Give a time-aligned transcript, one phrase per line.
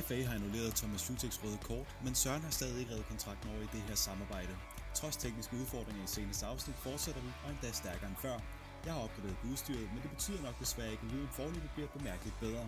[0.00, 3.62] FA har annulleret Thomas Juteks røde kort, men Søren har stadig ikke reddet kontrakten over
[3.62, 4.54] i det her samarbejde.
[4.94, 8.36] Trods tekniske udfordringer i seneste afsnit fortsætter vi, og endda stærkere end før.
[8.84, 12.40] Jeg har opgraderet udstyret, men det betyder nok desværre ikke, at lyden forløbet bliver bemærkeligt
[12.40, 12.64] bedre.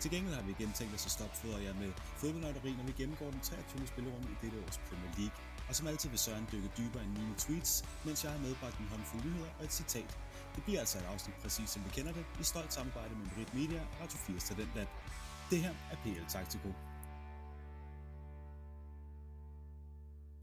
[0.00, 3.30] Til gengæld har vi igen tænkt os at stopfodre jer med fodboldnøjderi, når vi gennemgår
[3.30, 3.86] den 23.
[3.86, 5.36] spillerunde i dette års Premier League.
[5.68, 8.88] Og som altid vil Søren dykke dybere end mine tweets, mens jeg har medbragt en
[8.92, 10.10] håndfuld nyheder og et citat.
[10.54, 13.54] Det bliver altså et afsnit præcis som vi kender det, i stolt samarbejde med Brit
[13.54, 14.88] Media og Radio 4's Talentlab.
[15.50, 16.68] Det her er PL Taktiko.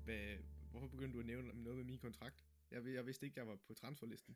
[0.05, 0.37] Hvad,
[0.71, 2.45] hvorfor begyndte du at nævne noget med min kontrakt?
[2.71, 4.35] Jeg, jeg vidste ikke, jeg var på transferlisten.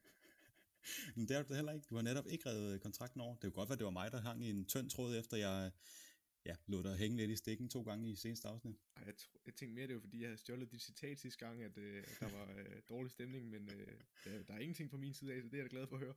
[1.15, 1.85] Men det er du heller ikke.
[1.89, 3.35] Du har netop ikke reddet kontrakten over.
[3.35, 5.37] Det er jo godt, at det var mig, der hang i en tynd tråd, efter
[5.37, 5.71] jeg
[6.45, 8.75] ja, lå der hænge lidt i stikken to gange i seneste afsnit.
[8.95, 9.13] Ej, jeg,
[9.45, 12.03] jeg tænkte mere, det var fordi, jeg havde stjålet dit citat sidste gang, at, øh,
[12.07, 13.87] at der var øh, dårlig stemning, men øh,
[14.25, 15.95] der, der er ingenting på min side af, så det er jeg da glad for
[15.95, 16.13] at høre.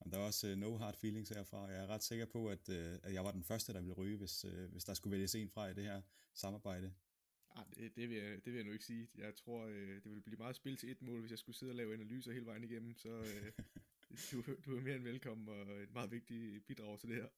[0.00, 1.66] Og der er også uh, no hard feelings herfra.
[1.66, 4.16] Jeg er ret sikker på, at, uh, at jeg var den første, der ville ryge,
[4.16, 6.02] hvis, uh, hvis der skulle vælges en fra i det her
[6.34, 6.92] samarbejde.
[7.58, 9.08] Ah, det, det, vil jeg, det vil jeg nu ikke sige.
[9.18, 11.70] Jeg tror, øh, det ville blive meget spil til et mål, hvis jeg skulle sidde
[11.70, 12.96] og lave analyser hele vejen igennem.
[12.96, 13.52] Så øh,
[14.30, 17.28] du, du er mere end velkommen og et meget vigtigt bidrag til det her.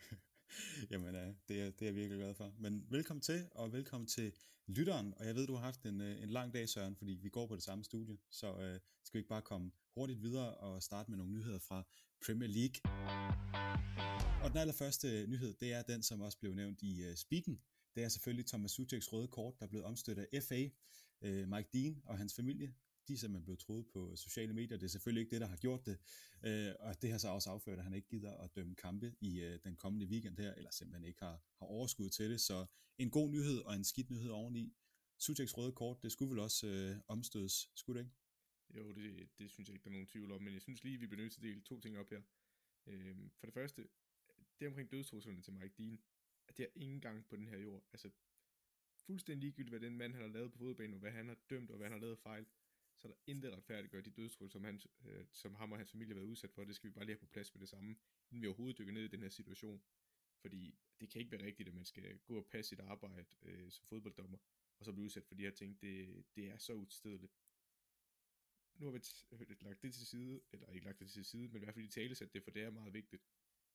[0.90, 2.54] Jamen, uh, det, er, det er jeg virkelig glad for.
[2.58, 4.32] Men velkommen til, og velkommen til
[4.66, 5.14] lytteren.
[5.16, 7.54] Og jeg ved, du har haft en, en lang dag, Søren, fordi vi går på
[7.54, 8.18] det samme studie.
[8.30, 11.84] Så uh, skal vi ikke bare komme hurtigt videre og starte med nogle nyheder fra
[12.26, 12.76] Premier League.
[14.42, 17.60] Og den allerførste nyhed, det er den, som også blev nævnt i uh, Speaken.
[17.94, 20.62] Det er selvfølgelig Thomas Sucheks røde kort, der er blevet omstøttet af FA.
[20.64, 22.74] Uh, øh, Mike Dean og hans familie,
[23.08, 24.78] de er simpelthen blevet troet på sociale medier.
[24.78, 25.98] Det er selvfølgelig ikke det, der har gjort det.
[26.46, 29.44] Uh, og det har så også afført, at han ikke gider at dømme kampe i
[29.46, 32.40] uh, den kommende weekend her, eller simpelthen ikke har, har overskud til det.
[32.40, 32.66] Så
[32.98, 34.72] en god nyhed og en skidt nyhed oveni.
[35.18, 38.19] Sucheks røde kort, det skulle vel også uh, omstødes, skulle det ikke?
[38.74, 40.98] Jo, det, det synes jeg ikke, der er nogen tvivl om, men jeg synes lige,
[40.98, 42.22] vi bliver nødt til at dele to ting op her.
[42.86, 43.88] Øhm, for det første,
[44.60, 46.00] det omkring dødstruslerne til Mike Dean,
[46.48, 47.82] at det er ingen gang på den her jord.
[47.92, 48.10] Altså,
[48.96, 51.70] fuldstændig ligegyldigt, hvad den mand han har lavet på fodbanen, og hvad han har dømt,
[51.70, 52.46] og hvad han har lavet fejl,
[52.96, 56.14] så er der intet retfærdiggør de dødstrusler, som, han, øh, som ham og hans familie
[56.14, 56.64] har været udsat for.
[56.64, 57.96] Det skal vi bare lige have på plads med det samme,
[58.30, 59.82] inden vi overhovedet dykker ned i den her situation.
[60.40, 63.70] Fordi det kan ikke være rigtigt, at man skal gå og passe sit arbejde øh,
[63.70, 64.38] som fodbolddommer,
[64.78, 65.80] og så blive udsat for de her ting.
[65.80, 67.32] Det, det er så utilstedeligt
[68.80, 69.00] nu har vi
[69.32, 71.84] øh, lagt det til side, eller ikke lagt det til side, men i hvert fald
[71.84, 73.22] i tale sat det, for det er meget vigtigt.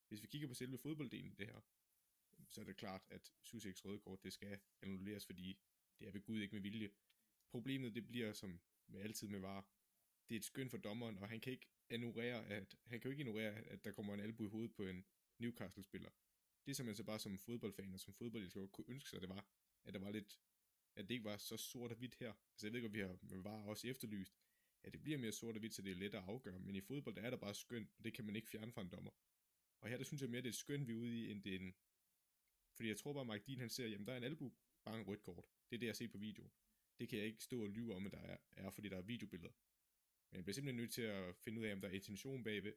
[0.08, 1.62] Hvis vi kigger på selve fodbolddelen i det her,
[2.50, 5.60] så er det klart, at Suseks røde kort, det skal annulleres, fordi
[6.00, 6.92] det er ved Gud ikke med vilje.
[7.52, 9.68] Problemet, det bliver som med altid med var,
[10.30, 13.12] det er et skøn for dommeren, og han kan ikke ignorere, at, han kan jo
[13.12, 15.06] ikke ignorere, at der kommer en albu i hovedet på en
[15.40, 16.10] Newcastle-spiller.
[16.66, 19.48] Det som man så bare som fodboldfan og som fodboldelsker kunne ønske sig, det var,
[19.84, 20.40] at der var lidt,
[20.96, 22.34] at det ikke var så sort og hvidt her.
[22.52, 24.36] Altså jeg ved ikke, om vi har var også efterlyst,
[24.86, 26.60] at det bliver mere sort og hvidt, så det er lettere at afgøre.
[26.60, 28.82] Men i fodbold, der er der bare skøn, og det kan man ikke fjerne fra
[28.82, 29.12] en dommer.
[29.82, 31.56] Og her, der synes jeg mere, det er skøn, vi er ude i, end det
[31.56, 31.76] er en...
[32.76, 34.54] Fordi jeg tror bare, Mike Dean, han ser, jamen der er en albu,
[34.84, 35.46] bare en rødt kort.
[35.70, 36.50] Det er det, jeg ser på video.
[37.00, 39.02] Det kan jeg ikke stå og lyve om, at der er, er fordi der er
[39.02, 39.54] videobilleder.
[40.32, 42.74] Men jeg bliver simpelthen nødt til at finde ud af, om der er intention bagved.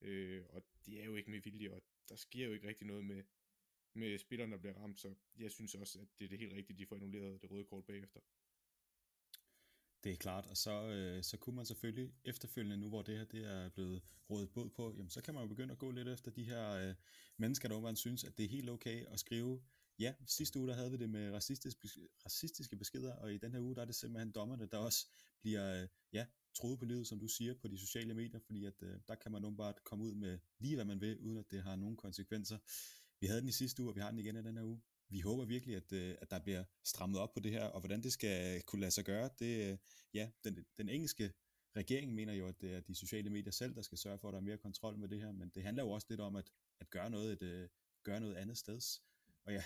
[0.00, 3.04] Øh, og det er jo ikke med vilje, og der sker jo ikke rigtig noget
[3.04, 3.24] med,
[3.92, 6.78] med spilleren, der bliver ramt, så jeg synes også, at det er det helt rigtige,
[6.78, 8.20] de får annulleret det røde kort bagefter.
[10.04, 13.24] Det er klart, og så, øh, så kunne man selvfølgelig efterfølgende, nu hvor det her
[13.24, 16.08] det er blevet rådet båd på, jamen, så kan man jo begynde at gå lidt
[16.08, 16.94] efter de her øh,
[17.36, 19.62] mennesker, der åbenbart synes, at det er helt okay at skrive,
[19.98, 21.88] ja, sidste uge der havde vi det med racistiske,
[22.24, 25.06] racistiske beskeder, og i den her uge der er det simpelthen dommerne, der også
[25.40, 28.82] bliver øh, ja, troet på livet, som du siger, på de sociale medier, fordi at
[28.82, 31.62] øh, der kan man åbenbart komme ud med lige hvad man vil, uden at det
[31.62, 32.58] har nogen konsekvenser.
[33.20, 34.80] Vi havde den i sidste uge, og vi har den igen i den her uge
[35.10, 38.02] vi håber virkelig, at, øh, at der bliver strammet op på det her, og hvordan
[38.02, 39.78] det skal kunne lade sig gøre, det, øh,
[40.14, 41.32] ja, den, den engelske
[41.76, 44.32] regering mener jo, at det er de sociale medier selv, der skal sørge for, at
[44.32, 46.50] der er mere kontrol med det her, men det handler jo også lidt om at,
[46.80, 47.68] at gøre, noget, et, øh,
[48.02, 48.80] gøre noget andet sted.
[49.44, 49.62] Og jeg,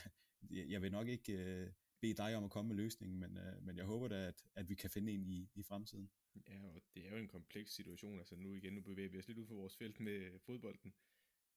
[0.51, 4.09] jeg vil nok ikke bede dig om at komme med løsningen, men, men jeg håber
[4.09, 6.11] da, at, at vi kan finde en i, i fremtiden.
[6.49, 9.29] Ja, og det er jo en kompleks situation, altså nu igen, nu bevæger vi os
[9.29, 10.95] lidt ud for vores felt med fodbolden,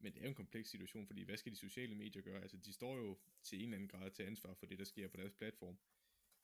[0.05, 2.41] men det er jo en kompleks situation, fordi hvad skal de sociale medier gøre?
[2.41, 5.07] Altså, de står jo til en eller anden grad til ansvar for det, der sker
[5.07, 5.77] på deres platform.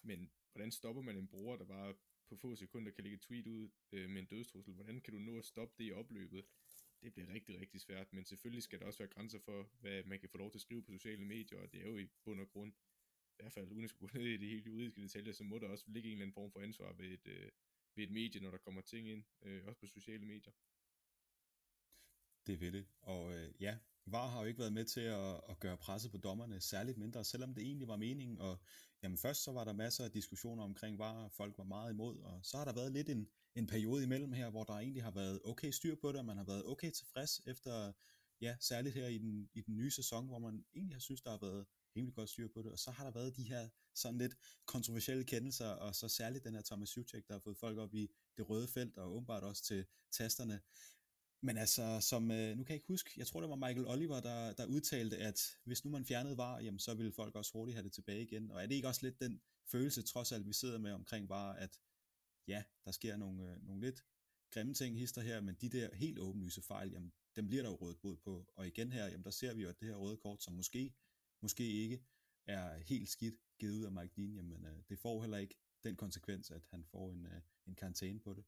[0.02, 1.94] Men hvordan stopper man en bruger, der bare
[2.30, 4.74] på få sekunder kan lægge et tweet ud øh, med en dødstrussel?
[4.74, 6.46] Hvordan kan du nå at stoppe det i opløbet?
[7.02, 10.20] Det bliver rigtig, rigtig svært, men selvfølgelig skal der også være grænser for, hvad man
[10.20, 12.42] kan få lov til at skrive på sociale medier, og det er jo i bund
[12.42, 12.74] og grund,
[13.32, 15.60] i hvert fald uden at skulle gå ned i det helt juridiske detaljer, så må
[15.60, 17.52] der også ligge en eller anden form for ansvar ved et, øh,
[17.96, 20.52] ved et medie, når der kommer ting ind, øh, også på sociale medier
[22.48, 22.86] det ved det.
[23.02, 26.18] Og øh, ja, VAR har jo ikke været med til at, at gøre presset på
[26.18, 28.38] dommerne særligt mindre, selvom det egentlig var meningen.
[28.40, 28.60] Og
[29.04, 32.40] jamen først så var der masser af diskussioner omkring VAR, folk var meget imod, og
[32.44, 35.42] så har der været lidt en, en periode imellem her, hvor der egentlig har været
[35.46, 37.92] okay styr på det, og man har været okay tilfreds efter
[38.42, 41.30] ja, særligt her i den, i den nye sæson, hvor man egentlig har synes, der
[41.30, 41.66] har været
[41.96, 44.36] rimelig godt styr på det, og så har der været de her sådan lidt
[44.66, 48.08] kontroversielle kendelser, og så særligt den her Thomas Suchek, der har fået folk op i
[48.38, 50.62] det røde felt, og åbenbart også til tasterne.
[51.44, 54.20] Men altså, som, øh, nu kan jeg ikke huske, jeg tror det var Michael Oliver,
[54.20, 57.76] der, der udtalte, at hvis nu man fjernede var, jamen så ville folk også hurtigt
[57.76, 58.52] have det tilbage igen.
[58.52, 59.42] Og er det ikke også lidt den
[59.72, 61.80] følelse, trods alt vi sidder med omkring var, at
[62.48, 64.06] ja, der sker nogle, øh, nogle lidt
[64.52, 67.76] grimme ting hister her, men de der helt åbenlyse fejl, jamen dem bliver der jo
[67.76, 68.46] rådet bod på.
[68.56, 70.94] Og igen her, jamen der ser vi jo, at det her røde kort, som måske,
[71.42, 72.04] måske ikke
[72.46, 75.96] er helt skidt givet ud af Mike Dean, jamen øh, det får heller ikke den
[75.96, 78.44] konsekvens, at han får en, øh, en karantæne på det.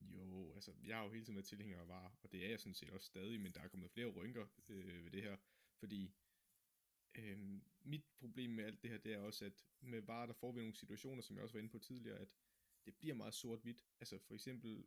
[0.00, 2.60] Jo, altså, jeg har jo hele tiden været tilhænger af VAR, og det er jeg
[2.60, 5.36] sådan set også stadig, men der er kommet flere rynker øh, ved det her,
[5.78, 6.14] fordi
[7.14, 10.52] øh, mit problem med alt det her, det er også, at med VAR, der får
[10.52, 12.28] vi nogle situationer, som jeg også var inde på tidligere, at
[12.86, 13.84] det bliver meget sort-hvidt.
[14.00, 14.84] Altså for eksempel,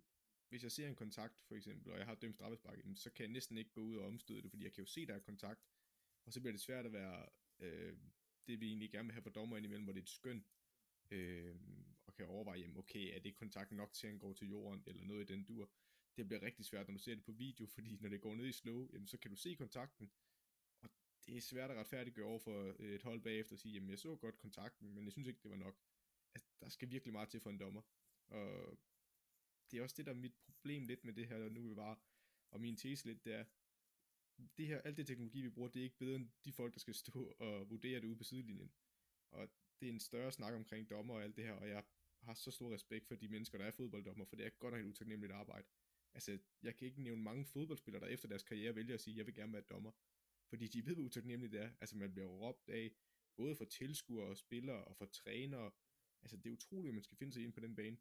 [0.50, 3.32] hvis jeg ser en kontakt, for eksempel, og jeg har dømt straffespark, så kan jeg
[3.32, 5.68] næsten ikke gå ud og omstøde det, fordi jeg kan jo se, der er kontakt,
[6.26, 7.26] og så bliver det svært at være
[7.60, 7.98] øh,
[8.48, 10.46] det, vi egentlig gerne vil have for dommer indimellem, hvor det er et skøn,
[11.12, 11.56] øh,
[12.10, 14.84] og kan overveje, jamen, okay, er det kontakt nok til, at han går til jorden,
[14.88, 15.72] eller noget i den dur.
[16.18, 18.46] Det bliver rigtig svært, når du ser det på video, fordi når det går ned
[18.46, 20.12] i slow, jamen, så kan du se kontakten,
[20.82, 20.90] og
[21.26, 24.00] det er svært at retfærdiggøre over for øh, et hold bagefter og sige, jamen jeg
[24.00, 25.78] så godt kontakten, men jeg synes ikke, det var nok.
[26.36, 27.82] Altså, der skal virkelig meget til for en dommer.
[28.28, 28.78] Og
[29.72, 32.02] det er også det, der er mit problem lidt med det her, nu vi var,
[32.52, 33.46] og min tese lidt, det er,
[34.58, 36.80] det her, alt det teknologi, vi bruger, det er ikke bedre end de folk, der
[36.80, 38.72] skal stå og vurdere det ude på sidelinjen.
[39.32, 41.84] Og det er en større snak omkring dommer og alt det her, og jeg
[42.22, 44.82] har så stor respekt for de mennesker, der er fodbolddommer, for det er godt nok
[44.82, 45.68] et utaknemmeligt arbejde.
[46.14, 49.26] Altså, jeg kan ikke nævne mange fodboldspillere, der efter deres karriere vælger at sige, jeg
[49.26, 49.92] vil gerne være dommer.
[50.50, 51.72] Fordi de ved, hvor utaknemmeligt det er.
[51.82, 52.92] Altså, man bliver råbt af,
[53.36, 55.72] både for tilskuere og spillere og for trænere.
[56.22, 57.98] Altså, det er utroligt, at man skal finde sig ind på den bane.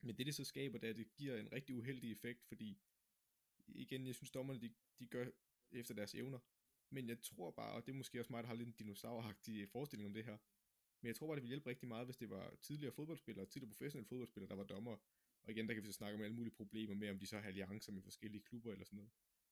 [0.00, 2.78] Men det, det så skaber, det er, at det giver en rigtig uheldig effekt, fordi
[3.66, 5.26] igen, jeg synes, dommerne, de, de gør
[5.70, 6.38] efter deres evner.
[6.90, 9.68] Men jeg tror bare, og det er måske også mig, der har lidt en dinosauragtig
[9.68, 10.38] forestilling om det her,
[11.02, 13.72] men jeg tror bare, det ville hjælpe rigtig meget, hvis det var tidligere fodboldspillere, tidligere
[13.74, 14.96] professionelle fodboldspillere, der var dommer.
[15.42, 17.38] Og igen, der kan vi så snakke om alle mulige problemer med, om de så
[17.38, 19.10] har alliancer med forskellige klubber eller sådan noget.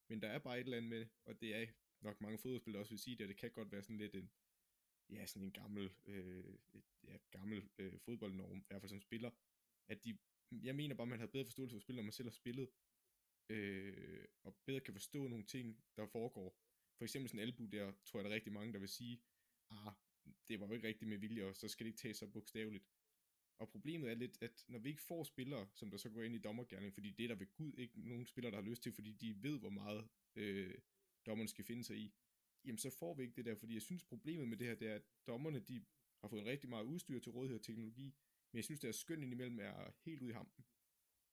[0.08, 1.66] Men der er bare et eller andet med, og det er
[2.00, 4.30] nok mange fodboldspillere også vil sige det, og det kan godt være sådan lidt en,
[5.10, 6.54] ja, sådan en gammel, øh,
[7.04, 9.30] ja, gammel øh, fodboldnorm, i hvert fald som spiller,
[9.88, 10.18] at de,
[10.62, 12.68] jeg mener bare, man har bedre forståelse for spil, når man selv har spillet,
[13.48, 16.58] øh, og bedre kan forstå nogle ting, der foregår.
[16.98, 19.22] For eksempel sådan en albu der, tror jeg, der er rigtig mange, der vil sige,
[19.70, 19.92] ah,
[20.48, 22.84] det var jo ikke rigtigt med vilje, og så skal det ikke tages så bogstaveligt.
[23.58, 26.34] Og problemet er lidt, at når vi ikke får spillere, som der så går ind
[26.34, 28.92] i dommergærning, fordi det er der ved Gud ikke nogen spillere, der har lyst til,
[28.92, 30.74] fordi de ved, hvor meget øh,
[31.26, 32.14] dommerne skal finde sig i,
[32.64, 34.88] jamen så får vi ikke det der, fordi jeg synes problemet med det her, det
[34.88, 35.84] er, at dommerne, de
[36.20, 38.14] har fået en rigtig meget udstyr til rådighed og teknologi,
[38.52, 40.64] men jeg synes, deres skøn indimellem er helt ude i hampen.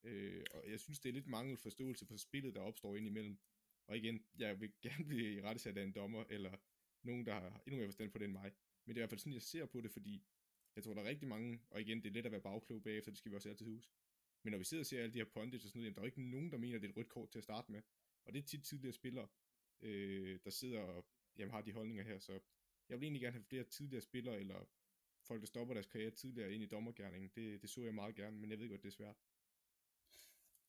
[0.02, 3.38] Øh, og jeg synes, det er lidt mangel forståelse for spillet, der opstår indimellem.
[3.86, 6.56] Og igen, jeg vil gerne blive i rettesat af en dommer, eller
[7.02, 8.52] nogen, der har endnu mere forstand på det end mig.
[8.88, 10.24] Men det er i hvert fald sådan, jeg ser på det, fordi
[10.76, 13.10] jeg tror, der er rigtig mange, og igen, det er let at være bagklog bagefter,
[13.10, 13.92] det skal vi også altid huske.
[14.42, 16.06] Men når vi sidder og ser alle de her pundits og sådan noget, der er
[16.06, 17.82] ikke nogen, der mener, at det er et rødt kort til at starte med.
[18.24, 19.28] Og det er tit tidligere spillere,
[19.80, 21.06] øh, der sidder og
[21.38, 22.18] jamen, har de holdninger her.
[22.18, 22.40] Så
[22.88, 24.64] jeg vil egentlig gerne have flere tidligere spillere, eller
[25.22, 27.30] folk, der stopper deres karriere tidligere ind i dommergærningen.
[27.34, 29.16] Det, det så jeg meget gerne, men jeg ved godt, det er svært.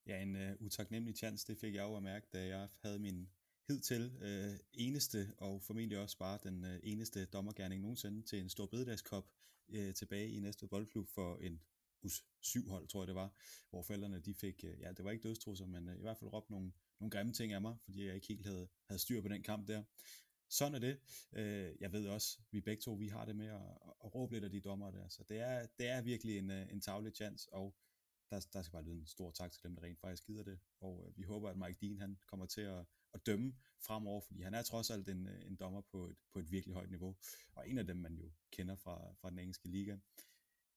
[0.06, 3.30] Ja, en uh, utaknemmelig chance, det fik jeg jo at mærke, da jeg havde min
[3.70, 8.66] hidtil øh, eneste, og formentlig også bare den øh, eneste dommergærning nogensinde til en stor
[8.66, 9.30] bededagskop
[9.70, 11.62] øh, tilbage i næste boldklub for en
[12.04, 13.34] us 7 hold, tror jeg det var,
[13.70, 16.34] hvor forældrene de fik, øh, ja det var ikke dødstrusser, men øh, i hvert fald
[16.34, 19.28] råbt nogle, nogle grimme ting af mig, fordi jeg ikke helt havde, havde styr på
[19.28, 19.84] den kamp der.
[20.50, 21.00] Sådan er det.
[21.34, 23.62] Øh, jeg ved også, vi begge to, vi har det med at,
[24.06, 26.72] at råbe lidt af de dommer der, så det er, det er virkelig en, øh,
[26.72, 27.76] en tavlig chance, og
[28.30, 30.60] der, der skal bare lyde en stor tak til dem, der rent faktisk gider det,
[30.82, 34.42] og øh, vi håber, at Mike Dean han kommer til at, at dømme fremover, fordi
[34.42, 37.16] han er trods alt en, øh, en dommer på et, på et virkelig højt niveau,
[37.56, 39.98] og en af dem, man jo kender fra, fra den engelske liga.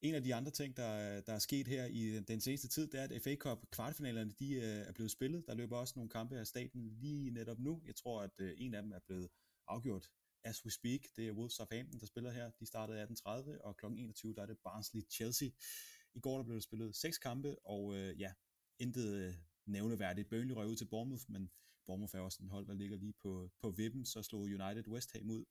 [0.01, 2.99] En af de andre ting, der, der er sket her i den seneste tid, det
[2.99, 5.47] er, at FA Cup kvartfinalerne de øh, er blevet spillet.
[5.47, 7.81] Der løber også nogle kampe af staten lige netop nu.
[7.85, 9.29] Jeg tror, at øh, en af dem er blevet
[9.67, 10.09] afgjort
[10.43, 10.99] as we speak.
[11.15, 12.51] Det er Wolves Southampton, der spiller her.
[12.59, 13.85] De startede 18.30, og kl.
[13.85, 15.49] 21 der er det Barnsley-Chelsea.
[16.15, 18.33] I går der blev der spillet seks kampe, og øh, ja,
[18.79, 19.33] intet øh,
[19.65, 20.29] nævneværdigt.
[20.29, 21.51] Burnley røg ud til Bournemouth, men
[21.85, 24.05] Bournemouth er også en hold, der ligger lige på, på vippen.
[24.05, 25.45] Så slog United West Ham ud.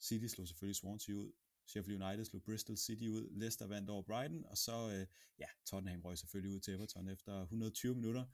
[0.00, 1.32] City slog selvfølgelig Swansea ud.
[1.66, 3.30] Sheffield United slog Bristol City ud.
[3.30, 5.06] Leicester vandt over Brighton, og så, øh,
[5.38, 8.24] ja, Tottenham røg selvfølgelig ud til Everton efter 120 minutter.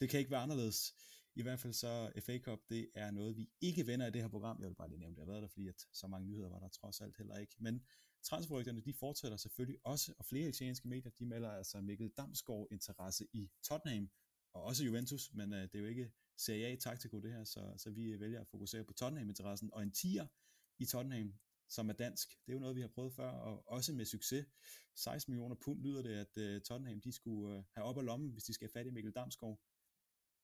[0.00, 0.94] Det kan ikke være anderledes.
[1.34, 4.28] I hvert fald så FA Cup, det er noget, vi ikke vender i det her
[4.28, 4.60] program.
[4.60, 6.58] Jeg vil bare lige nævne, det har været der, fordi at så mange nyheder var
[6.58, 7.54] der trods alt heller ikke.
[7.58, 7.82] Men
[8.22, 13.26] transferrygterne, de fortsætter selvfølgelig også, og flere italienske medier, de melder altså Mikkel Damsgaard interesse
[13.32, 14.10] i Tottenham
[14.52, 17.74] og også Juventus, men øh, det er jo ikke Serie A taktiko det her, så,
[17.76, 20.26] så vi øh, vælger at fokusere på Tottenham-interessen, og en tier
[20.78, 21.34] i Tottenham,
[21.68, 24.46] som er dansk, det er jo noget, vi har prøvet før, og også med succes.
[24.94, 28.30] 16 millioner pund lyder det, at øh, Tottenham de skulle øh, have op af lommen,
[28.30, 29.60] hvis de skal have fat i Mikkel Damsgaard.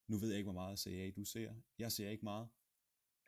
[0.09, 1.55] Nu ved jeg ikke, hvor meget Serie A du ser.
[1.79, 2.49] Jeg ser ikke meget.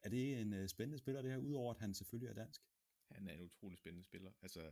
[0.02, 2.60] Er det en øh, spændende spiller, det her, udover at han selvfølgelig er dansk?
[3.10, 4.32] Han er en utrolig spændende spiller.
[4.42, 4.70] Altså,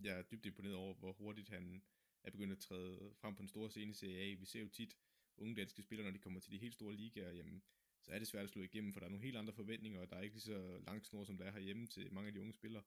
[0.00, 1.82] jeg er dybt imponeret over, hvor hurtigt han
[2.24, 4.34] er begyndt at træde frem på den store scene i Serie A.
[4.34, 4.96] Vi ser jo tit
[5.42, 7.62] unge danske spillere, når de kommer til de helt store ligaer, jamen,
[8.02, 10.10] så er det svært at slå igennem, for der er nogle helt andre forventninger, og
[10.10, 12.40] der er ikke lige så lang snor, som der er herhjemme til mange af de
[12.40, 12.82] unge spillere.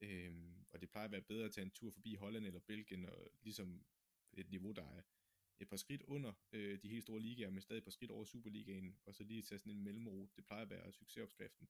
[0.00, 3.04] Øhm, og det plejer at være bedre at tage en tur forbi Holland eller Belgien,
[3.04, 3.84] og ligesom
[4.32, 5.02] et niveau, der er
[5.60, 8.24] et par skridt under øh, de helt store ligaer, men stadig et par skridt over
[8.24, 10.32] Superligaen, og så lige tage sådan en mellemrute.
[10.36, 11.68] Det plejer at være succesopskriften.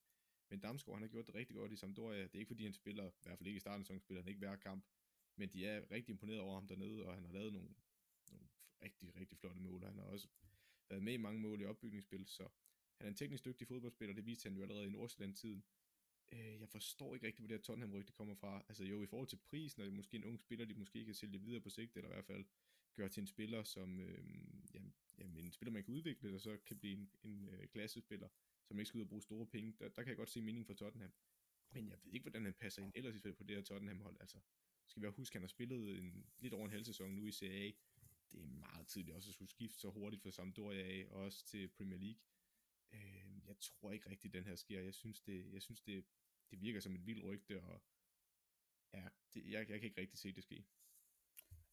[0.50, 2.22] Men Damsgaard, han har gjort det rigtig godt i Sampdoria.
[2.22, 4.22] Det er ikke fordi, han spiller, i hvert fald ikke i starten af sæsonen, spiller
[4.22, 4.84] han ikke hver kamp,
[5.36, 7.91] men de er rigtig imponeret over ham dernede, og han har lavet nogle, nogle
[8.82, 9.84] rigtig, rigtig flotte mål.
[9.84, 10.28] Han har også
[10.88, 12.48] været med i mange mål i opbygningsspil, så
[12.96, 15.64] han er en teknisk dygtig fodboldspiller, det viste han jo allerede i Nordsjælland-tiden.
[16.32, 18.64] Øh, jeg forstår ikke rigtig, hvor det her Tottenham-rygte kommer fra.
[18.68, 21.04] Altså jo, i forhold til prisen, og det er måske en ung spiller, de måske
[21.04, 22.44] kan sælge videre på sigt, eller i hvert fald
[22.94, 24.24] gøre til en spiller, som øh,
[24.74, 28.28] jamen, jamen, en spiller, man kan udvikle, og så kan blive en, en øh, klassespiller,
[28.64, 29.74] som ikke skal ud og bruge store penge.
[29.78, 31.12] Der, der kan jeg godt se mening for Tottenham.
[31.70, 34.16] Men jeg ved ikke, hvordan han passer ind ellers på det her Tottenham-hold.
[34.20, 34.38] Altså,
[34.86, 37.26] skal vi også huske, at han har spillet en, lidt over en halv sæson nu
[37.26, 37.72] i Serie A.
[38.32, 41.44] Det er meget tidligt også at skulle skifte så hurtigt fra Sampdoria af, og også
[41.44, 42.20] til Premier League.
[42.92, 44.80] Øh, jeg tror ikke rigtigt, den her sker.
[44.80, 46.04] Jeg synes, det, jeg synes det,
[46.50, 47.82] det virker som et vildt rygte, og
[48.94, 50.64] ja, det, jeg, jeg kan ikke rigtig se det ske.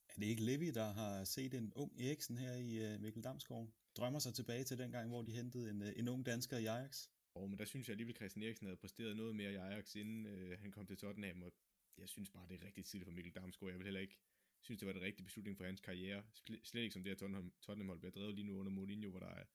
[0.10, 3.70] Er det ikke Levi, der har set en ung Eriksen her i uh, Mikkel Damsgaard?
[3.98, 6.66] Drømmer sig tilbage til den gang, hvor de hentede en, uh, en ung dansker i
[6.66, 7.08] Ajax?
[7.34, 9.96] Og men der synes jeg alligevel, at Christian Eriksen havde præsteret noget mere i Ajax,
[9.96, 11.54] inden uh, han kom til Tottenham, og
[11.98, 13.72] jeg synes bare, det er rigtig tidligt for Mikkel Damsgaard.
[13.72, 14.18] Jeg vil heller ikke
[14.62, 16.24] synes, det var det rigtige beslutning for hans karriere.
[16.64, 19.20] Slet ikke som det her Tottenham, Tottenham hold bliver drevet lige nu under Mourinho, hvor
[19.20, 19.46] der er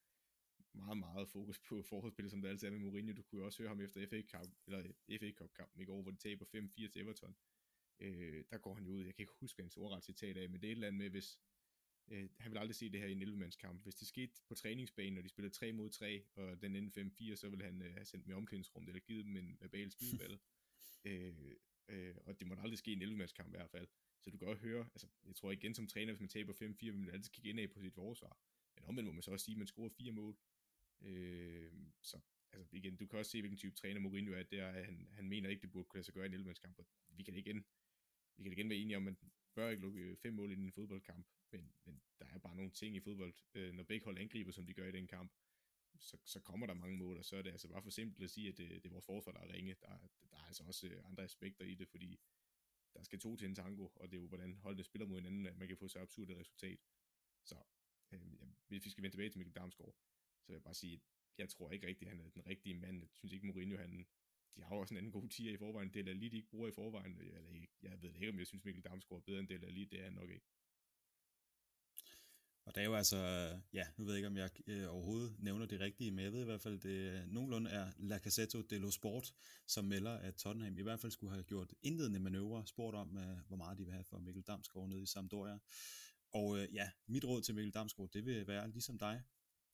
[0.73, 3.13] meget, meget fokus på forholdsspillet, som der altid er med Mourinho.
[3.13, 4.83] Du kunne jo også høre ham efter FA Cup, eller
[5.21, 7.37] FA Cup kampen i går, hvor de taber 5-4 til Everton.
[8.01, 10.61] Øh, der går han jo ud, jeg kan ikke huske hans ordret citat af, men
[10.61, 11.39] det er et eller andet med, hvis
[12.09, 13.83] øh, han vil aldrig se det her i en 11 kamp.
[13.83, 17.37] Hvis det skete på træningsbanen, når de spillede 3 mod 3, og den endte 5-4,
[17.37, 20.39] så ville han øh, have sendt dem i omklædningsrummet, eller givet dem en verbal skideball.
[21.05, 21.55] øh,
[21.89, 23.89] øh, og det måtte aldrig ske i en 11 kamp i hvert fald.
[24.25, 26.85] Så du kan godt høre, altså, jeg tror igen som træner, hvis man taber 5-4,
[26.85, 28.39] vil man altid kigge indad på sit forsvar.
[28.75, 30.37] Men omvendt må man så også sige, at man scorer fire mål.
[31.01, 32.21] Øh, så
[32.53, 34.43] altså igen, du kan også se, hvilken type træner Mourinho er.
[34.43, 34.83] der.
[34.83, 36.55] han, han mener ikke, det burde kunne lade sig gøre i en 11.
[37.09, 37.65] Vi kan igen,
[38.37, 40.55] vi kan igen være enige om, at man bør ikke lukke øh, fem mål i
[40.55, 41.27] en fodboldkamp.
[41.51, 44.67] Men, men der er bare nogle ting i fodbold, øh, når begge hold angriber, som
[44.67, 45.33] de gør i den kamp,
[45.99, 48.31] så, så kommer der mange mål, og så er det altså bare for simpelt at
[48.31, 49.75] sige, at det, det er vores forsvar, der er ringe.
[49.81, 49.99] Der,
[50.31, 52.21] der er altså også øh, andre aspekter i det, fordi
[52.95, 55.47] der skal to til en tango, og det er jo, hvordan holdene spiller mod hinanden,
[55.47, 56.79] at man kan få så absurd et resultat.
[57.45, 57.57] Så
[58.13, 58.21] øh,
[58.69, 59.95] hvis vi skal vende tilbage til Mikkel Damsgaard,
[60.41, 61.03] så vil jeg bare sige,
[61.39, 63.01] jeg tror ikke rigtigt, at han er den rigtige mand.
[63.01, 64.07] Jeg synes ikke, Mourinho, han,
[64.57, 65.95] de har også en anden god tier i forvejen.
[65.95, 67.19] Det er lige de ikke bruger i forvejen.
[67.19, 69.87] Eller ikke, jeg ved ikke, om jeg synes, Mikkel Damsgaard er bedre end det, lige
[69.87, 70.47] det er han nok ikke.
[72.65, 73.17] Og det er jo altså,
[73.73, 76.41] ja, nu ved jeg ikke, om jeg øh, overhovedet nævner det rigtige, men jeg ved
[76.41, 79.35] i hvert fald, det nogenlunde er La Cassetto dello Sport,
[79.67, 83.39] som melder, at Tottenham i hvert fald skulle have gjort indledende manøvrer, spurgt om, øh,
[83.47, 85.59] hvor meget de vil have for Mikkel Damsgaard nede i Sampdoria.
[86.33, 89.23] Og øh, ja, mit råd til Mikkel Damsgaard, det vil være ligesom dig,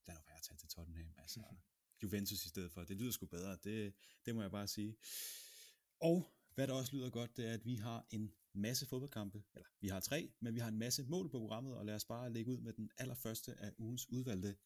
[0.07, 1.41] lad nu være at tage til Tottenham, altså
[2.03, 3.95] Juventus i stedet for, det lyder sgu bedre, det,
[4.27, 4.97] det må jeg bare sige.
[6.01, 9.69] Og hvad der også lyder godt, det er, at vi har en masse fodboldkampe, eller
[9.81, 12.33] vi har tre, men vi har en masse mål på programmet, og lad os bare
[12.33, 14.57] lægge ud med den allerførste af ugens udvalgte,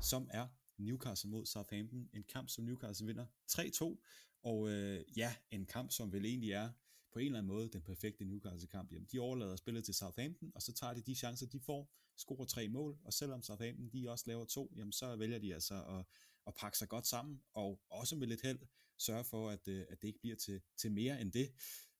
[0.00, 0.48] som er
[0.78, 2.08] Newcastle mod Southampton.
[2.12, 4.02] En kamp, som Newcastle vinder 3-2,
[4.42, 6.70] og øh, ja, en kamp, som vel egentlig er
[7.12, 8.92] på en eller anden måde den perfekte Newcastle-kamp.
[8.92, 12.44] Jamen, de overlader spillet til Southampton, og så tager de de chancer, de får, scorer
[12.44, 16.04] tre mål, og selvom Southampton de også laver to, jamen så vælger de altså at,
[16.46, 18.58] at pakke sig godt sammen, og også med lidt held
[18.98, 21.52] sørge for, at, øh, at det ikke bliver til, til mere end det,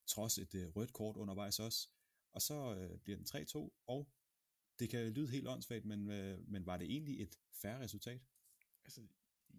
[0.07, 1.89] trods et øh, rødt kort undervejs også.
[2.33, 4.09] Og så øh, bliver den 3-2, og
[4.79, 8.21] det kan lyde helt åndssvagt, men, øh, men var det egentlig et færre resultat?
[8.85, 9.07] Altså,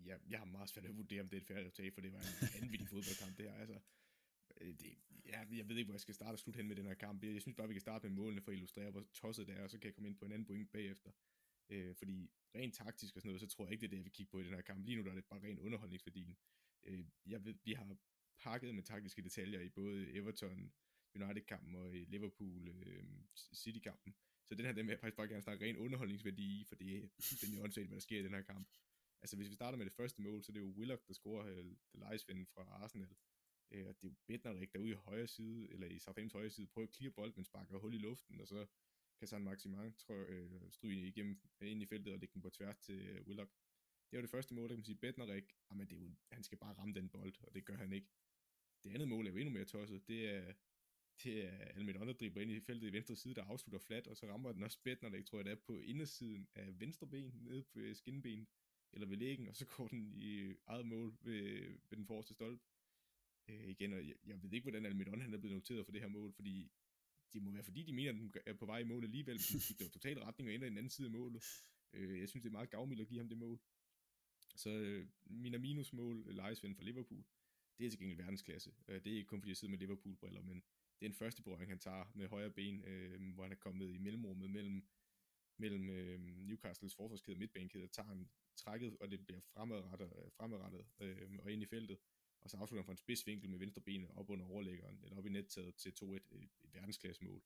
[0.06, 2.14] jeg, jeg har meget svært at vurdere, om det er et færre resultat, for det
[2.14, 3.54] var en vanvittig fodboldkamp, det her.
[3.54, 3.80] Altså,
[4.62, 6.86] øh, det, ja, jeg ved ikke, hvor jeg skal starte og slutte hen med den
[6.86, 7.24] her kamp.
[7.24, 9.64] Jeg synes bare, vi kan starte med målene for at illustrere, hvor tosset det er,
[9.64, 11.12] og så kan jeg komme ind på en anden point bagefter.
[11.70, 14.06] Øh, fordi rent taktisk og sådan noget, så tror jeg ikke, det er det, jeg
[14.06, 14.86] vil kigge på i den her kamp.
[14.86, 16.38] Lige nu der er det bare ren underholdningsværdien.
[16.84, 17.98] Øh, jeg ved, vi har
[18.40, 20.74] pakket med taktiske detaljer i både Everton,
[21.16, 23.04] United-kampen og i Liverpool øh,
[23.36, 24.16] City-kampen.
[24.46, 26.98] Så den her, den vil jeg faktisk bare gerne snakke ren underholdningsværdi i, for det
[26.98, 28.68] er fuldstændig åndssvagt, hvad der sker i den her kamp.
[29.22, 31.48] Altså hvis vi starter med det første mål, så det er jo Willock, der scorer
[31.48, 31.66] øh,
[31.96, 33.16] The fra Arsenal.
[33.72, 36.68] Øh, og det er jo Bednarik, der i højre side, eller i Southamptons højre side,
[36.68, 38.66] prøver at clear bold, men sparker hul i luften, og så
[39.20, 42.80] kan San Maximan øh, stryge igennem øh, ind i feltet og lægge den på tværs
[42.80, 43.52] til øh, Willock.
[44.12, 46.44] Det var det første mål, der kan man sige, Bednarik, jamen det er jo, han
[46.44, 48.08] skal bare ramme den bold, og det gør han ikke.
[48.88, 50.08] Det andet mål er jo endnu mere tosset.
[50.08, 50.54] Det er,
[51.24, 54.18] det er Almit der dribler ind i feltet i venstre side, der afslutter flat, og
[54.18, 57.64] så rammer den også Bednarik, tror jeg det er, på indersiden af venstre ben, nede
[57.64, 58.48] på øh, skinbenet,
[58.94, 62.64] eller ved lægen, og så går den i eget mål ved, ved den forreste stolpe.
[63.50, 66.02] Øh, igen, og jeg, jeg ved ikke, hvordan Almit han er blevet noteret for det
[66.02, 66.72] her mål, fordi
[67.34, 69.74] det må være fordi, de mener, at den er på vej i mål alligevel, fordi
[69.74, 71.44] det var total retning og ender i den anden side af målet.
[71.94, 73.60] Øh, jeg synes, det er meget gavmildt at give ham det mål.
[74.56, 77.24] Så øh, Minaminos mål, lejesven for Liverpool,
[77.78, 78.74] det er til gengæld verdensklasse.
[78.88, 80.64] Øh, det er ikke kun fordi jeg sidder med Liverpool-briller, men
[81.00, 83.94] det er en første berøring, han tager med højre ben, øh, hvor han er kommet
[83.94, 84.88] i mellemrummet mellem,
[85.58, 90.86] mellem øh, Newcastles forsvarskæde og midtbanekæde, tager han trækket, og det bliver fremadrettet, øh, fremadrettet
[91.00, 91.98] øh, og ind i feltet
[92.42, 95.26] og så afslutter han fra en spidsvinkel med venstre ben op under overlæggeren, eller op
[95.26, 97.42] i nettaget til 2-1, et, et verdensklasse mål.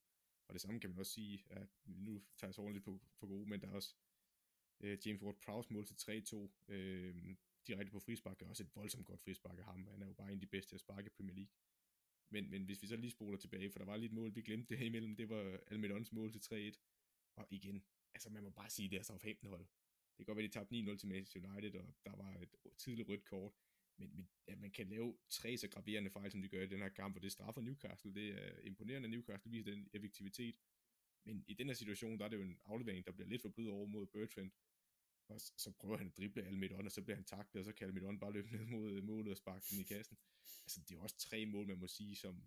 [0.47, 3.27] Og det samme kan man også sige, at nu tager jeg så ordentligt på, for
[3.27, 3.95] gode, men der er også
[4.79, 7.15] øh, James Ward-Prowse mål til 3-2, øh,
[7.68, 9.88] direkte på frispark, er også et voldsomt godt frispark af ham.
[9.88, 11.51] Han er jo bare en af de bedste at sparke i Premier League.
[12.30, 14.41] Men, men hvis vi så lige spoler tilbage, for der var lige et mål, vi
[14.41, 16.77] glemte det her imellem, det var Almedons mål til 3-1.
[17.36, 19.65] Og igen, altså man må bare sige, det er Southampton-hold.
[20.18, 23.10] Det kan godt være, de tabte 9-0 til Manchester United, og der var et tidligt
[23.10, 23.53] rødt kort
[24.01, 26.80] men, men at man kan lave tre så graverende fejl, som de gør i den
[26.80, 30.56] her kamp, og det straffer Newcastle, det er imponerende, at Newcastle viser den effektivitet,
[31.25, 33.50] men i den her situation, der er det jo en aflevering, der bliver lidt for
[33.50, 34.51] blød over mod Bertrand,
[35.31, 37.88] og så prøver han at drible Almidon, og så bliver han taklet, og så kan
[37.88, 40.17] Almidon bare løbe ned mod målet og sparke den i kassen.
[40.63, 42.43] Altså, det er også tre mål, man må sige, som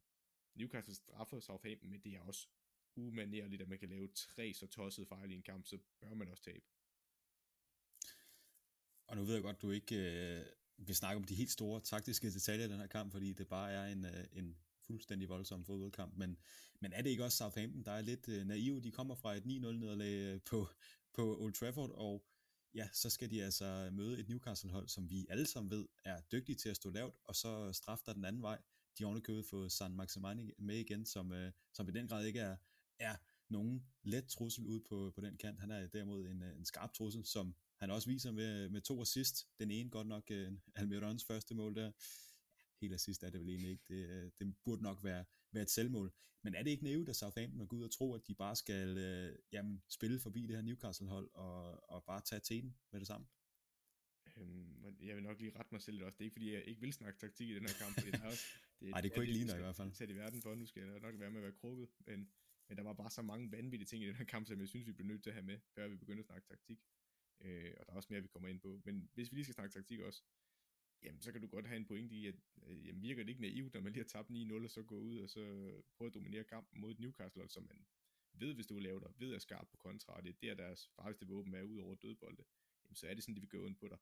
[0.55, 2.49] Newcastle straffer Southampton, men det er også
[2.97, 6.29] umanerligt, at man kan lave tre så tossede fejl i en kamp, så bør man
[6.29, 6.65] også tabe.
[9.07, 12.31] Og nu ved jeg godt, du ikke øh, vil snakke om de helt store taktiske
[12.31, 16.17] detaljer i den her kamp, fordi det bare er en, øh, en fuldstændig voldsom fodboldkamp,
[16.17, 16.39] men,
[16.81, 18.81] men er det ikke også Southampton, der er lidt øh, naive?
[18.81, 20.69] De kommer fra et 9-0-nederlag øh, på,
[21.13, 22.25] på Old Trafford, og
[22.75, 26.57] ja, så skal de altså møde et Newcastle-hold, som vi alle sammen ved er dygtige
[26.57, 28.59] til at stå lavt, og så straffer den anden vej.
[28.99, 32.41] De har ovenikøbet fået San Maximani med igen, som, øh, som i den grad ikke
[32.41, 32.57] er,
[32.99, 33.17] er
[33.49, 35.61] nogen let trussel ud på, på den kant.
[35.61, 39.03] Han er derimod en, øh, en skarp trussel, som han også viser med, med to
[39.03, 39.47] assist.
[39.59, 41.93] Den ene godt nok øh, Almirons første mål der.
[42.81, 43.85] Helt assist er det vel egentlig ikke.
[43.89, 46.13] Det, øh, det burde nok være, være et selvmål.
[46.43, 48.57] Men er det ikke nævnt af Southampton at gå ud og tro, at de bare
[48.57, 53.07] skal uh, jamen, spille forbi det her Newcastle-hold og, og bare tage teten med det
[53.07, 53.27] samme?
[54.37, 56.17] Øhm, jeg vil nok lige rette mig selv lidt også.
[56.17, 57.97] Det er ikke, fordi jeg ikke vil snakke taktik i den her kamp.
[58.05, 58.45] Det er også,
[58.81, 59.93] det, Nej, det kunne ikke ligne i hvert fald.
[59.93, 61.89] Sæt i verden for, nu skal jeg nok være med at være krukket.
[62.07, 62.29] Men,
[62.69, 64.87] men der var bare så mange vanvittige ting i den her kamp, som jeg synes,
[64.87, 66.79] vi bliver nødt til at have med, før vi begynder at snakke taktik.
[67.41, 68.83] Øh, og der er også mere, vi kommer ind på.
[68.85, 70.23] Men hvis vi lige skal snakke taktik også,
[71.05, 72.35] jamen så kan du godt have en pointe i, at
[72.67, 74.99] øh, jamen, virker det ikke naivt, når man lige har tabt 9-0, og så gå
[74.99, 77.87] ud og så prøve at dominere kampen mod Newcastle, som man
[78.33, 80.91] ved, hvis du laver dig, ved at skarpe på kontra, og det er der, deres
[80.97, 82.45] farligste våben er ud over dødbolde,
[82.85, 83.99] jamen så er det sådan, de vil gøre ind på dig.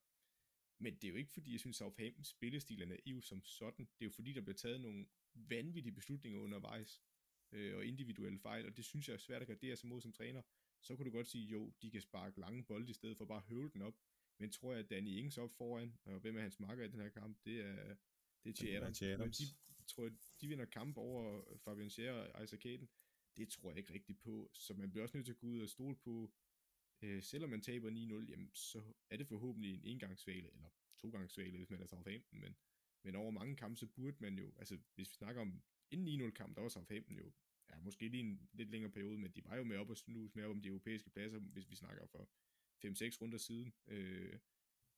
[0.79, 3.85] Men det er jo ikke fordi, jeg synes, at Southamptons spillestil er naiv som sådan.
[3.85, 7.01] Det er jo fordi, der bliver taget nogle vanvittige beslutninger undervejs,
[7.51, 10.11] øh, og individuelle fejl, og det synes jeg er svært at gardere sig mod som
[10.11, 10.41] træner
[10.83, 13.37] så kunne du godt sige, jo, de kan sparke lange bolde i stedet for bare
[13.37, 13.95] at høvle den op.
[14.39, 16.99] Men tror jeg, at Danny Ings op foran, og hvem er hans marker i den
[16.99, 17.95] her kamp, det er,
[18.43, 19.01] det er Che Adams.
[19.01, 19.37] Adams.
[19.37, 19.43] De,
[19.87, 22.89] tror jeg, de vinder kamp over Fabian Scheer og Isaac Hayden.
[23.37, 24.51] Det tror jeg ikke rigtigt på.
[24.53, 26.33] Så man bliver også nødt til at gå ud og stole på,
[27.01, 31.69] øh, selvom man taber 9-0, jamen, så er det forhåbentlig en engangsvale, eller togangsvale, hvis
[31.69, 32.55] man er Southampton, men,
[33.03, 36.31] men over mange kampe, så burde man jo, altså hvis vi snakker om inden 9-0
[36.31, 37.31] kamp, der var Southampton jo
[37.69, 40.35] ja, måske lige en lidt længere periode, men de var jo med op og snus
[40.35, 42.29] med op om de europæiske pladser, hvis vi snakker for
[42.85, 43.73] 5-6 runder siden.
[43.87, 44.39] Øh,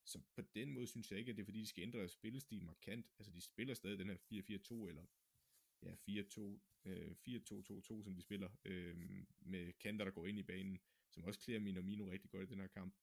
[0.05, 2.63] så på den måde synes jeg ikke, at det er fordi, de skal ændre spillestil
[2.63, 3.13] markant.
[3.19, 5.05] Altså de spiller stadig den her 4-4-2, eller
[5.81, 8.97] ja, 4-2, øh, 4-2-2-2, som de spiller, øh,
[9.39, 12.49] med kanter, der går ind i banen, som også klæder min og Mino rigtig godt
[12.49, 12.95] i den her kamp.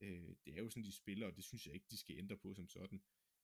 [0.00, 2.36] Øh, det er jo sådan, de spiller, og det synes jeg ikke, de skal ændre
[2.36, 3.02] på som sådan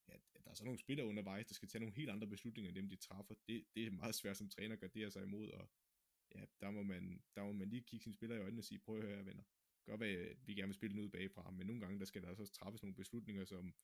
[0.08, 0.14] Ja,
[0.44, 2.88] der er så nogle spillere undervejs, der skal tage nogle helt andre beslutninger, end dem
[2.88, 3.34] de træffer.
[3.46, 5.70] Det, det er meget svært som træner at gardere sig imod, og
[6.34, 8.78] ja, der må, man, der må man lige kigge sine spillere i øjnene og sige,
[8.78, 9.42] prøv at høre, venner.
[9.88, 12.28] Godt være, at vi gerne vil spille noget bagfra, men nogle gange, der skal der
[12.28, 13.74] også træffes nogle beslutninger, som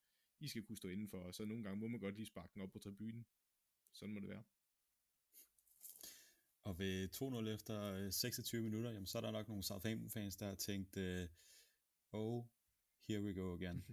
[0.40, 2.62] I skal kunne stå indenfor, og så nogle gange må man godt lige sparke den
[2.62, 3.26] op på tribunen.
[3.92, 4.42] Sådan må det være.
[6.64, 7.08] Og ved
[7.48, 10.96] 2-0 efter 26 øh, minutter, jamen, så er der nok nogle Southampton-fans, der har tænkt,
[10.96, 11.28] uh,
[12.12, 12.44] oh,
[13.08, 13.84] here we go again.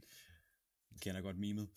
[1.04, 1.69] Kender godt mimet.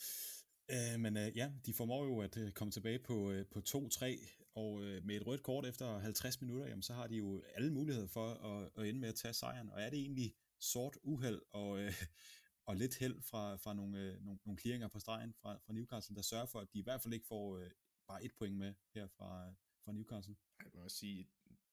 [0.70, 4.43] Øh, men øh, ja, de formår jo at øh, komme tilbage på, øh, på 2-3,
[4.54, 7.72] og øh, med et rødt kort efter 50 minutter, jamen, så har de jo alle
[7.72, 9.70] muligheder for at, at ende med at tage sejren.
[9.70, 11.92] Og er det egentlig sort uheld og, øh,
[12.68, 16.16] og lidt held fra, fra nogle, øh, nogle, nogle clearinger på stregen fra, fra Newcastle,
[16.16, 17.70] der sørger for, at de i hvert fald ikke får øh,
[18.08, 20.36] bare et point med her fra, fra Newcastle?
[20.58, 21.28] Jeg vil også sige,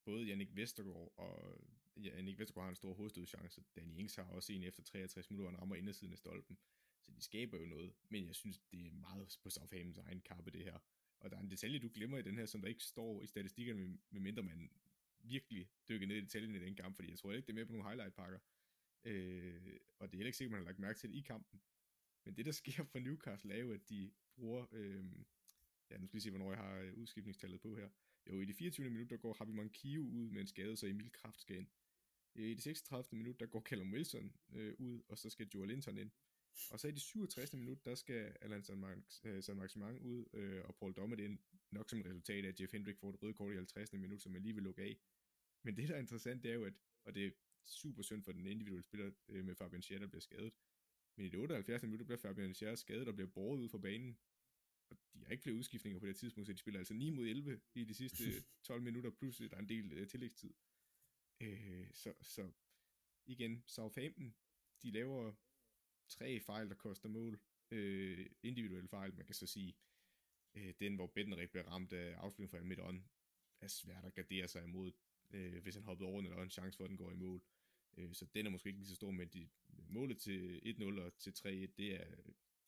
[0.06, 1.62] både Jannik Vestergaard og
[1.96, 3.64] ja, Vestergaard har en stor hovedstødchance.
[3.76, 6.58] Danny Ings har også en efter 63 minutter, og rammer indersiden af stolpen.
[7.02, 10.52] Så de skaber jo noget, men jeg synes, det er meget på Southamptons egen kappe,
[10.52, 10.78] det her.
[11.22, 13.28] Og der er en detalje, du glemmer i den her, som der ikke står i
[13.28, 14.70] statistikkerne, medmindre man
[15.24, 17.66] virkelig dykker ned i detaljen i den kamp, fordi jeg tror ikke, det er med
[17.66, 18.40] på nogle highlight-pakker.
[19.04, 21.62] Øh, og det er heller ikke sikkert, man har lagt mærke til det i kampen.
[22.26, 24.66] Men det, der sker for Newcastle, er jo, at de bruger...
[24.72, 25.06] Øh,
[25.90, 27.90] ja, nu skal vi se, hvornår jeg har øh, udskiftningstallet på her.
[28.30, 28.90] Jo, i det 24.
[28.90, 31.68] minut, der går Harvey Mankio ud med en skade, så Emil Kraft skal ind.
[32.36, 33.18] Øh, I det 36.
[33.18, 36.12] minut, der går Callum Wilson øh, ud, og så skal Joel Linton ind.
[36.72, 37.54] Og så i det 67.
[37.54, 41.40] minut, der skal Alan San Maximan ud, øh, og Paul Dommet ind,
[41.72, 43.94] nok som et resultat af, at Jeff Hendrick får et røde kort i 50.
[43.94, 44.98] minut, som man lige vil lukke af.
[45.64, 47.32] Men det, der er interessant, det er jo, at, og det er
[47.66, 50.54] super synd for den individuelle spiller øh, med Fabian Scher, der bliver skadet.
[51.16, 51.84] Men i det 78.
[51.84, 54.18] minut, bliver Fabian Scher skadet og bliver båret ud fra banen.
[54.90, 57.26] Og de har ikke flere udskiftninger på det tidspunkt, så de spiller altså 9 mod
[57.26, 58.24] 11 i de sidste
[58.64, 60.54] 12 minutter, plus der er en del øh, tillægstid.
[61.42, 62.52] Øh, så, så
[63.26, 64.36] igen, Southampton,
[64.84, 65.34] de laver
[66.12, 67.40] tre fejl, der koster mål.
[67.72, 69.76] Øh, individuelle fejl, man kan så sige,
[70.56, 73.10] øh, den hvor Bettenrik bliver ramt af afslutningen fra midt on,
[73.62, 74.92] er svært at gardere sig imod,
[75.30, 77.42] øh, hvis han hoppede over, eller en chance for, at den går i mål.
[77.98, 79.50] Øh, så den er måske ikke lige så stor, men de,
[79.90, 81.46] målet til 1-0 og til 3-1,
[81.78, 82.06] det er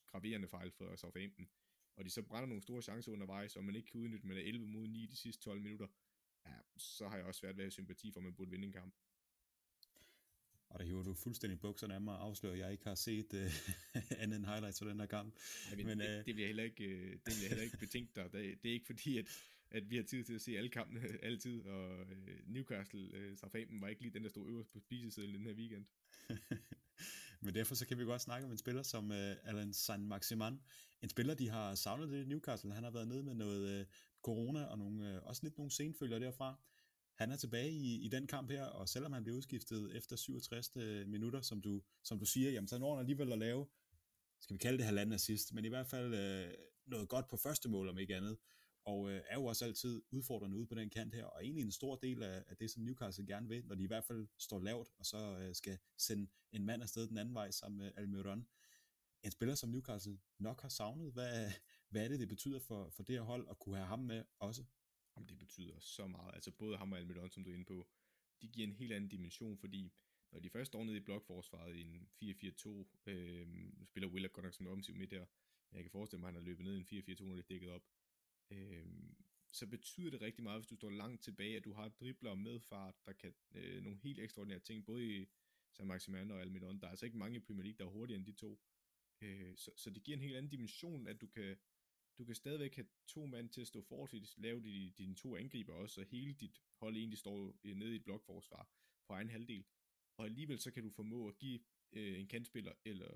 [0.08, 1.50] graverende fejl for Southampton.
[1.96, 4.42] Og de så brænder nogle store chancer undervejs, og man ikke kan udnytte, man er
[4.42, 5.88] 11 mod 9 de sidste 12 minutter,
[6.46, 8.66] ja, så har jeg også svært ved at have sympati for, at man burde vinde
[8.66, 8.96] en kamp.
[10.74, 13.34] Og der hiver du fuldstændig bukserne af mig og afslører, at jeg ikke har set
[13.34, 13.40] uh,
[14.22, 15.36] andet end highlights for den her kamp.
[15.70, 18.12] Ej, men, men det, uh, det, jeg heller ikke, det vil jeg heller ikke betænke
[18.16, 18.24] dig.
[18.24, 19.26] Det, det er ikke fordi, at,
[19.72, 22.08] at vi har tid til at se alle kampene altid, og uh,
[22.54, 25.86] Newcastle uh, Southampton var ikke lige den, der stod øverst på spisesedlen den her weekend.
[27.44, 30.60] men derfor så kan vi godt snakke om en spiller som uh, Alan San Maximan.
[31.02, 32.74] En spiller, de har savnet det i Newcastle.
[32.74, 33.88] Han har været nede med noget uh,
[34.22, 36.56] corona og nogle, uh, også lidt nogle senfølger derfra
[37.24, 40.72] han er tilbage i, i den kamp her, og selvom han bliver udskiftet efter 67
[40.76, 43.68] øh, minutter, som du, som du siger, jamen så når han alligevel at lave,
[44.40, 46.54] skal vi kalde det halvanden assist, men i hvert fald øh,
[46.86, 48.38] noget godt på første mål, om ikke andet,
[48.86, 51.72] og øh, er jo også altid udfordrende ude på den kant her, og egentlig en
[51.72, 54.60] stor del af, af det, som Newcastle gerne vil, når de i hvert fald står
[54.60, 58.48] lavt, og så øh, skal sende en mand afsted den anden vej sammen med Almiron.
[59.24, 61.52] En spiller, som Newcastle nok har savnet, hvad,
[61.90, 64.24] hvad er det, det betyder for, for det her hold, at kunne have ham med
[64.40, 64.64] også?
[65.16, 66.34] Jamen, det betyder så meget.
[66.34, 67.88] Altså både ham og Almedon, som du er inde på,
[68.42, 69.94] de giver en helt anden dimension, fordi
[70.32, 73.48] når de først står nede i blokforsvaret i en 4-4-2, øh,
[73.86, 75.26] spiller Willer godt nok som offensiv midt der,
[75.70, 77.44] men jeg kan forestille mig, at han har løbet ned i en 4-4-2, når det
[77.44, 77.84] er dækket op.
[78.50, 78.86] Øh,
[79.48, 82.60] så betyder det rigtig meget, hvis du står langt tilbage, at du har dribler med
[82.60, 85.26] fart, der kan øh, nogle helt ekstraordinære ting, både i
[85.72, 86.80] San Maximan og Almedon.
[86.80, 88.60] Der er altså ikke mange i Premier League, der er hurtigere end de to.
[89.22, 91.58] Øh, så, så det giver en helt anden dimension, at du kan
[92.18, 95.74] du kan stadigvæk have to mand til at stå forholdsvis lave de, dine to angriber
[95.74, 98.70] også, så hele dit hold egentlig står øh, nede i et blokforsvar
[99.08, 99.66] på egen halvdel.
[100.18, 101.60] Og alligevel så kan du formå at give
[101.94, 103.12] øh, en kantspiller, eller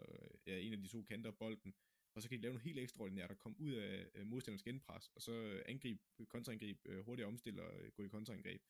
[0.45, 1.75] ja, en af de to kanter bolden,
[2.15, 5.07] og så kan de lave noget helt ekstraordinært at komme ud af øh, modstanders genpres,
[5.15, 8.62] og så angribe, kontraangrib, øh, hurtigt omstille og øh, gå i kontraangreb.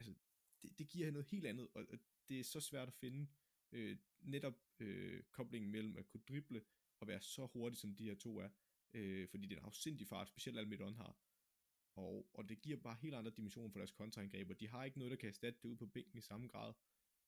[0.00, 0.14] Altså,
[0.62, 3.26] det, det giver noget helt andet, og, og det er så svært at finde
[3.72, 6.64] øh, netop øh, koblingen mellem at kunne drible
[7.00, 8.48] og være så hurtig, som de her to er
[8.94, 11.16] øh, fordi det er en afsindig fart, specielt Almidon har.
[11.96, 14.98] Og, og det giver bare helt andre dimensioner for deres kontraangreb, og de har ikke
[14.98, 16.74] noget, der kan erstatte det ud på bænken i samme grad.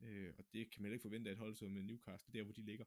[0.00, 2.62] Øh, og det kan man ikke forvente af et hold som Newcastle, der hvor de
[2.62, 2.84] ligger.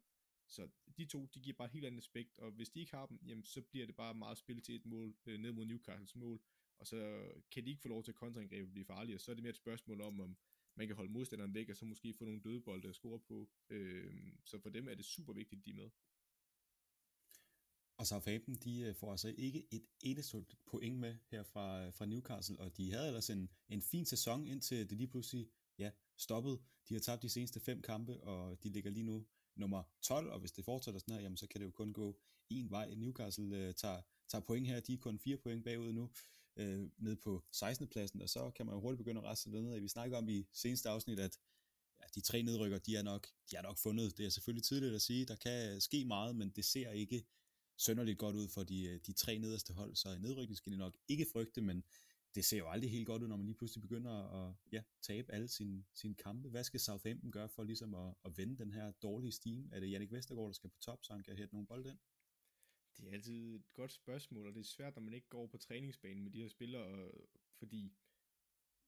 [0.47, 3.05] Så de to, de giver bare et helt andet aspekt, og hvis de ikke har
[3.05, 6.15] dem, jamen, så bliver det bare meget spil til et mål, øh, ned mod Newcastles
[6.15, 6.41] mål,
[6.77, 9.35] og så kan de ikke få lov til at kontraangrebet blive farlige, og så er
[9.35, 10.37] det mere et spørgsmål om, om
[10.75, 13.49] man kan holde modstanderen væk, og så måske få nogle dødebolde at score på.
[13.69, 15.89] Øh, så for dem er det super vigtigt, at de er med.
[18.03, 22.05] Og Southampton, de øh, får altså ikke et eneste point med her fra, øh, fra
[22.05, 26.59] Newcastle, og de havde ellers en, en fin sæson, indtil det lige pludselig ja, stoppede.
[26.89, 30.39] De har tabt de seneste fem kampe, og de ligger lige nu nummer 12, og
[30.39, 32.95] hvis det fortsætter sådan her, jamen, så kan det jo kun gå en vej.
[32.95, 36.09] Newcastle øh, tager, tager point her, de er kun fire point bagud nu,
[36.57, 37.87] øh, ned på 16.
[37.87, 39.79] pladsen, og så kan man jo hurtigt begynde at reste ned.
[39.79, 41.39] Vi snakker om i seneste afsnit, at
[42.01, 44.17] ja, de tre nedrykker, de er, nok, de er nok fundet.
[44.17, 47.23] Det er selvfølgelig tidligt at sige, der kan ske meget, men det ser ikke
[47.77, 50.97] sønderligt godt ud for de, øh, de tre nederste hold, så nedrykning skal de nok
[51.07, 51.83] ikke frygte, men
[52.35, 55.31] det ser jo aldrig helt godt ud, når man lige pludselig begynder at ja, tabe
[55.31, 56.49] alle sine, sine kampe.
[56.49, 59.69] Hvad skal Southampton gøre for ligesom at, at vende den her dårlige steam?
[59.71, 61.99] Er det Jannik Vestergaard, der skal på top, så han kan hætte nogle bolde ind?
[62.97, 65.57] Det er altid et godt spørgsmål, og det er svært, når man ikke går på
[65.57, 67.11] træningsbanen med de her spillere,
[67.57, 67.93] fordi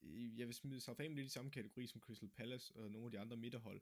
[0.01, 3.11] øh, jeg vil smide Southampton lidt i samme kategori som Crystal Palace og nogle af
[3.11, 3.81] de andre midterhold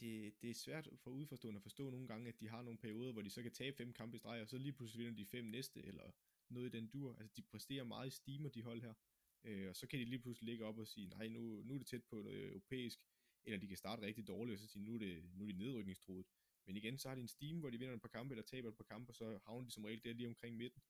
[0.00, 3.12] det, det er svært for udforstående at forstå nogle gange, at de har nogle perioder,
[3.12, 5.26] hvor de så kan tabe fem kampe i streg, og så lige pludselig vinder de
[5.26, 6.10] fem næste, eller
[6.48, 7.14] noget i den dur.
[7.14, 8.94] Altså, de præsterer meget i stimer, de hold her.
[9.44, 11.78] Øh, og så kan de lige pludselig ligge op og sige, nej, nu, nu er
[11.78, 12.98] det tæt på noget europæisk,
[13.44, 15.58] eller de kan starte rigtig dårligt, og så sige, nu er, det, nu er de
[15.58, 16.26] nedrykningstruet.
[16.66, 18.68] Men igen, så har de en steam, hvor de vinder et par kampe, eller taber
[18.68, 20.82] et par kampe, og så havner de som regel der lige omkring midten.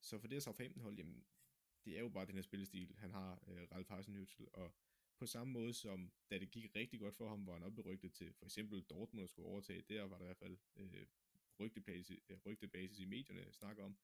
[0.00, 1.24] Så for det her Southampton hold, jamen,
[1.84, 4.74] det er jo bare den her spillestil, han har, øh, Ralf Hasenhüttl, og
[5.20, 8.32] på samme måde som, da det gik rigtig godt for ham, hvor han oprygtet til
[8.32, 11.06] for eksempel Dortmund skulle overtage, der var der i hvert fald øh,
[11.60, 13.98] rygtebasis, øh, rygtebasis i medierne snakker om.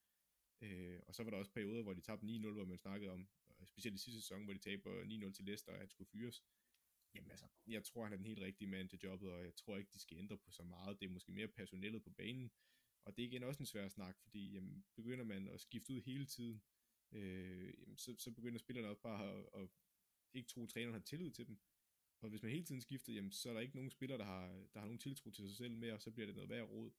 [0.61, 3.29] Øh, og så var der også perioder, hvor de tabte 9-0, hvor man snakkede om,
[3.65, 6.45] specielt i sidste sæson, hvor de taber 9-0 til Leicester, og han skulle fyres.
[7.15, 9.77] Jamen altså, jeg tror, han er den helt rigtige mand til jobbet, og jeg tror
[9.77, 11.01] ikke, de skal ændre på så meget.
[11.01, 12.51] Det er måske mere personellet på banen,
[13.05, 16.01] og det er igen også en svær snak, fordi jamen, begynder man at skifte ud
[16.01, 16.63] hele tiden,
[17.13, 19.69] øh, jamen, så, så begynder spillerne også bare at, at
[20.35, 21.59] ikke tro, at træneren har tillid til dem.
[22.21, 24.47] Og hvis man hele tiden skifter, jamen, så er der ikke nogen spillere, der har,
[24.75, 26.91] der har nogen tiltro til sig selv mere, og så bliver det noget værd råd.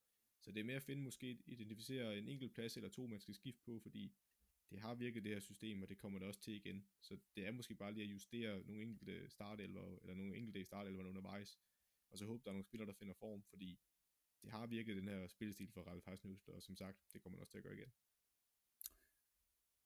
[0.42, 3.34] Så det er mere at finde måske identificere en enkelt plads eller to, man skal
[3.34, 4.14] skifte på, fordi
[4.72, 6.88] det har virket det her system, og det kommer det også til igen.
[7.02, 11.10] Så det er måske bare lige at justere nogle enkelte startelver, eller nogle enkelte startelver
[11.10, 11.60] undervejs,
[12.10, 13.80] og så håbe, der er nogle spillere, der finder form, fordi
[14.42, 17.42] det har virket den her spillestil for Ralf Hasenhüttl, og som sagt, det kommer man
[17.42, 17.92] også til at gøre igen.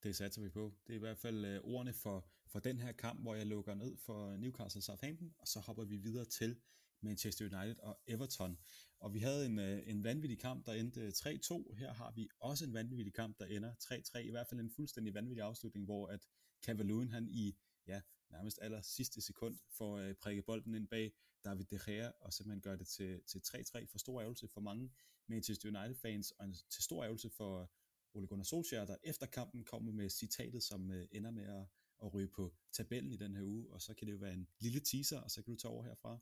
[0.04, 0.74] Det satser vi på.
[0.88, 3.76] Det er i hvert fald øh, ordene for, for den her kamp, hvor jeg lukker
[3.76, 6.62] ned for Newcastle Southampton, og så hopper vi videre til
[7.02, 8.58] Manchester United og Everton.
[9.00, 11.76] Og vi havde en, øh, en vanvittig kamp, der endte øh, 3-2.
[11.76, 14.18] Her har vi også en vanvittig kamp, der ender 3-3.
[14.18, 16.28] I hvert fald en fuldstændig vanvittig afslutning, hvor at
[16.66, 17.56] Cavaloon han i
[17.88, 21.12] ja, nærmest aller sidste sekund får øh, prikket bolden ind bag
[21.46, 24.92] David De Gea, og simpelthen gør det til, til 3-3 for stor ærgelse for mange
[25.28, 27.72] Manchester United-fans, og en, til stor ærgelse for
[28.14, 31.66] Ole Gunnar Solskjaer, der efter kampen kommer med citatet, som øh, ender med at,
[32.04, 34.48] at ryge på tabellen i den her uge, og så kan det jo være en
[34.60, 36.20] lille teaser, og så kan du tage over herfra.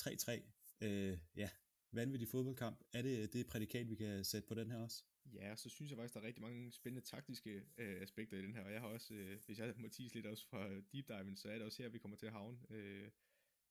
[0.00, 1.50] 3-3, øh, ja,
[1.92, 2.84] vanvittig fodboldkamp.
[2.92, 5.04] Er det øh, det prædikat, vi kan sætte på den her også?
[5.32, 8.54] Ja, så synes jeg faktisk, der er rigtig mange spændende taktiske øh, aspekter i den
[8.54, 11.36] her, og jeg har også, øh, hvis jeg må tease lidt også fra deep dive,
[11.36, 12.58] så er det også her, vi kommer til at havne.
[12.70, 13.10] Øh,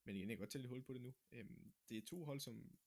[0.05, 1.13] men igen, jeg kan godt tage lidt hul på det nu.
[1.31, 1.45] Øh,
[1.89, 2.77] det er to hold, som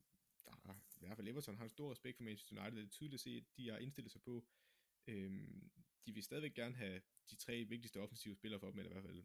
[0.62, 2.78] der er, i hvert fald Everton har en stor respekt for Manchester United.
[2.78, 4.46] Det er tydeligt at se, at de har indstillet sig på,
[5.06, 5.70] øhm,
[6.06, 9.04] de vil stadigvæk gerne have de tre vigtigste offensive spillere for dem, eller i hvert
[9.04, 9.24] fald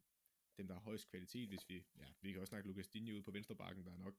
[0.57, 3.21] dem, der har højst kvalitet, hvis vi, ja, vi kan også snakke Lucas Digne ud
[3.21, 4.15] på venstrebakken, der er nok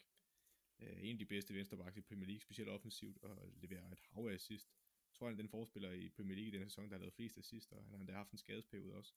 [0.81, 4.27] øh, en af de bedste venstrebakker i Premier League, specielt offensivt, og leverer et hav
[4.27, 4.69] af assist.
[5.09, 7.15] Jeg tror, han er den forspiller i Premier League i denne sæson, der har lavet
[7.15, 9.15] flest assist, og han har endda haft en skadesperiode også.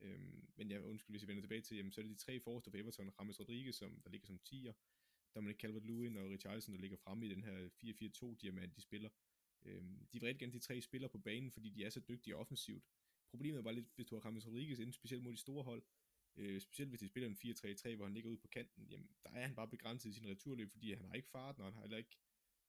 [0.00, 2.40] Øhm, men jeg undskyld, hvis jeg vender tilbage til, jamen, så er det de tre
[2.40, 4.72] forreste for Everton, Rames Rodriguez, som, der ligger som 10'er,
[5.36, 9.08] Dominic Calvert-Lewin og Richarlison, der ligger fremme i den her 4-4-2-diamant, de spiller.
[9.64, 12.36] Øhm, de vil rigtig gerne de tre spillere på banen, fordi de er så dygtige
[12.36, 12.84] offensivt.
[13.30, 15.82] Problemet var lidt, hvis du har Rames Rodriguez inden, specielt mod de store hold,
[16.36, 19.30] øh, specielt hvis de spiller en 4-3-3, hvor han ligger ude på kanten, jamen, der
[19.30, 21.80] er han bare begrænset i sin returløb, fordi han har ikke farten, og han har
[21.80, 22.16] heller ikke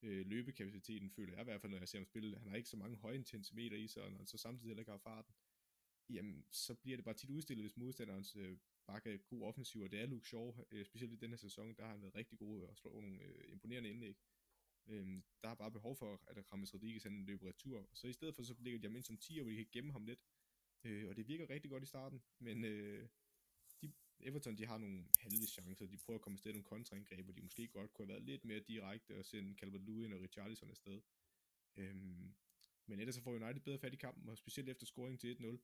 [0.01, 2.37] øh, løbekapaciteten, føler jeg i hvert fald, når jeg ser ham spille.
[2.37, 4.81] Han har ikke så mange høje intensimeter i sig, og når han så samtidig heller
[4.81, 5.35] ikke har farten,
[6.09, 9.99] jamen, så bliver det bare tit udstillet, hvis modstanderens øh, bakke god offensiv, og det
[9.99, 12.61] er Luke Shaw, øh, specielt i den her sæson, der har han været rigtig god
[12.61, 14.17] og slå nogle øh, imponerende indlæg.
[14.87, 18.35] Øh, der er bare behov for, at Rames Rodriguez han løber retur, så i stedet
[18.35, 20.19] for, så ligger de ham ind som 10, hvor de kan gemme ham lidt,
[20.83, 23.07] øh, og det virker rigtig godt i starten, men øh,
[23.81, 27.33] de, Everton de har nogle halve chancer, de prøver at komme afsted nogle kontraindgreb, hvor
[27.33, 31.01] de måske godt kunne have været lidt mere direkte og sende Calvert-Lewin og Richarlison afsted.
[31.75, 32.35] Øhm,
[32.85, 35.57] men ellers så får United bedre fat i kampen, og specielt efter scoring til 1-0,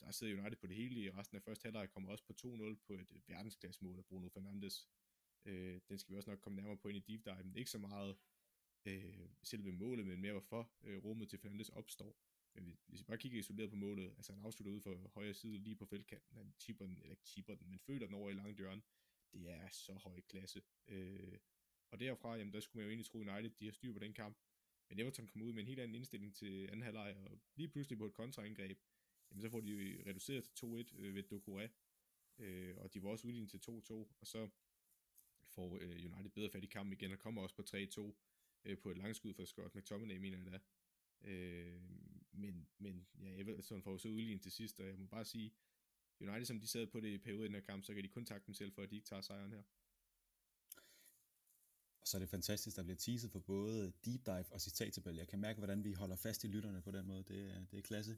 [0.00, 2.74] der sidder United på det hele i resten af første halvleg, kommer også på 2-0
[2.86, 4.88] på et øh, verdensklassmål af Bruno Fernandes.
[5.44, 7.70] Øh, den skal vi også nok komme nærmere på ind i deep dive, men ikke
[7.70, 8.16] så meget
[8.84, 12.16] øh, selve målet, men mere hvorfor øh, rummet til Fernandes opstår.
[12.54, 15.58] Men hvis vi bare kigger isoleret på målet, altså han afslutter ud for højre side
[15.58, 18.34] lige på feltkanten, han chipper den, eller ikke chipper den, men føler den over i
[18.34, 18.82] langt hjørne.
[19.32, 20.62] Det er så høj klasse.
[20.88, 21.38] Øh,
[21.90, 24.12] og derfra, jamen der skulle man jo egentlig tro United, de har styr på den
[24.12, 24.38] kamp.
[24.88, 27.98] Men Everton kom ud med en helt anden indstilling til anden halvleg, og lige pludselig
[27.98, 28.78] på et kontraangreb,
[29.30, 31.68] jamen så får de reduceret til 2-1 øh, ved Dokure,
[32.38, 34.48] øh, og de var også udlignet til 2-2, og så
[35.44, 38.14] får øh, United bedre fat i kampen igen, og kommer også på 3-2
[38.64, 40.60] øh, på et langskud fra Scott McTominay, mener jeg da.
[41.30, 41.80] Øh,
[42.32, 45.54] men, men ja, Everton får så udlignet til sidst, og jeg må bare sige,
[46.20, 48.26] United, som de sad på det i perioden i den kamp, så kan de kun
[48.26, 49.62] takke dem selv for, at de ikke tager sejren her.
[52.00, 55.16] Og så er det fantastisk, der bliver teaset for både deep dive og citattabel.
[55.16, 57.22] Jeg kan mærke, hvordan vi holder fast i lytterne på den måde.
[57.22, 58.16] Det er, det er klasse.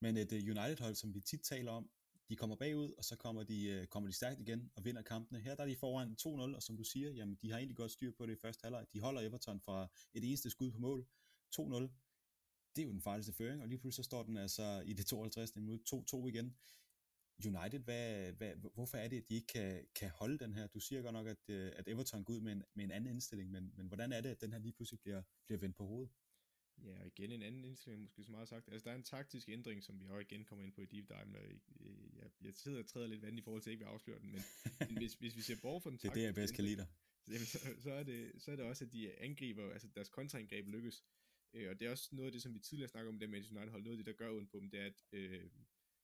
[0.00, 1.90] Men et øh, United-hold, som vi tit taler om,
[2.28, 5.40] de kommer bagud, og så kommer de, øh, kommer de stærkt igen og vinder kampene.
[5.40, 7.90] Her der er de foran 2-0, og som du siger, jamen, de har egentlig godt
[7.90, 8.86] styr på det i første halvleg.
[8.92, 11.06] De holder Everton fra et eneste skud på mål.
[11.60, 11.88] 2-0
[12.76, 15.06] det er jo den farligste føring, og lige pludselig så står den altså i det
[15.06, 15.56] 52.
[15.56, 16.56] minut 2-2 igen.
[17.44, 20.66] United, hvad, hvad, hvorfor er det, at de ikke kan, kan holde den her?
[20.66, 23.10] Du siger godt nok, at, øh, at Everton går ud med en, med en anden
[23.10, 25.86] indstilling, men, men hvordan er det, at den her lige pludselig bliver, bliver vendt på
[25.86, 26.10] hovedet?
[26.82, 28.68] Ja, og igen en anden indstilling, måske så meget sagt.
[28.72, 31.08] Altså, der er en taktisk ændring, som vi også igen kommer ind på i Deep
[31.08, 31.44] Dive, og
[31.80, 34.18] øh, jeg, jeg sidder og træder lidt vand i forhold til, at ikke vil afsløre
[34.20, 34.42] den, men,
[34.88, 36.76] men hvis, hvis vi ser bort fra den Det er det, jeg bedst kan lide
[36.76, 36.86] dig.
[37.46, 41.04] Så, så, er det, så er det også, at de angriber, altså deres kontraangreb lykkes.
[41.52, 43.38] Øh, og det er også noget af det, som vi tidligere snakkede om, det med
[43.38, 45.50] United hold, noget af det, der gør ondt på dem, det er, at øh,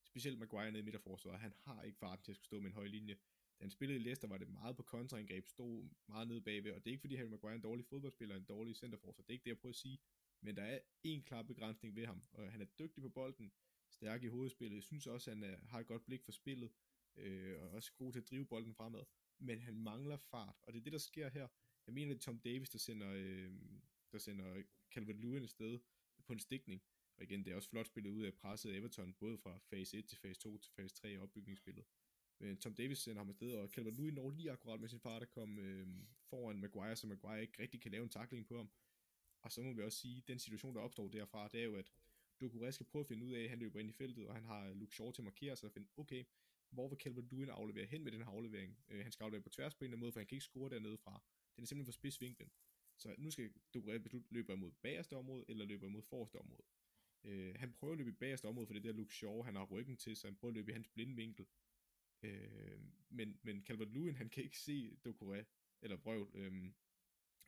[0.04, 2.74] specielt Maguire nede i midterforsvaret, han har ikke farten til at skulle stå med en
[2.74, 3.14] høj linje.
[3.58, 6.84] Da han spillede i Leicester, var det meget på kontraangreb, stod meget nede bagved, og
[6.84, 9.32] det er ikke fordi Harry Maguire er en dårlig fodboldspiller, en dårlig centerforsvar, det er
[9.32, 9.98] ikke det, jeg prøver at sige,
[10.40, 13.52] men der er en klar begrænsning ved ham, og han er dygtig på bolden,
[13.90, 16.70] stærk i hovedspillet, jeg synes også, at han er, har et godt blik for spillet,
[17.16, 19.04] øh, og også god til at drive bolden fremad,
[19.38, 21.48] men han mangler fart, og det er det, der sker her.
[21.86, 23.52] Jeg mener, det er Tom Davis, der sender, øh,
[24.12, 24.62] der sender
[24.94, 25.78] Calvert-Lewin afsted
[26.26, 26.82] på en stikning,
[27.16, 30.06] og igen, det er også flot spillet ud af presset Everton, både fra fase 1
[30.08, 31.84] til fase 2 til fase 3 i opbygningsspillet.
[32.38, 35.26] Men Tom Davis sender ham afsted, og Calvert-Lewin når lige akkurat med sin far, der
[35.26, 35.88] kom øh,
[36.30, 38.70] foran Maguire, så Maguire ikke rigtig kan lave en takling på ham.
[39.42, 41.76] Og så må vi også sige, at den situation, der opstår derfra, det er jo,
[41.76, 41.92] at
[42.42, 44.44] Doucouré skal prøve at finde ud af, at han løber ind i feltet, og han
[44.44, 46.24] har Luke Shaw til at markere sig og finde, okay,
[46.70, 48.78] hvor vil Calvert-Lewin aflevere hen med den her aflevering?
[48.88, 50.44] Øh, han skal aflevere på tværs på en eller anden måde, for han kan ikke
[50.44, 51.22] score dernede fra.
[51.56, 52.50] Den er simpelthen for spidsvinklen.
[52.96, 56.62] Så nu skal Doucouré beslutte, løber imod bagerste område, eller løber imod forreste område.
[57.24, 59.64] Øh, han prøver at løbe i bagerste område, for det der Luke Shaw, han har
[59.64, 61.46] ryggen til, så han prøver at løbe i hans blindvinkel.
[62.22, 65.44] Øh, men, men Calvert-Lewin, han kan ikke se Doucouré,
[65.82, 66.72] eller Brøv, Øh,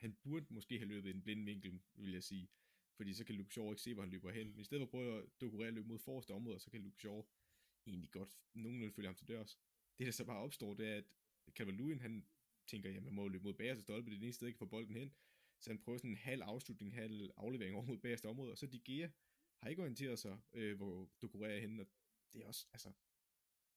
[0.02, 2.48] han burde måske have løbet i en blind vinkel, vil jeg sige.
[2.96, 4.50] Fordi så kan Luke Shaw ikke se, hvor han løber hen.
[4.50, 6.80] Men i stedet for at prøve at Doucouré at løbe mod forreste område, så kan
[6.80, 7.22] Luke Shaw
[7.86, 9.58] egentlig godt nogenlunde følge ham til dørs.
[9.98, 11.04] Det der så bare opstår, det er, at
[11.60, 12.26] Calvert-Lewin, han
[12.66, 14.58] tænker, jamen jeg må løbe mod bagerste stolpe, det er det eneste sted, jeg kan
[14.58, 15.12] få bolden hen.
[15.60, 18.66] Så han prøver sådan en halv afslutning, halv aflevering over mod bagerste område, og så
[18.66, 19.08] De Gea
[19.62, 21.88] har ikke orienteret sig, øh, hvor Doucouré er henne, og
[22.32, 22.92] det er også, altså,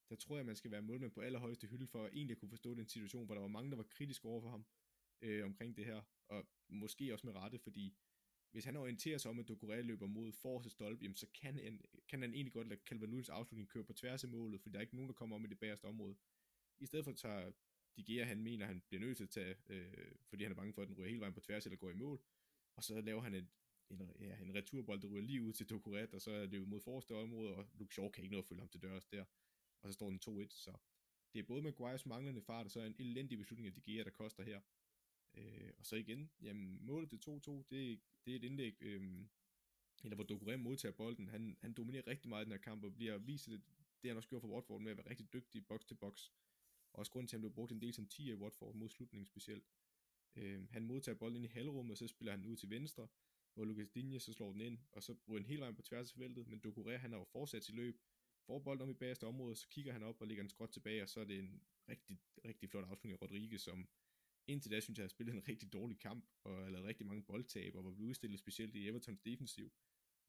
[0.10, 2.74] der tror jeg, man skal være målmand på allerhøjeste hylde, for at egentlig kunne forstå
[2.74, 4.66] den situation, hvor der var mange, der var kritiske over for ham
[5.22, 7.98] øh, omkring det her, og måske også med rette, fordi
[8.52, 11.82] hvis han orienterer sig om, at Doucouré løber mod forreste stolpe, jamen, så kan han,
[12.08, 14.78] kan han egentlig godt lade Calvin Lewis afslutning køre på tværs af målet, for der
[14.78, 16.16] er ikke nogen, der kommer om i det bagerste område.
[16.80, 17.54] I stedet for at tage
[17.98, 20.74] De Gea, han mener, han bliver nødt til at tage, øh, fordi han er bange
[20.74, 22.22] for, at den ryger hele vejen på tværs eller går i mål,
[22.76, 23.48] og så laver han et,
[23.90, 26.82] en, ja, en returbold, der ryger lige ud til Doucouré, og så er det mod
[26.82, 29.26] forreste område, og Luke Shaw kan ikke nå at følge ham til dørs der,
[29.82, 30.78] og så står den 2-1, så
[31.34, 34.10] det er både Maguires manglende fart, og så en elendig beslutning af De Gea, der
[34.10, 34.62] koster her.
[35.38, 39.26] Øh, og så igen, jamen målet til 2-2, det, det er et indlæg, øh,
[40.04, 41.28] eller hvor Dokurem modtager bolden.
[41.28, 43.62] Han, han dominerer rigtig meget i den her kamp, og bliver vist det,
[44.02, 46.30] det han også gjorde for Watford med at være rigtig dygtig box til box.
[46.94, 48.90] Og også grunden til, at han blev brugt en del som 10 i Watford mod
[48.90, 49.66] slutningen specielt.
[50.36, 53.08] Øh, han modtager bolden ind i halvrummet, og så spiller han ud til venstre,
[53.54, 56.12] hvor Lucas Digne så slår den ind, og så bruger en hele vejen på tværs
[56.12, 58.02] af feltet, men Dokuré, han har jo fortsat sit løb,
[58.46, 61.04] får bolden om i bagerste område, så kigger han op og lægger en skråt tilbage,
[61.04, 63.88] og så er det en rigtig, rigtig flot afslutning af Rodriguez, som
[64.48, 67.06] indtil da synes jeg, at har spillet en rigtig dårlig kamp, og har lavet rigtig
[67.06, 69.72] mange boldtab, og var blevet udstillet specielt i Evertons defensiv.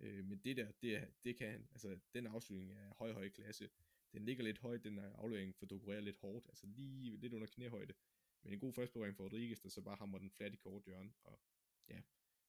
[0.00, 3.70] Øh, men det der, det, det kan han, altså den afslutning er høj, høj klasse.
[4.12, 7.46] Den ligger lidt højt, den er aflevering for Doucouré lidt hårdt, altså lige lidt under
[7.46, 7.94] knæhøjde.
[8.42, 11.12] Men en god førstberøring for Rodriguez, der så bare hammer den flat i kort hjørne.
[11.24, 11.40] Og
[11.88, 12.00] ja,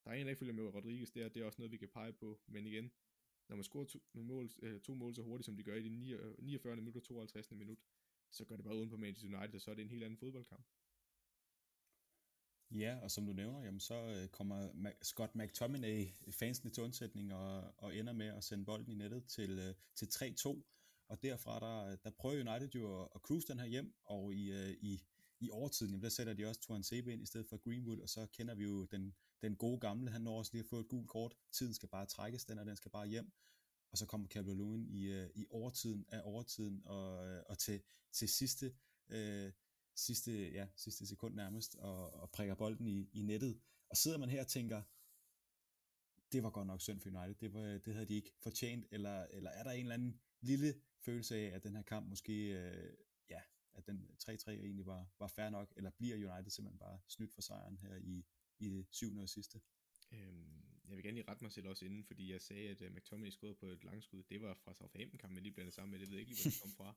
[0.03, 1.89] der er en, der ikke følger med Rodriguez der, det er også noget, vi kan
[1.89, 2.41] pege på.
[2.47, 2.91] Men igen,
[3.49, 5.89] når man scorer to mål, øh, to mål så hurtigt, som de gør i de
[6.39, 6.75] 49.
[6.75, 7.51] minut og 52.
[7.51, 7.79] minut,
[8.31, 10.17] så gør det bare uden på Manchester United, og så er det en helt anden
[10.17, 10.65] fodboldkamp.
[12.71, 14.69] Ja, og som du nævner, jamen, så øh, kommer
[15.01, 19.59] Scott McTominay fansene til undsætning og, og ender med at sende bolden i nettet til,
[19.59, 20.61] øh, til 3-2.
[21.07, 24.51] Og derfra, der, der prøver United jo at, at cruise den her hjem, og i,
[24.51, 25.03] øh, i,
[25.39, 28.09] i overtiden, jamen, der sætter de også Tuan Sebe ind i stedet for Greenwood, og
[28.09, 30.87] så kender vi jo den, den gode gamle, han når også lige at få et
[30.87, 31.35] gult kort.
[31.51, 33.31] Tiden skal bare trækkes, den og den skal bare hjem.
[33.91, 38.73] Og så kommer Calvert Lewin i, i overtiden af overtiden, og, og til, til sidste...
[39.09, 39.51] Øh,
[39.97, 43.61] sidste, ja, sidste sekund nærmest, og, og prikker bolden i, i nettet.
[43.89, 44.81] Og sidder man her og tænker,
[46.31, 49.23] det var godt nok synd for United, det, var, det havde de ikke fortjent, eller,
[49.23, 52.93] eller er der en eller anden lille følelse af, at den her kamp måske, øh,
[53.29, 53.41] ja,
[53.73, 57.41] at den 3-3 egentlig var, var fair nok, eller bliver United simpelthen bare snydt for
[57.41, 58.25] sejren her i,
[58.59, 59.61] i det syvende og sidste?
[60.11, 62.95] Øhm, jeg vil gerne lige rette mig selv også inden, fordi jeg sagde, at uh,
[62.95, 64.23] McTominay skød på et langskud.
[64.23, 65.99] Det var fra Southampton-kampen, lige blandet sammen med.
[65.99, 66.95] Det ved jeg ikke lige, hvor det kom fra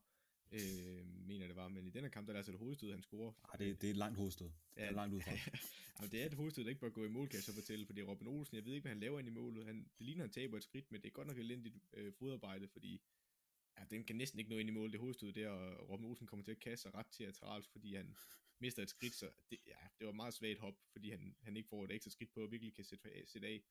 [0.53, 1.69] øh, mener det var.
[1.69, 3.33] Men i den her kamp, der er det altså et hovedstød, han scorer.
[3.53, 4.51] Ah, det, det er et langt hovedstød.
[4.77, 5.31] Ja, det er langt ud fra.
[5.97, 7.87] Jamen, det er et hovedstød, der ikke bør gå i mål, kan jeg så fortælle,
[7.87, 9.67] fordi Robin Olsen, jeg ved ikke, hvad han laver ind i målet.
[9.67, 12.69] Han, det ligner, han taber et skridt, men det er godt nok elendigt øh, fodarbejde,
[12.69, 13.01] fordi
[13.79, 16.27] ja, den kan næsten ikke nå ind i mål, det hovedstød der, og Robin Olsen
[16.27, 18.17] kommer til at kaste sig ret teatralt, fordi han
[18.59, 21.69] mister et skridt, så det, ja, det var meget svagt hop, fordi han, han ikke
[21.69, 23.63] får et ekstra skridt på, og virkelig kan sætte, sætte af.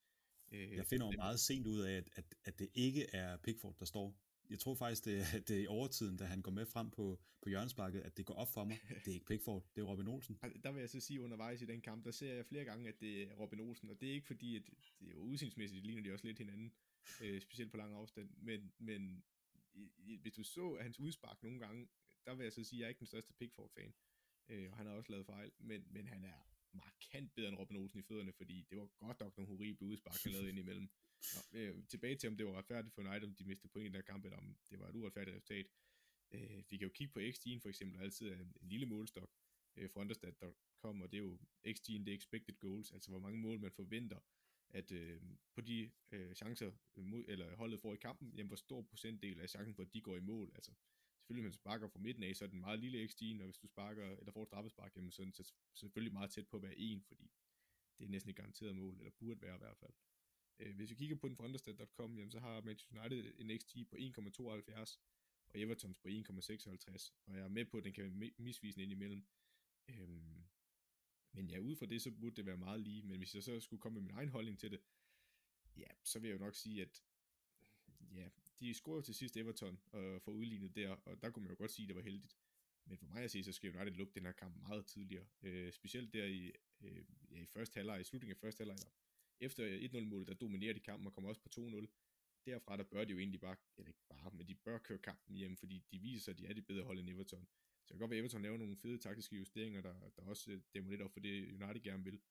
[0.51, 3.75] Øh, jeg finder jo meget sent ud af, at, at, at det ikke er Pickford,
[3.79, 6.65] der står jeg tror faktisk, det, er, det er i overtiden, da han går med
[6.65, 8.79] frem på, på hjørnesparket, at det går op for mig.
[9.05, 10.39] Det er ikke Pickford, det er Robin Olsen.
[10.63, 13.01] Der vil jeg så sige undervejs i den kamp, der ser jeg flere gange, at
[13.01, 14.63] det er Robin Olsen, og det er ikke fordi, at
[14.99, 16.73] det er jo udsigtsmæssigt, ligner de også lidt hinanden,
[17.21, 19.23] øh, specielt på lang afstand, men, men
[19.73, 21.87] i, i, hvis du så hans udspark nogle gange,
[22.25, 23.93] der vil jeg så sige, at jeg er ikke den største Pickford-fan,
[24.49, 27.77] øh, og han har også lavet fejl, men, men han er markant bedre end Robin
[27.77, 30.89] Olsen i fødderne, fordi det var godt nok nogle horrible udspark, han lavede ind imellem.
[31.35, 33.87] Nå, øh, tilbage til, om det var retfærdigt for United, om de mistede point i
[33.87, 35.65] den her kamp, eller om det var et uretfærdigt resultat.
[36.31, 39.31] Øh, vi kan jo kigge på XG'en for eksempel, altid en, en lille målstok
[39.75, 43.39] øh, for understat.com, og det er jo XG'en, det er expected goals, altså hvor mange
[43.39, 44.19] mål man forventer,
[44.69, 45.21] at øh,
[45.55, 49.49] på de øh, chancer, mod, eller holdet får i kampen, jamen hvor stor procentdel af
[49.49, 50.71] chancen for, at de går i mål, altså
[51.29, 53.57] selvfølgelig, hvis man sparker fra midten af, så er den meget lille XG'en, og hvis
[53.57, 55.33] du sparker, eller får et straffespark, jamen så er den
[55.73, 57.31] selvfølgelig meget tæt på at være en, fordi
[57.97, 59.93] det er næsten et garanteret mål, eller burde være i hvert fald.
[60.59, 63.87] Øh, hvis vi kigger på den fra understat.com, jamen, så har Manchester United en XG
[63.89, 64.99] på 1,72,
[65.47, 68.91] og Evertons på 1,56, og jeg er med på, at den kan være misvisende ind
[68.91, 69.27] imellem.
[69.89, 70.43] Øhm,
[71.31, 73.59] men ja, ud fra det, så burde det være meget lige, men hvis jeg så
[73.59, 74.81] skulle komme med min egen holdning til det,
[75.75, 77.03] ja, så vil jeg jo nok sige, at
[78.11, 78.29] ja,
[78.59, 81.57] de scorede til sidst Everton øh, og får udlignet der, og der kunne man jo
[81.57, 82.37] godt sige, at det var heldigt.
[82.85, 85.25] Men for mig at se, så skal United lukke den her kamp meget tidligere.
[85.41, 86.51] Øh, specielt der i,
[86.81, 88.77] øh, ja, i første halvleg, i slutningen af første halvleg,
[89.39, 91.87] efter 1-0-målet, der dominerer de kampen og kommer også på 2-0.
[92.45, 95.35] Derfra, der bør de jo egentlig bare, eller ikke bare, men de bør køre kampen
[95.35, 97.47] hjem, fordi de viser sig, at de er det bedre hold end Everton.
[97.85, 100.51] Så det kan godt være, at Everton laver nogle fede taktiske justeringer, der, der også
[100.51, 102.21] øh, dæmmer lidt op for det, United gerne vil.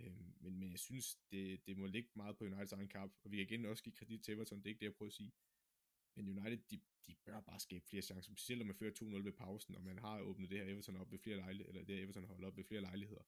[0.00, 3.30] Øhm, men, men jeg synes, det, det må ligge meget på Uniteds egen kamp, og
[3.30, 5.14] vi kan igen også give kredit til Everton, det er ikke det, jeg prøver at
[5.14, 5.32] sige.
[6.16, 9.32] Men United, de, de bør bare skabe flere chancer, specielt når man fører 2-0 ved
[9.32, 12.02] pausen, og man har åbnet det her Everton op ved flere lejligheder, eller det her
[12.02, 13.22] Everton holdt op ved flere lejligheder.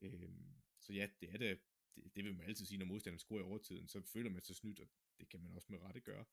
[0.00, 1.60] Øhm, så ja, det er det,
[1.96, 4.56] det, det vil man altid sige, når modstanderen scorer i overtiden, så føler man sig
[4.56, 4.88] snydt, og
[5.20, 6.24] det kan man også med rette gøre.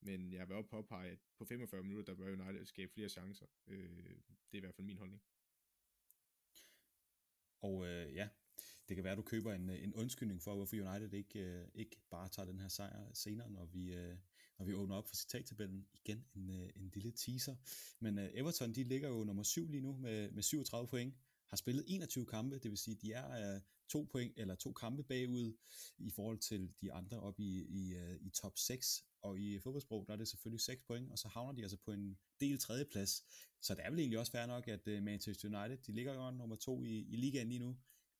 [0.00, 3.46] Men jeg vil også påpege, at på 45 minutter, der bør United skabe flere chancer.
[3.66, 5.22] Øh, det er i hvert fald min holdning.
[7.60, 8.28] Og øh, ja,
[8.88, 11.68] det kan være, at du køber en, øh, en undskyldning for, hvorfor United ikke, øh,
[11.74, 14.16] ikke bare tager den her sejr senere, når vi, øh,
[14.58, 15.86] når vi åbner op for citattabellen.
[15.94, 17.56] Igen en, øh, en lille teaser.
[18.00, 21.14] Men øh, Everton, de ligger jo nummer 7 lige nu med, med 37 point
[21.52, 25.02] har spillet 21 kampe, det vil sige, de er uh, to point eller to kampe
[25.02, 25.56] bagud
[25.98, 30.04] i forhold til de andre op i, i, uh, i top 6, og i fodboldsprog,
[30.06, 33.24] der er det selvfølgelig 6 point, og så havner de altså på en del tredjeplads.
[33.60, 36.30] Så det er vel egentlig også fair nok, at uh, Manchester United, de ligger jo
[36.30, 37.66] nummer to i, i ligaen lige nu,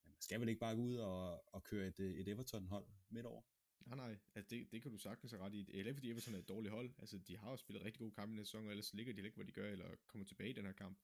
[0.03, 3.25] men man skal vel ikke bare gå ud og, og køre et, et Everton-hold midt
[3.25, 3.41] over?
[3.85, 5.65] Nej, nej, altså det, det kan du sagtens have ret i.
[5.69, 6.93] Eller fordi Everton er et dårligt hold.
[6.99, 9.21] Altså, de har jo spillet rigtig gode kampe i den sæson, og ellers ligger de
[9.21, 10.99] ikke, hvor de gør, eller kommer tilbage i den her kamp.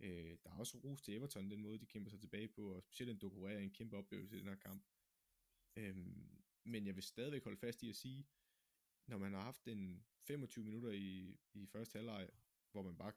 [0.00, 2.82] Øh, der er også ros til Everton, den måde, de kæmper sig tilbage på, og
[2.82, 4.84] specielt en Dokore en kæmpe oplevelse i den her kamp.
[5.76, 5.96] Øh,
[6.64, 8.26] men jeg vil stadigvæk holde fast i at sige,
[9.06, 12.28] når man har haft en 25 minutter i, i første halvleg,
[12.72, 13.12] hvor man bare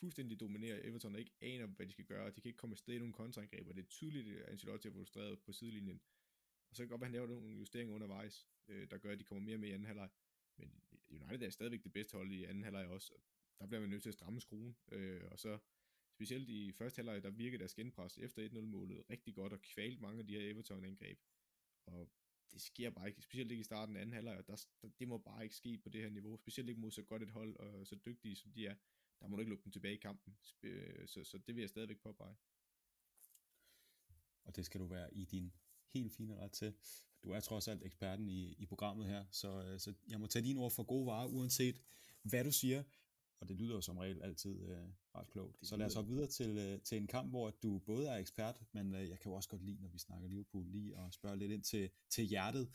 [0.00, 2.74] fuldstændig dominerer Everton og ikke aner, hvad de skal gøre, og de kan ikke komme
[2.74, 6.00] afsted i nogle kontraangreb, og det er tydeligt, at Ancelotti er frustreret på sidelinjen.
[6.74, 9.12] Og så kan det godt være, at han laver nogle justeringer undervejs, øh, der gør,
[9.12, 10.10] at de kommer mere med i anden halvleg.
[10.56, 13.90] Men United er stadigvæk det bedste hold i anden halvleg også, og der bliver man
[13.90, 15.58] nødt til at stramme skruen, øh, og så
[16.10, 20.20] specielt i første halvleg, der virkede deres genpres efter 1-0-målet rigtig godt og kvalte mange
[20.20, 21.18] af de her Everton-angreb.
[21.86, 22.08] Og
[22.52, 25.08] det sker bare ikke, specielt ikke i starten af anden halvleg, og der, der, det
[25.08, 27.56] må bare ikke ske på det her niveau, specielt ikke mod så godt et hold
[27.56, 28.74] og så dygtige som de er.
[29.20, 31.68] Der må du ikke lukke dem tilbage i kampen, øh, så, så det vil jeg
[31.68, 32.36] stadigvæk påpege.
[34.44, 35.52] Og det skal du være i din
[35.94, 36.74] helt fine ret til.
[37.24, 40.60] Du er trods alt eksperten i, i programmet her, så, så jeg må tage dine
[40.60, 41.80] ord for gode varer, uanset
[42.22, 42.82] hvad du siger
[43.44, 45.60] og det lyder jo som regel altid øh, ret klogt.
[45.60, 48.16] Det så lad os hoppe videre til, øh, til en kamp, hvor du både er
[48.16, 51.14] ekspert, men øh, jeg kan jo også godt lide, når vi snakker Liverpool, lige og
[51.14, 52.68] spørge lidt ind til, til hjertet.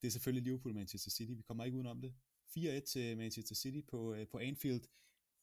[0.00, 2.14] Det er selvfølgelig Liverpool-Manchester City, vi kommer ikke udenom det.
[2.58, 4.82] 4-1 til Manchester City på, øh, på Anfield.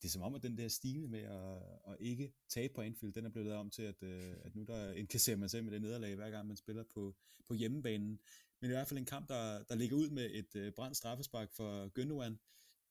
[0.01, 3.13] Det er som om, at den der stil med at, at ikke tabe på Anfield,
[3.13, 5.71] den er blevet lavet om til, at, øh, at nu der indkasserer man sig med
[5.71, 7.15] det nederlag, hver gang man spiller på,
[7.47, 8.19] på hjemmebanen.
[8.61, 11.51] Men i hvert fald en kamp, der, der ligger ud med et øh, brændt straffespark
[11.51, 12.37] for Gündogan,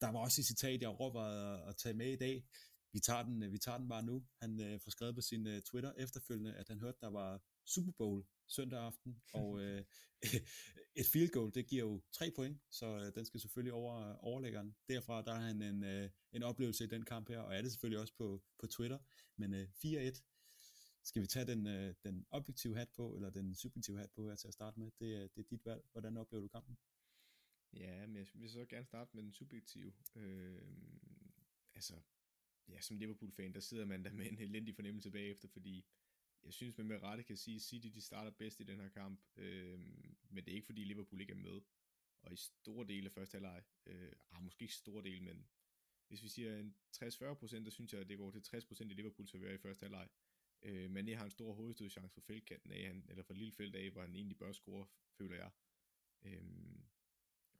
[0.00, 2.44] der var også et citat, jeg overvejede at tage med i dag.
[2.92, 4.24] Vi tager den, vi tager den bare nu.
[4.40, 7.92] Han øh, får skrevet på sin øh, Twitter efterfølgende, at han hørte, der var Super
[7.92, 9.84] Bowl søndag aften, og øh,
[11.00, 14.76] et field goal, det giver jo tre point, så øh, den skal selvfølgelig over overlæggeren.
[14.88, 17.70] Derfra der er han en, øh, en oplevelse i den kamp her, og er det
[17.70, 18.98] selvfølgelig også på, på Twitter,
[19.36, 20.22] men øh, 4-1.
[21.02, 24.36] Skal vi tage den, øh, den objektive hat på, eller den subjektive hat på her
[24.36, 24.86] til at starte med?
[24.86, 25.82] Det, det er dit valg.
[25.92, 26.78] Hvordan oplever du kampen?
[27.72, 29.92] Ja, men jeg vil så gerne starte med den subjektive.
[30.16, 30.62] Øh,
[31.74, 31.94] altså,
[32.68, 35.84] ja, som Liverpool-fan, der sidder man der med en elendig fornemmelse bagefter, fordi
[36.45, 38.88] jeg synes, man med rette kan sige, at City de starter bedst i den her
[38.88, 39.78] kamp, øh,
[40.30, 41.61] men det er ikke fordi Liverpool ikke er med.
[42.22, 45.49] Og i store dele af første halvleg, øh, ah, måske ikke store dele, men
[46.09, 49.32] hvis vi siger en 60-40%, der synes jeg, at det går til 60% i Liverpools
[49.32, 50.09] favør i første halvleg.
[50.62, 53.91] Øh, men har en stor hovedstødchance for feltkanten af, han, eller for lille felt af,
[53.91, 54.86] hvor han egentlig bør score,
[55.18, 55.51] føler jeg.
[56.24, 56.43] Øh,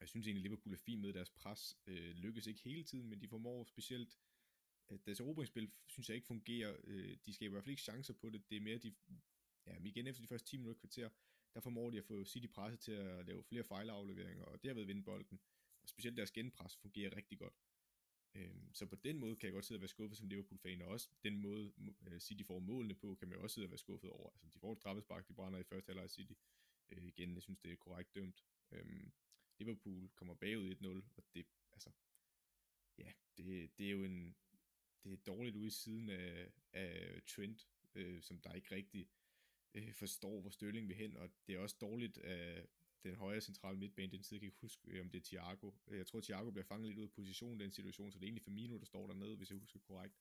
[0.01, 1.79] jeg synes egentlig, at Liverpool er fint med deres pres.
[1.87, 4.19] Øh, lykkes ikke hele tiden, men de formår specielt
[4.91, 6.77] Øh, deres erobringsspil synes jeg ikke fungerer.
[6.85, 8.51] Øh, de skaber i hvert fald ikke chancer på det.
[8.51, 8.95] Det er mere, de,
[9.67, 11.09] ja, igen efter de første 10 minutter kvarter,
[11.55, 15.03] der formår de at få City presset til at lave flere fejlafleveringer, og derved vinde
[15.03, 15.41] bolden.
[15.83, 17.55] Og specielt deres genpres fungerer rigtig godt.
[18.35, 20.89] Øhm, så på den måde kan jeg godt sidde og være skuffet som Liverpool-fan, og
[20.89, 21.73] også den måde
[22.07, 24.31] øh, City får målene på, kan man også sidde og være skuffet over.
[24.43, 26.33] Altså, de får et straffespark, de brænder i første halvleg City.
[26.91, 28.45] Øh, igen, jeg synes, det er korrekt dømt.
[28.73, 29.13] Øhm,
[29.59, 30.87] Liverpool kommer bagud 1-0,
[31.17, 31.91] og det, altså,
[32.99, 34.37] ja, det, det er jo en,
[35.05, 39.09] det er dårligt ude i siden af, af Trent, øh, som der ikke rigtig
[39.75, 42.69] øh, forstår, hvor Stølling vil hen, og det er også dårligt af
[43.03, 45.71] den højre centrale midtbane, den side, jeg kan ikke huske, øh, om det er Thiago.
[45.87, 48.25] Øh, jeg tror, Thiago bliver fanget lidt ud af position i den situation, så det
[48.25, 50.21] er egentlig Firmino, der står dernede, hvis jeg husker korrekt.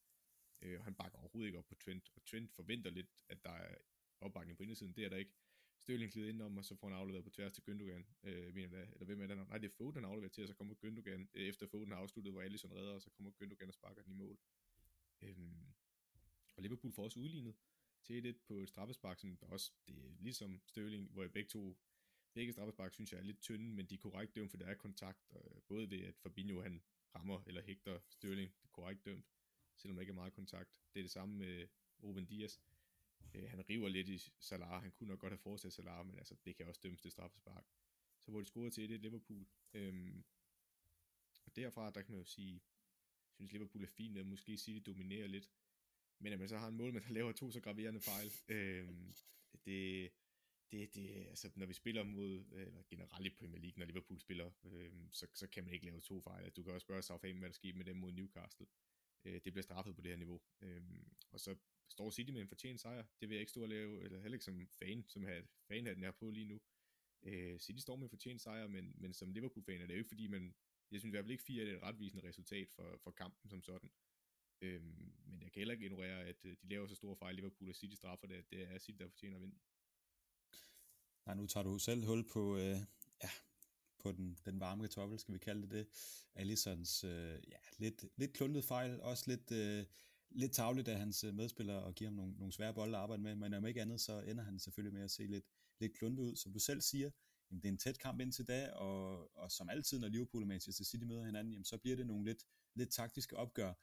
[0.61, 3.51] Øh, og han bakker overhovedet ikke op på Trent, og Trent forventer lidt, at der
[3.51, 3.75] er
[4.21, 5.32] opbakning på indersiden, det er der ikke.
[5.80, 8.89] Stølling glider indenom, og så får han afleveret på tværs til Gündogan, øh, mener det,
[8.93, 9.38] eller hvem er det?
[9.38, 11.97] Nej, det er Foden, han afleverer til, og så kommer Gündogan, øh, efter Foden har
[11.97, 14.39] afsluttet, hvor Alisson redder, og så kommer Gündogan og sparker den i mål.
[15.22, 15.74] Øhm,
[16.55, 17.55] og Liverpool får også udlignet
[18.03, 21.49] til et på et straffespark, som der også, det er ligesom Sterling, hvor jeg begge
[21.49, 21.78] to,
[22.34, 24.76] begge straffespark synes jeg er lidt tynde, men de er korrekt dømt, for der er
[24.76, 26.84] kontakt, øh, både ved at Fabinho han
[27.15, 29.26] rammer eller hægter Sterling, det er korrekt dømt,
[29.78, 30.70] selvom der ikke er meget kontakt.
[30.93, 31.67] Det er det samme med øh,
[32.03, 32.61] Ruben Dias.
[33.34, 36.36] Øh, han river lidt i Salah, han kunne nok godt have fortsat Salah, men altså,
[36.45, 37.65] det kan også dømmes til straffespark.
[38.20, 39.47] Så hvor de scorede til det Liverpool.
[39.74, 40.24] Øhm,
[41.45, 42.61] og derfra, der kan man jo sige,
[43.39, 45.49] synes Liverpool er fint med, måske City dominerer lidt,
[46.19, 49.13] men at man så har en målmand, der laver to så graverende fejl, øhm,
[49.65, 50.11] det,
[50.71, 54.51] det, det, altså, når vi spiller mod, eller generelt i Premier League, når Liverpool spiller,
[54.63, 56.51] øhm, så, så kan man ikke lave to fejl.
[56.51, 58.67] Du kan også spørge Southampton, hvad der skete med dem mod Newcastle.
[59.25, 60.41] Øh, det bliver straffet på det her niveau.
[60.61, 61.55] Øhm, og så
[61.89, 63.05] står City med en fortjent sejr.
[63.19, 65.85] Det vil jeg ikke stå og lave, eller heller ikke som fan, som har fan
[65.85, 66.61] den her på lige nu.
[67.23, 70.07] Øh, City står med en fortjent sejr, men, men som Liverpool-fan er det jo ikke,
[70.07, 70.55] fordi man
[70.91, 73.61] jeg synes i hvert fald ikke 4 er et retvisende resultat for, for kampen som
[73.61, 73.91] sådan.
[74.61, 77.69] Øhm, men jeg kan heller ikke ignorere, at øh, de laver så store fejl, Liverpool
[77.69, 79.55] og City straffer det, at det er City, der fortjener at vinde.
[81.25, 82.77] Nej, nu tager du selv hul på, øh,
[83.23, 83.29] ja,
[83.99, 85.87] på den, den varme kartoffel, skal vi kalde det det.
[86.35, 89.85] Allisons øh, ja, lidt, lidt kluntet fejl, også lidt, øh,
[90.29, 93.23] lidt tavligt af hans øh, medspillere og give ham nogle, nogle svære bolde at arbejde
[93.23, 95.45] med, men om ikke andet, så ender han selvfølgelig med at se lidt,
[95.79, 96.35] lidt kluntet ud.
[96.35, 97.11] Som du selv siger,
[97.49, 100.47] jamen, det er en tæt kamp indtil da, og, og som altid, når Liverpool og
[100.47, 102.43] Manchester City møder hinanden, jamen, så bliver det nogle lidt,
[102.75, 103.73] lidt taktiske opgør.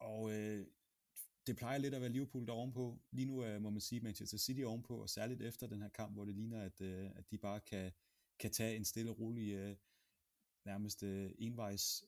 [0.00, 0.66] Og øh,
[1.46, 2.98] det plejer lidt at være Liverpool der ovenpå.
[3.10, 6.12] Lige nu øh, må man sige Manchester City ovenpå, og særligt efter den her kamp,
[6.14, 7.92] hvor det ligner, at, øh, at de bare kan,
[8.38, 9.76] kan tage en stille og rolig, øh,
[10.64, 12.04] nærmest øh, envejs,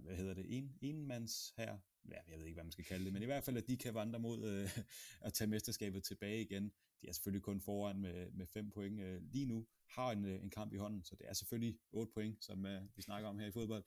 [0.00, 3.12] hvad hedder det, en, enmands her, ja, jeg ved ikke, hvad man skal kalde det,
[3.12, 4.78] men i hvert fald, at de kan vandre mod øh,
[5.26, 6.72] at tage mesterskabet tilbage igen.
[7.02, 10.42] De er selvfølgelig kun foran med, med fem point øh, lige nu, har en, øh,
[10.42, 13.38] en kamp i hånden, så det er selvfølgelig 8 point, som øh, vi snakker om
[13.38, 13.84] her i fodbold.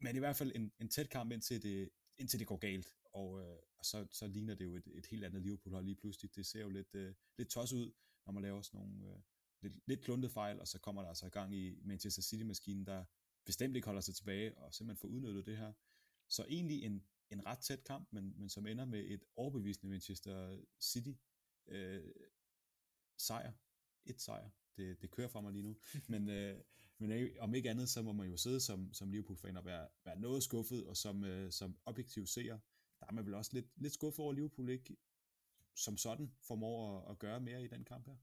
[0.00, 3.40] Men i hvert fald en, en tæt kamp, indtil det, indtil det går galt, og,
[3.40, 6.34] øh, og så, så ligner det jo et, et helt andet Liverpool-hold lige pludselig.
[6.34, 7.92] Det ser jo lidt, øh, lidt tosset ud,
[8.26, 9.20] når man laver sådan nogle øh,
[9.62, 13.04] lidt, lidt kluntede fejl, og så kommer der altså i gang i Manchester City-maskinen, der
[13.50, 15.72] bestemt ikke holder sig tilbage, og simpelthen får udnyttet det her.
[16.28, 20.60] Så egentlig en, en ret tæt kamp, men, men som ender med et overbevisende Manchester
[20.80, 21.12] City
[21.66, 22.10] øh,
[23.18, 23.52] sejr.
[24.04, 25.76] Et sejr det, det kører for mig lige nu.
[26.12, 26.60] men, øh,
[26.98, 30.20] men om ikke andet, så må man jo sidde som, som Liverpool-fan og være, være
[30.20, 32.58] noget skuffet, og som, øh, som objektiv seer,
[33.00, 34.96] der er man vel også lidt, lidt skuffet over, Liverpool ikke
[35.74, 38.16] som sådan formår at, at gøre mere i den kamp her.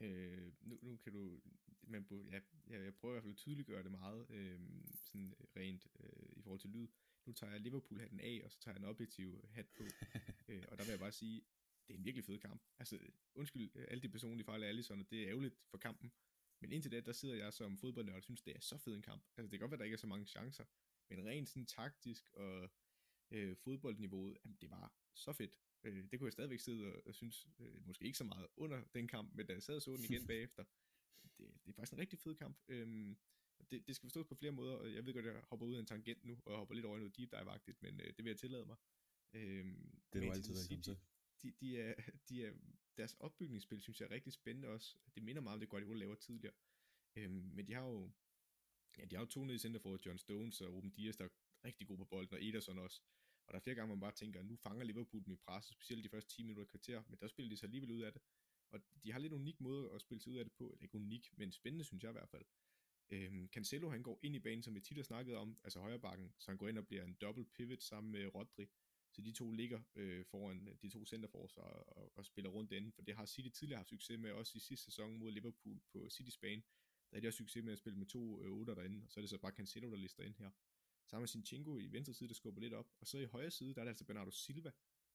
[0.00, 1.40] Øh, nu, nu kan du,
[1.82, 4.60] man, ja, jeg, jeg prøver i hvert fald at tydeliggøre det meget, øh,
[5.02, 6.88] sådan rent øh, i forhold til lyd.
[7.26, 9.84] Nu tager jeg Liverpool-hatten af, og så tager jeg en objektiv hat på.
[10.48, 11.42] øh, og der vil jeg bare sige,
[11.88, 12.62] det er en virkelig fed kamp.
[12.78, 12.98] Altså,
[13.34, 16.12] undskyld øh, alle de personlige fejl af Alisson, det er ærgerligt for kampen.
[16.60, 19.02] Men indtil det, der sidder jeg som fodboldnørd og synes, det er så fed en
[19.02, 19.24] kamp.
[19.36, 20.64] Altså, det kan godt være, der ikke er så mange chancer,
[21.10, 22.70] men rent sådan taktisk og
[23.30, 25.58] øh, fodboldniveauet, jamen, det var så fedt.
[25.84, 28.84] Øh, det kunne jeg stadigvæk sidde og, og synes, øh, måske ikke så meget under
[28.94, 30.64] den kamp, men da jeg sad og så den igen bagefter,
[31.22, 32.58] det, det er faktisk en rigtig fed kamp.
[32.68, 33.16] Øh,
[33.70, 35.74] det, det skal forstås på flere måder, og jeg ved godt, at jeg hopper ud
[35.74, 38.24] af en tangent nu, og hopper lidt over i noget deep dive men øh, det
[38.24, 38.76] vil jeg tillade mig.
[39.32, 39.64] Øh,
[40.12, 40.96] det er du altid velkommen til
[41.42, 41.94] de, de er,
[42.28, 42.52] de er,
[42.96, 44.96] deres opbygningsspil synes jeg er rigtig spændende også.
[45.14, 46.54] Det minder meget om det Guardiola laver tidligere.
[47.16, 48.12] Øhm, men de har jo
[48.98, 51.24] ja, de har jo to nede i center for John Stones og Ruben Dias, der
[51.24, 51.28] er
[51.64, 53.02] rigtig gode på bolden, og Ederson også.
[53.50, 55.72] Og der er flere gange, man bare tænker, at nu fanger Liverpool dem i presset,
[55.72, 58.22] specielt de første 10 minutter kvarter, men der spiller de sig alligevel ud af det.
[58.70, 60.94] Og de har lidt unik måde at spille sig ud af det på, eller ikke
[60.94, 62.44] unik, men spændende synes jeg i hvert fald.
[63.10, 65.98] Øhm, Cancelo han går ind i banen, som vi tit har snakket om, altså højre
[65.98, 68.68] bakken, så han går ind og bliver en double pivot sammen med Rodri.
[69.12, 72.92] Så de to ligger øh, foran de to centerforsvar og, og, og spiller rundt inden,
[72.92, 76.08] for det har City tidligere haft succes med, også i sidste sæson mod Liverpool på
[76.10, 76.62] Citys bane.
[77.10, 79.20] Der er de også succes med at spille med to øh, otter derinde, og så
[79.20, 80.50] er det så bare Cancelo, der lister ind her.
[81.10, 83.74] Så med Sinchenko i venstre side, der skubber lidt op, og så i højre side,
[83.74, 84.70] der er det altså Bernardo Silva,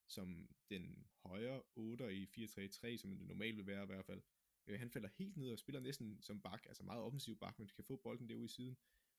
[0.08, 4.22] som den højre 8 i 4-3-3, som det normalt vil være i hvert fald.
[4.68, 7.68] Øh, han falder helt ned og spiller næsten som bak, altså meget offensiv bak, men
[7.68, 8.78] kan få bolden derude i siden.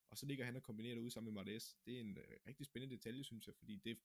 [0.09, 1.77] Og så ligger han og kombinerer det ud sammen med Martes.
[1.85, 3.97] Det er en øh, rigtig spændende detalje, synes jeg, fordi det,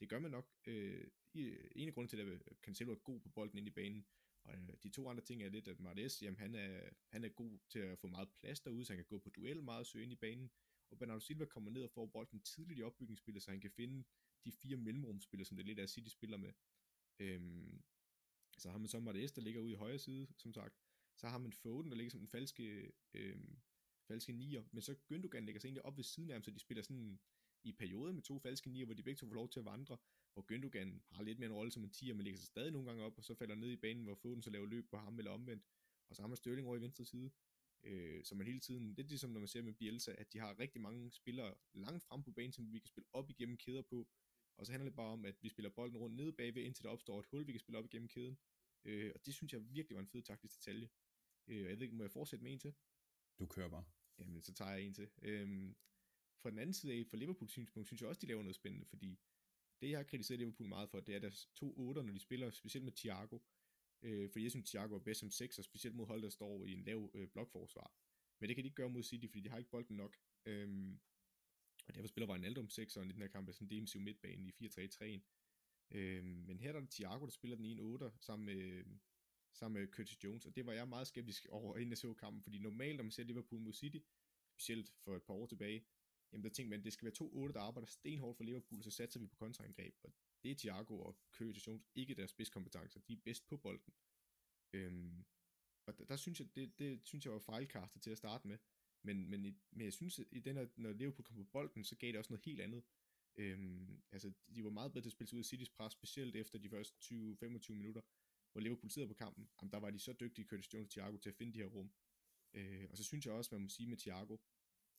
[0.00, 0.50] det gør man nok.
[0.66, 4.06] Øh, en af grunden til, at Cancelo er god på bolden ind i banen,
[4.44, 7.28] og øh, de to andre ting er lidt, at Martes, jamen han er, han er
[7.28, 10.02] god til at få meget plads derude, så han kan gå på duel meget søge
[10.02, 10.50] ind i banen.
[10.92, 14.04] Og Bernardo Silva kommer ned og får bolden tidligt i opbygningsspillet, så han kan finde
[14.44, 16.52] de fire mellemrumspillere, som det lidt er City spiller med.
[17.18, 17.82] Øhm,
[18.58, 20.80] så har man så Martes, der ligger ude i højre side, som sagt.
[21.16, 23.60] Så har man Foden, der ligger som en falske, øhm,
[24.08, 26.58] falske nier, men så Gündogan ligger sig egentlig op ved siden af ham, så de
[26.58, 27.20] spiller sådan
[27.64, 29.96] i perioder med to falske nier, hvor de begge to får lov til at vandre,
[30.32, 32.88] hvor Gündogan har lidt mere en rolle som en tier, men ligger sig stadig nogle
[32.88, 35.18] gange op, og så falder ned i banen, hvor Foden så laver løb på ham
[35.18, 35.64] eller omvendt,
[36.08, 37.30] og så har man Sterling over i venstre side,
[37.84, 40.38] øh, så man hele tiden, det er ligesom når man ser med Bielsa, at de
[40.38, 43.82] har rigtig mange spillere langt frem på banen, som vi kan spille op igennem kæder
[43.82, 44.08] på,
[44.56, 46.90] og så handler det bare om, at vi spiller bolden rundt nede bagved, indtil der
[46.90, 48.38] opstår et hul, vi kan spille op igennem kæden,
[48.84, 50.88] øh, og det synes jeg virkelig var en fed taktisk detalje.
[51.46, 52.74] Øh, jeg ved ikke, må jeg fortsætte med en til?
[53.38, 53.84] Du kører bare.
[54.18, 55.10] Jamen, så tager jeg en til.
[55.22, 55.76] Øhm,
[56.42, 58.86] fra den anden side af, fra Liverpools synspunkt, synes jeg også, de laver noget spændende,
[58.86, 59.18] fordi
[59.80, 62.50] det, jeg har kritiseret Liverpool meget for, det er deres to otter, når de spiller,
[62.50, 63.38] specielt med Thiago.
[64.02, 66.66] Øh, fordi jeg synes, Thiago er bedst som 6, og specielt mod hold, der står
[66.66, 67.94] i en lav øh, blokforsvar.
[68.40, 70.16] Men det kan de ikke gøre mod City, fordi de har ikke bolden nok.
[70.46, 71.00] Øhm,
[71.86, 74.66] og derfor spiller Wijnaldum om 6 i den her kamp, sådan en defensiv midtbane i
[74.66, 75.20] 4-3-3'en.
[75.90, 78.84] Øhm, men her er der Thiago, der spiller den i en 8 sammen med,
[79.52, 82.42] sammen med Curtis Jones, og det var jeg meget skeptisk over, inden jeg så kampen,
[82.42, 83.98] fordi normalt, når man ser Liverpool mod City,
[84.50, 85.86] specielt for et par år tilbage,
[86.32, 88.82] jamen der tænkte man, at det skal være to 8, der arbejder stenhårdt for Liverpool,
[88.82, 90.12] så satser vi på kontraangreb, og
[90.42, 93.94] det er Thiago og Curtis Jones ikke deres spidskompetencer, de er bedst på bolden.
[94.72, 95.24] Øhm,
[95.86, 98.58] og der, der, synes jeg, det, det synes jeg var fejlkastet til at starte med,
[99.02, 101.84] men, men, i, men jeg synes, at i den her, når Liverpool kom på bolden,
[101.84, 102.82] så gav det også noget helt andet.
[103.36, 106.36] Øhm, altså, de var meget bedre til at spille sig ud af Citys pres, specielt
[106.36, 108.02] efter de første 20-25 minutter,
[108.52, 111.16] hvor Liverpool sidder på kampen, jamen, der var de så dygtige, Curtis Jones og Thiago,
[111.16, 111.92] til at finde de her rum.
[112.54, 114.36] Øh, og så synes jeg også, man må sige med Thiago,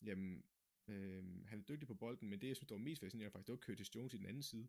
[0.01, 0.43] jamen,
[0.87, 3.47] øh, han er dygtig på bolden, men det, jeg synes, der var mest fascinerende faktisk,
[3.47, 4.67] det var Curtis Jones i den anden side.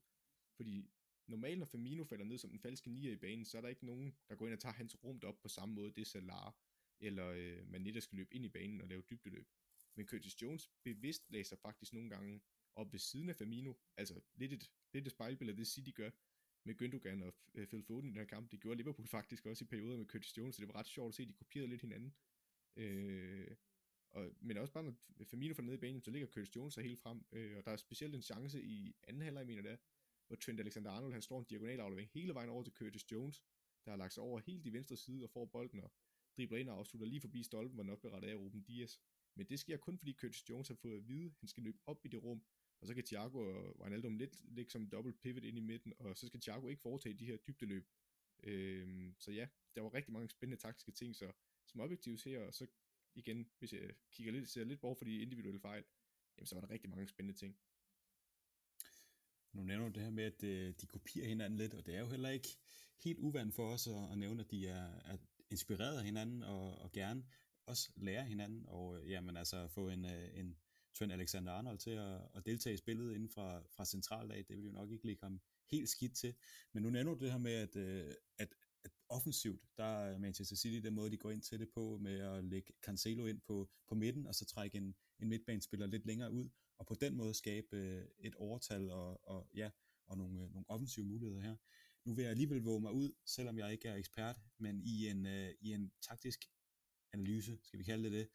[0.56, 0.90] Fordi
[1.26, 3.86] normalt, når Firmino falder ned som den falske nier i banen, så er der ikke
[3.86, 6.52] nogen, der går ind og tager hans rum op på samme måde, det er Salah,
[7.00, 9.48] eller øh, Mané, der skal løbe ind i banen og lave dybdeløb.
[9.94, 12.42] Men Curtis Jones bevidst læser faktisk nogle gange
[12.74, 16.10] op ved siden af Firmino, altså lidt et, lidt et spejlbillede af det City gør,
[16.64, 18.50] med Gündogan og øh, Phil Foden i den her kamp.
[18.50, 21.08] Det gjorde Liverpool faktisk også i perioder med Curtis Jones, så det var ret sjovt
[21.08, 22.14] at se, at de kopierede lidt hinanden.
[22.76, 23.56] Øh,
[24.10, 24.94] og, men også bare når
[25.24, 27.70] Firmino får ned i banen, så ligger Curtis Jones så helt frem, øh, og der
[27.70, 29.78] er specielt en chance i anden halvleg, mener det
[30.26, 33.42] hvor Trent Alexander-Arnold, han står en diagonal aflevering hele vejen over til Curtis Jones,
[33.84, 35.92] der har lagt sig over helt i venstre side og får bolden og
[36.36, 39.00] dribler ind og afslutter lige forbi stolpen, hvor den også bliver rettet af Ruben Dias.
[39.36, 41.78] Men det sker kun fordi Curtis Jones har fået at vide, at han skal løbe
[41.86, 42.44] op i det rum,
[42.80, 46.16] og så kan Thiago og Wijnaldum lidt ligge som dobbelt pivot ind i midten, og
[46.16, 47.88] så skal Thiago ikke foretage de her dybdeløb.
[48.42, 51.32] Øhm, så ja, der var rigtig mange spændende taktiske ting, så
[51.66, 52.66] som objektivt her, og så
[53.14, 55.84] igen, hvis jeg kigger lidt, ser lidt bort for de individuelle fejl,
[56.36, 57.58] jamen så var der rigtig mange spændende ting.
[59.54, 62.00] Nu nævner du det her med, at øh, de kopierer hinanden lidt, og det er
[62.00, 62.48] jo heller ikke
[63.04, 65.16] helt uvandt for os at, nævne, at de er, er
[65.50, 67.24] inspireret af hinanden og, og gerne
[67.66, 70.56] også lærer hinanden, og øh, jamen altså få en, øh, en
[70.94, 74.72] Trent Alexander-Arnold til at, at deltage i spillet inden fra, fra centraldag, det vil jo
[74.72, 75.40] nok ikke ligge ham
[75.70, 76.34] helt skidt til.
[76.72, 77.76] Men nu nævner du det her med, at,
[78.38, 81.98] at, at offensivt, der er Manchester City den måde, de går ind til det på,
[81.98, 86.06] med at lægge Cancelo ind på, på midten, og så trække en, en midtbanespiller lidt
[86.06, 86.48] længere ud,
[86.78, 89.70] og på den måde skabe øh, et overtal og, og, ja,
[90.06, 91.56] og nogle, øh, nogle offensive muligheder her.
[92.04, 95.26] Nu vil jeg alligevel våge mig ud, selvom jeg ikke er ekspert, men i en,
[95.26, 96.44] øh, i en taktisk
[97.12, 98.28] analyse, skal vi kalde det det,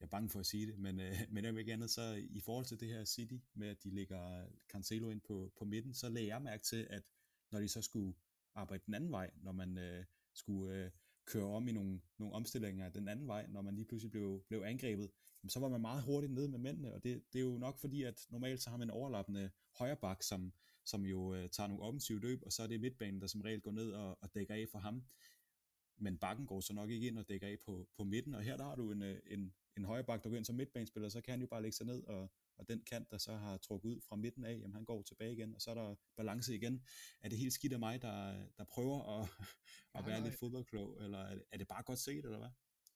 [0.00, 2.40] jeg er bange for at sige det, men, øh, men om ikke andet, så i
[2.40, 6.08] forhold til det her City, med at de lægger Cancelo ind på, på midten, så
[6.08, 7.02] lagde jeg mærke til, at
[7.50, 8.14] når de så skulle
[8.54, 10.90] arbejde den anden vej, når man øh, skulle øh,
[11.26, 14.62] køre om i nogle, nogle omstillinger den anden vej, når man lige pludselig blev, blev
[14.62, 15.10] angrebet,
[15.48, 18.02] så var man meget hurtigt nede med mændene, og det, det er jo nok fordi,
[18.02, 20.52] at normalt så har man en overlappende højrebak, som,
[20.84, 23.60] som jo øh, tager nogle offensive løb, og så er det midtbanen, der som regel
[23.60, 25.04] går ned og, og dækker af for ham.
[25.98, 28.56] Men bakken går så nok ikke ind og dækker af på, på midten, og her
[28.56, 31.20] der har du en, øh, en, en højre bak, der går ind som midtbanespiller, så
[31.20, 33.88] kan han jo bare lægge sig ned, og, og den kant, der så har trukket
[33.88, 36.84] ud fra midten af, jamen han går tilbage igen, og så er der balance igen.
[37.22, 39.28] Er det helt skidt af mig, der, der prøver at,
[39.98, 42.50] at være lidt fodboldklog, eller er det, er det bare godt set, eller hvad?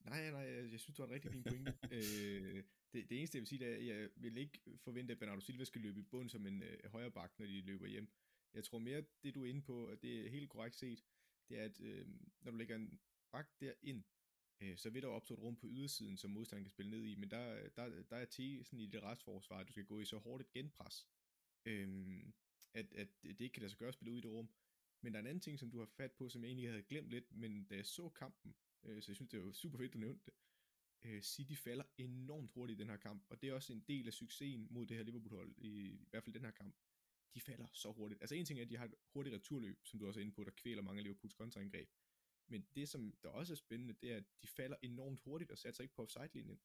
[0.05, 1.73] Nej, nej, jeg, synes, du har en rigtig fin pointe.
[1.95, 5.41] øh, det, det eneste, jeg vil sige, er, at jeg vil ikke forvente, at Bernardo
[5.41, 8.11] Silva skal løbe i bund som en øh, højre bak, når de løber hjem.
[8.53, 11.03] Jeg tror mere, det du er inde på, og det er helt korrekt set,
[11.49, 12.07] det er, at øh,
[12.41, 12.99] når du lægger en
[13.31, 14.03] bak derind,
[14.61, 17.15] Øh, så vil der opstå et rum på ydersiden, som modstanderen kan spille ned i,
[17.15, 20.17] men der, der, der er tesen i det restforsvar, at du skal gå i så
[20.17, 21.07] hårdt et genpres,
[21.65, 22.33] øhm,
[22.73, 24.49] at, at det ikke kan lade sig gøre at spille ud i det rum.
[25.01, 26.83] Men der er en anden ting, som du har fat på, som jeg egentlig havde
[26.83, 29.93] glemt lidt, men da jeg så kampen, øh, så jeg synes, det var super fedt,
[29.93, 30.33] du nævnte det,
[31.03, 34.07] øh, City falder enormt hurtigt i den her kamp, og det er også en del
[34.07, 36.75] af succesen mod det her Liverpool-hold, i, i hvert fald den her kamp.
[37.33, 38.21] De falder så hurtigt.
[38.21, 40.33] Altså en ting er, at de har et hurtigt returløb, som du også er inde
[40.33, 41.89] på, der kvæler mange af Liverpools kontraangreb.
[42.51, 45.57] Men det, som der også er spændende, det er, at de falder enormt hurtigt og
[45.57, 46.59] satser ikke på offside-linjen.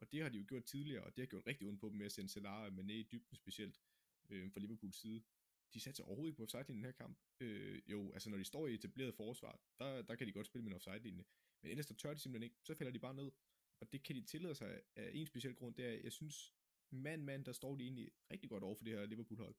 [0.00, 1.96] Og det har de jo gjort tidligere, og det har gjort rigtig ondt på dem
[1.96, 3.80] med at sende Salah og Mané i dybden specielt
[4.30, 5.22] øh, fra Liverpools side.
[5.74, 7.18] De satser overhovedet ikke på offside i den her kamp.
[7.40, 10.64] Øh, jo, altså når de står i etableret forsvar, der, der kan de godt spille
[10.64, 11.24] med en offside-linje.
[11.62, 13.30] Men ellers der tør de simpelthen ikke, så falder de bare ned.
[13.80, 16.54] Og det kan de tillade sig af en speciel grund, det er, jeg synes,
[16.90, 19.54] mand mand, der står de egentlig rigtig godt over for det her Liverpool-hold.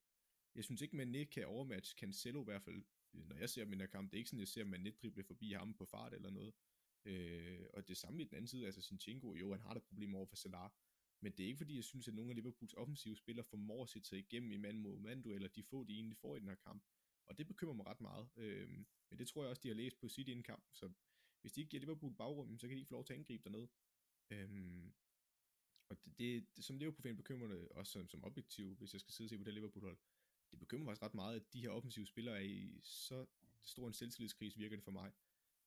[0.55, 2.83] Jeg synes ikke, man ikke kan overmatche Cancelo i hvert fald,
[3.13, 4.11] når jeg ser min kamp.
[4.11, 6.53] Det er ikke sådan, jeg ser man net drible forbi ham på fart eller noget.
[7.05, 10.17] Øh, og det samme i den anden side, altså Sinchenko, jo, han har der problemer
[10.17, 10.69] over for Salah.
[11.21, 13.89] Men det er ikke fordi, jeg synes, at nogle af Liverpools offensive spillere formår at
[13.89, 16.47] sætte sig igennem i mand mod mand eller de få, de egentlig får i den
[16.47, 16.83] her kamp.
[17.25, 18.29] Og det bekymrer mig ret meget.
[18.37, 18.69] Øh,
[19.09, 20.63] men det tror jeg også, de har læst på City inden kamp.
[20.71, 20.91] Så
[21.41, 23.43] hvis de ikke giver Liverpool bagrum, så kan de ikke få lov til at angribe
[23.43, 23.69] dernede.
[24.29, 24.93] Øhm,
[25.89, 29.13] og det, det, det som Liverpool-fan bekymrer det, også som, som objektiv, hvis jeg skal
[29.13, 29.97] sidde og se på det Liverpool-hold,
[30.51, 33.25] det bekymrer mig faktisk ret meget, at de her offensive spillere er i så
[33.63, 35.11] stor en selvtillidskrise, virker det for mig.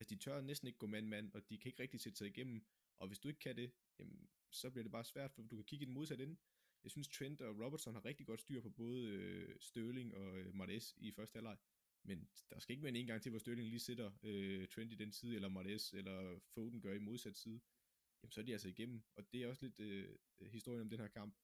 [0.01, 2.65] Altså de tør næsten ikke gå mand-mand, og de kan ikke rigtig sætte sig igennem,
[2.99, 5.65] og hvis du ikke kan det, jamen, så bliver det bare svært, for du kan
[5.65, 6.37] kigge i den modsatte ende.
[6.85, 10.55] Jeg synes, Trent og Robertson har rigtig godt styr på både øh, Sterling og øh,
[10.55, 11.57] Martes i første halvleg.
[12.05, 14.97] Men der skal ikke være en gang til, hvor Sterling lige sætter øh, Trent i
[14.97, 17.61] den side, eller Martes, eller Foden gør i modsat side
[18.23, 19.03] jamen så er de altså igennem.
[19.17, 21.37] Og det er også lidt øh, historien om den her kamp.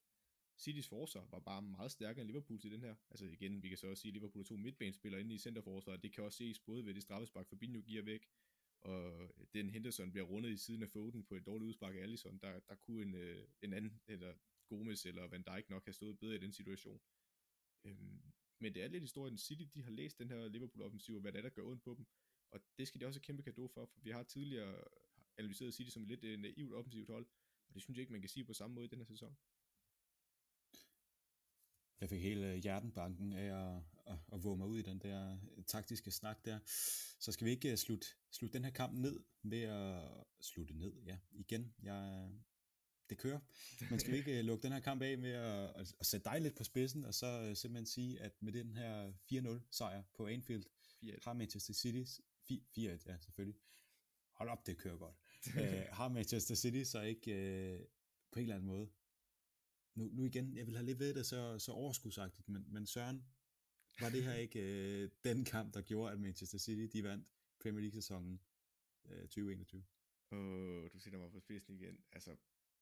[0.59, 2.95] Citys forsvar var bare meget stærkere end Liverpool til den her.
[3.09, 6.03] Altså igen, vi kan så også sige, at Liverpool er to midtbanespillere inde i centerforsvaret.
[6.03, 8.29] Det kan også ses både ved det straffespark, Fabinho giver væk,
[8.81, 12.37] og den Henderson bliver rundet i siden af Foden på et dårligt udspark af Allison.
[12.37, 14.33] Der, der kunne en, øh, en anden, eller
[14.67, 17.01] Gomez eller Van Dijk nok have stået bedre i den situation.
[17.83, 18.21] Øhm,
[18.59, 19.37] men det er lidt historien.
[19.37, 21.95] City, de har læst den her Liverpool-offensiv, og hvad det er, der gør ondt på
[21.95, 22.05] dem.
[22.51, 24.83] Og det skal de også have kæmpe kado for, for vi har tidligere
[25.37, 27.25] analyseret City som lidt uh, naivt offensivt hold,
[27.67, 29.37] og det synes jeg ikke, man kan sige på samme måde i den her sæson.
[32.01, 35.37] Jeg fik hele hjertenbanken af at, at, at våge mig ud i den der
[35.67, 36.59] taktiske snak der.
[37.19, 40.01] Så skal vi ikke slutte, slutte den her kamp ned ved at
[40.41, 41.73] slutte ned, ja, igen.
[41.83, 42.29] Jeg,
[43.09, 43.39] det kører.
[43.89, 46.41] Men skal vi ikke lukke den her kamp af med at, at, at sætte dig
[46.41, 50.63] lidt på spidsen, og så simpelthen sige, at med den her 4-0 sejr på Anfield,
[50.99, 52.21] 4 har Manchester City
[52.51, 53.59] 4-1, ja selvfølgelig,
[54.33, 55.15] hold op, det kører godt.
[55.59, 57.79] øh, har Manchester City så ikke øh,
[58.31, 58.89] på en eller anden måde,
[59.99, 63.23] nu, nu igen, jeg vil have lidt ved det så, så overskudsagtigt, men, men Søren,
[63.99, 64.61] var det her ikke
[65.03, 67.27] øh, den kamp, der gjorde, at Manchester City de vandt
[67.59, 68.41] Premier League-sæsonen
[69.05, 69.83] øh, 2021?
[70.31, 72.03] Åh, oh, du sætter mig på spidsen igen.
[72.11, 72.35] Altså,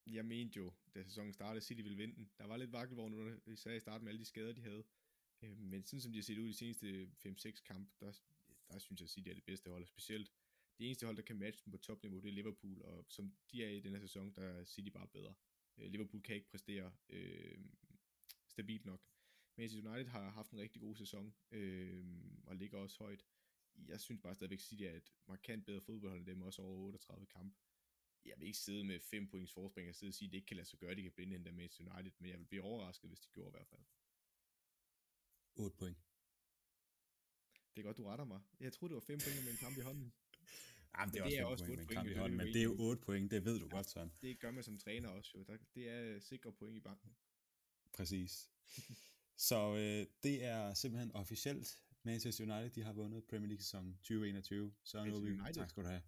[0.05, 2.29] jeg mente jo, da sæsonen startede, City ville vinde den.
[2.37, 4.83] Der var lidt vakkelvogn under, især i starten med alle de skader, de havde.
[5.41, 8.11] Øh, men sådan som de har set ud i de seneste 5-6 kampe, der,
[8.71, 10.31] der synes jeg, at City er det bedste hold, specielt
[10.77, 13.63] det eneste hold, der kan matche dem på topniveau, det er Liverpool, og som de
[13.63, 15.33] er i denne sæson, der er City bare bedre.
[15.77, 17.57] Øh, Liverpool kan ikke præstere øh,
[18.47, 19.01] stabilt nok.
[19.57, 22.05] Manchester United har haft en rigtig god sæson, øh,
[22.43, 23.25] og ligger også højt.
[23.87, 27.25] Jeg synes bare stadigvæk, City er et markant bedre fodboldhold end dem, også over 38
[27.25, 27.55] kampe.
[28.25, 30.47] Jeg vil ikke sidde med 5 points forspring og sidde og sige, at det ikke
[30.47, 32.61] kan lade sig gøre, at de kan blinde hende Manchester United, men jeg vil blive
[32.61, 33.81] overrasket, hvis de gjorde i hvert fald.
[35.55, 35.97] 8 point.
[37.75, 38.41] Det er godt, du retter mig.
[38.59, 40.13] Jeg troede, det var 5 point med en kamp i hånden.
[40.99, 43.01] Jamen, det er, det er også 5 point, point, hånden, men det er jo 8
[43.01, 44.11] point, det ved du ja, godt, sådan.
[44.21, 45.57] Det gør man som træner også jo.
[45.75, 47.09] det er sikre point i banken.
[47.93, 48.49] Præcis.
[49.49, 51.77] Så øh, det er simpelthen officielt.
[52.03, 54.73] Manchester United, de har vundet Premier League sæson 2021.
[54.83, 56.01] Så nu vi, tak skal du have.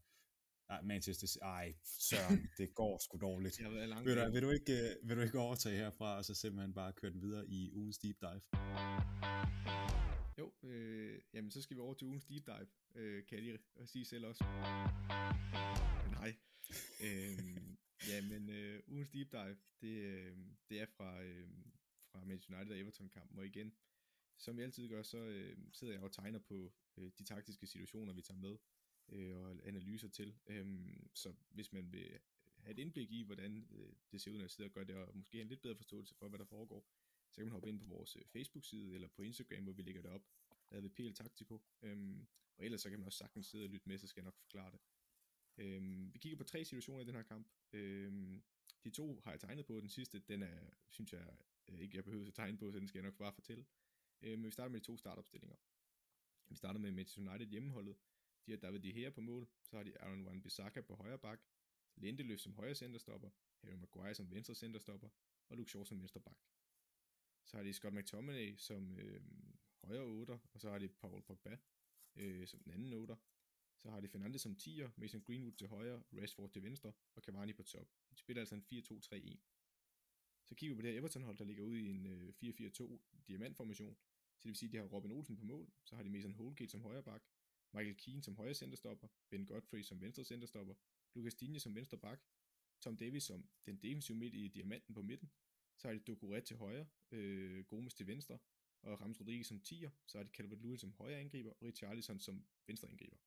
[0.70, 3.60] Nej, Manchester Ej, Søren, det går sgu dårligt.
[3.60, 6.74] Jeg vil, du, vil, du ikke, øh, vil du ikke overtage herfra, og så simpelthen
[6.74, 8.42] bare køre den videre i ugens deep dive?
[10.40, 13.60] Jo, øh, jamen så skal vi over til ugens deep dive, øh, kan jeg lige
[13.86, 14.44] sige selv også.
[16.12, 16.36] Nej.
[17.06, 17.38] øh,
[18.10, 20.38] ja, men øh, ugens deep dive, det, øh,
[20.70, 21.50] det er fra, øh,
[22.12, 23.74] fra Manchester United og Everton-kampen, og igen,
[24.38, 28.14] som jeg altid gør, så øh, sidder jeg og tegner på øh, de taktiske situationer,
[28.14, 28.58] vi tager med,
[29.10, 30.36] øh, og analyser til.
[30.48, 30.68] Øh,
[31.14, 32.20] så hvis man vil
[32.58, 34.96] have et indblik i, hvordan øh, det ser ud, når jeg sidder og gør det,
[34.96, 36.86] og måske have en lidt bedre forståelse for, hvad der foregår,
[37.32, 40.02] så kan man hoppe ind på vores øh, Facebook-side eller på Instagram, hvor vi lægger
[40.02, 40.26] det op.
[40.70, 41.62] Der er ved PL Taktiko.
[41.82, 42.28] Øhm,
[42.58, 44.38] og ellers så kan man også sagtens sidde og lytte med, så skal jeg nok
[44.38, 44.80] forklare det.
[45.58, 47.48] Øhm, vi kigger på tre situationer i den her kamp.
[47.74, 48.44] Øhm,
[48.84, 50.60] de to har jeg tegnet på, den sidste, den er,
[50.90, 53.34] synes jeg øh, ikke, jeg behøver at tegne på, så den skal jeg nok bare
[53.34, 53.66] fortælle.
[54.22, 55.56] Øhm, men vi starter med de to startopstillinger.
[56.50, 57.98] Vi starter med Manchester United hjemmeholdet.
[58.46, 61.40] De har David De Gea på mål, så har de Aaron Wan-Bissaka på højre bak,
[61.96, 63.30] Lindeløf som højre centerstopper,
[63.64, 65.10] Harry Maguire som venstre centerstopper,
[65.50, 66.38] og Luke Shaw som venstre bak.
[67.50, 69.22] Så har de Scott McTominay som øh,
[69.84, 71.58] højre otter, og så har de Paul Pogba
[72.16, 73.16] øh, som den anden otter.
[73.78, 77.54] Så har de Fernandes som 10'er, Mason Greenwood til højre, Rashford til venstre, og Cavani
[77.54, 77.88] på top.
[78.12, 79.38] De spiller altså en 4-2-3-1.
[80.46, 83.98] Så kigger vi på det her Everton-hold, der ligger ude i en øh, 4-4-2 diamantformation.
[84.38, 86.34] Så det vil sige, at de har Robin Olsen på mål, så har de Mason
[86.34, 87.24] Holgate som højre bak,
[87.74, 90.74] Michael Keane som højre centerstopper, Ben Godfrey som venstre centerstopper,
[91.16, 92.20] Lucas Digne som venstre bak,
[92.82, 95.32] Tom Davis som den defensive midt i diamanten på midten,
[95.80, 98.38] så har de Doucouré til højre, øh, Gomes til venstre,
[98.82, 102.20] og Ramos Rodriguez som 10'er, så har de Calvert Lewin som højre angriber, og Richarlison
[102.20, 103.18] som venstre angriber.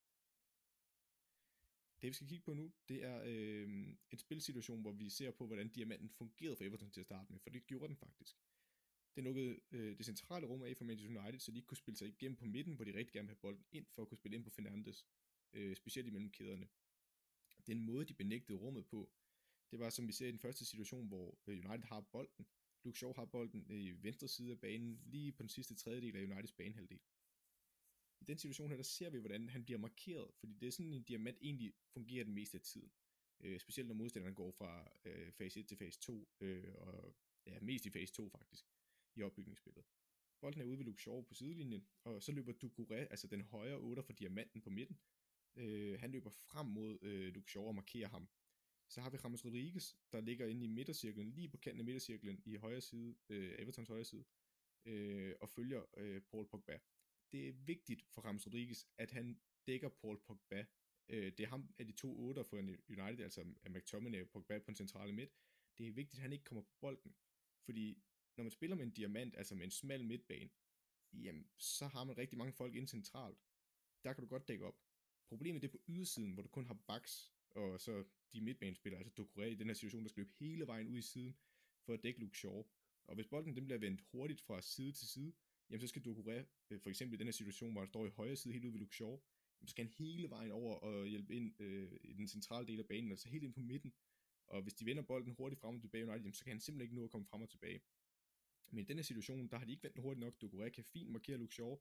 [2.03, 3.69] Det vi skal kigge på nu, det er øh,
[4.11, 7.41] en spilsituation, hvor vi ser på, hvordan diamanten fungerede for Everton til at starte med,
[7.41, 8.37] for det gjorde den faktisk.
[9.17, 11.97] Det lukkede øh, det centrale rum af for Manchester United, så de ikke kunne spille
[11.97, 14.19] sig igennem på midten, hvor de rigtig gerne ville have bolden ind, for at kunne
[14.19, 15.07] spille ind på Fernandes,
[15.53, 16.69] øh, specielt imellem kæderne.
[17.67, 19.13] Den måde, de benægtede rummet på,
[19.73, 22.47] det var som vi ser i den første situation, hvor øh, United har bolden.
[22.85, 26.17] Luke Shaw har bolden øh, i venstre side af banen, lige på den sidste tredjedel
[26.17, 27.01] af Uniteds banehalvdel.
[28.21, 30.93] I den situation her, der ser vi, hvordan han bliver markeret, fordi det er sådan
[30.93, 32.93] en diamant egentlig fungerer den meste af tiden.
[33.41, 37.17] Øh, specielt når modstanderen går fra øh, fase 1 til fase 2, øh, og
[37.47, 38.67] ja, mest i fase 2 faktisk,
[39.15, 39.85] i opbygningsspillet.
[40.41, 43.77] Bolden er ude ved Luke Shaw på sidelinjen, og så løber Ducouré, altså den højre
[43.79, 44.99] 8 for diamanten på midten,
[45.57, 48.29] øh, han løber frem mod øh, Luke Shaw og markerer ham.
[48.93, 52.43] Så har vi James Rodriguez, der ligger inde i midtercirklen, lige på kanten af midtercirklen
[52.45, 54.25] i højre side, øh, Evertons højre side,
[54.85, 56.79] øh, og følger øh, Paul Pogba.
[57.33, 60.67] Det er vigtigt for Ramos Rodriguez, at han dækker Paul Pogba.
[61.09, 64.59] Øh, det er ham af de to otter for United, altså af McTominay og Pogba
[64.59, 65.31] på den centrale midt.
[65.79, 67.15] Det er vigtigt, at han ikke kommer på bolden,
[67.65, 68.03] fordi
[68.37, 70.51] når man spiller med en diamant, altså med en smal midtbane,
[71.13, 73.39] jamen, så har man rigtig mange folk ind centralt.
[74.05, 74.79] Der kan du godt dække op.
[75.29, 79.23] Problemet er det på ydersiden, hvor du kun har backs, og så de midtbanespillere, altså
[79.23, 81.37] Ducouré i den her situation, der skal løbe hele vejen ud i siden,
[81.85, 82.63] for at dække Luke Shaw.
[83.05, 85.33] Og hvis bolden den bliver vendt hurtigt fra side til side,
[85.71, 88.09] jamen så skal Ducouré, øh, for eksempel i den her situation, hvor han står i
[88.09, 91.07] højre side helt ude ved Luke Shaw, jamen, så skal han hele vejen over og
[91.07, 93.95] hjælpe ind øh, i den centrale del af banen, altså helt ind på midten.
[94.47, 96.95] Og hvis de vender bolden hurtigt frem og tilbage, jamen, så kan han simpelthen ikke
[96.95, 97.83] nå at komme frem og tilbage.
[98.71, 100.35] Men i den her situation, der har de ikke vendt hurtigt nok.
[100.45, 101.77] Ducouré kan fint markere Luke Shaw.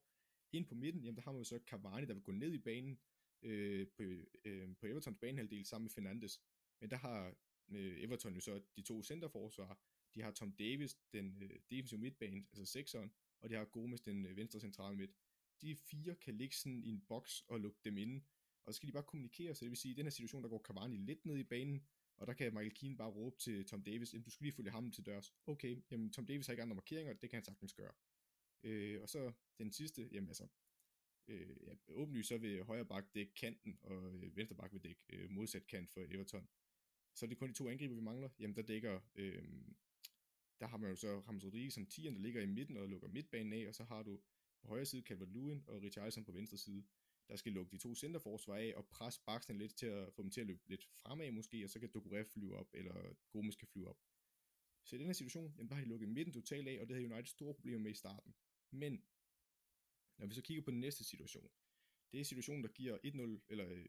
[0.54, 2.58] Ind på midten, jamen der har man jo så Cavani, der vil gå ned i
[2.58, 3.00] banen,
[3.42, 4.04] øh, på,
[4.46, 6.42] øh, på Evertons banehalvdel sammen med Fernandes.
[6.82, 7.36] Men der har
[7.70, 9.80] øh, Everton jo så de to centerforsvar.
[10.16, 14.26] De har Tom Davis, den øh, defensive midtbane, altså sekseren, og de har Gomes, den
[14.26, 15.12] øh, venstre centrale midt.
[15.62, 18.22] De fire kan ligge sådan i en boks og lukke dem inde,
[18.66, 20.44] og så skal de bare kommunikere, så det vil sige, at i den her situation,
[20.44, 21.88] der går Cavani lidt ned i banen,
[22.18, 24.72] og der kan Michael Keane bare råbe til Tom Davis, jamen du skal lige følge
[24.72, 25.34] ham til dørs.
[25.46, 27.94] Okay, jamen Tom Davis har ikke andre markeringer, det kan han sagtens gøre.
[28.64, 30.48] Øh, og så den sidste, jamen altså,
[31.28, 35.02] øh, ja, åbenlyst så vil højre bak dække kanten, og øh, venstre bak vil dække
[35.10, 36.48] øh, modsat kant for Everton.
[37.16, 38.30] Så er det kun de to angriber, vi mangler.
[38.40, 39.44] Jamen der dækker, øh,
[40.60, 43.08] der har man jo så Ramos Rodriguez som 10'eren, der ligger i midten og lukker
[43.08, 44.22] midtbanen af, og så har du
[44.62, 46.84] på højre side Calvert Lewin og Richarlison på venstre side,
[47.30, 50.32] der skal lukke de to centerforsvar af og presse baksen lidt til at få dem
[50.32, 53.68] til at løbe lidt fremad måske, og så kan Doucouré flyve op, eller Gomes kan
[53.68, 53.98] flyve op.
[54.84, 56.96] Så i den her situation, jamen der har de lukket midten totalt af, og det
[56.96, 58.36] havde United store problemer med i starten.
[58.72, 59.04] Men
[60.22, 61.52] når vi så kigger på den næste situation,
[62.12, 63.86] det er situationen, der giver 1-0, eller øh,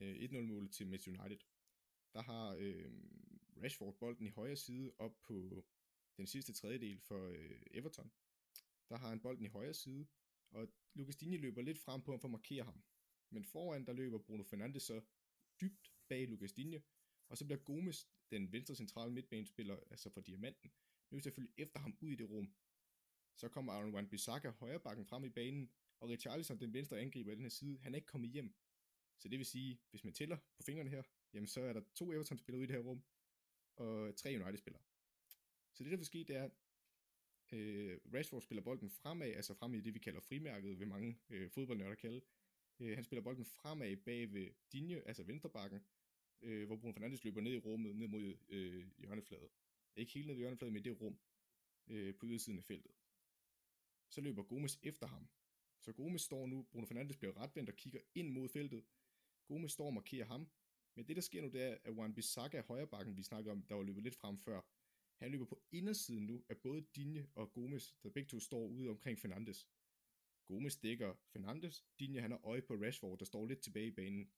[0.00, 1.38] øh 1-0-målet til Manchester United.
[2.14, 2.92] Der har øh,
[3.62, 5.66] Rashford bolden i højre side op på
[6.16, 8.12] den sidste tredjedel for øh, Everton.
[8.88, 10.06] Der har han bolden i højre side,
[10.50, 12.82] og Lucas Digne løber lidt frem på ham for at markere ham.
[13.30, 15.00] Men foran, der løber Bruno Fernandes så
[15.60, 16.82] dybt bag Lucas Digne,
[17.28, 20.72] og så bliver Gomes, den venstre centrale midtbanespiller, altså for Diamanten,
[21.10, 22.54] nu selvfølgelig efter ham ud i det rum.
[23.36, 25.70] Så kommer Aaron Wan-Bissaka højre bakken frem i banen,
[26.00, 28.54] og Richarlison, den venstre angriber i den her side, han er ikke kommet hjem.
[29.18, 32.12] Så det vil sige, hvis man tæller på fingrene her, jamen så er der to
[32.12, 33.02] Everton-spillere ude i det her rum,
[33.76, 34.82] og tre United-spillere.
[35.72, 36.50] Så det der vil ske, det er,
[37.52, 41.50] øh, Rashford spiller bolden fremad, altså frem i det, vi kalder frimærket, ved mange øh,
[41.50, 42.20] fodboldnørder kalde.
[42.80, 45.80] Øh, han spiller bolden fremad bag ved Dinje, altså venstrebakken,
[46.42, 49.50] øh, hvor Bruno Fernandes løber ned i rummet, ned mod øh, hjørnefladet.
[49.96, 51.18] Ikke helt ned i hjørnefladet, men det rum
[51.86, 52.92] øh, på ydersiden af feltet.
[54.08, 55.28] Så løber Gomes efter ham.
[55.80, 58.84] Så Gomes står nu, Bruno Fernandes bliver retvendt og kigger ind mod feltet.
[59.46, 60.48] Gomes står og markerer ham.
[60.96, 63.74] Men det, der sker nu, det er, at Juan Bissaka, højrebakken, vi snakker om, der
[63.74, 64.60] var løbet lidt frem før,
[65.16, 68.90] han løber på indersiden nu af både Dinje og Gomes, der begge to står ude
[68.90, 69.68] omkring Fernandes.
[70.44, 74.30] Gomes dækker Fernandes, Dinje han har øje på Rashford, der står lidt tilbage i banen.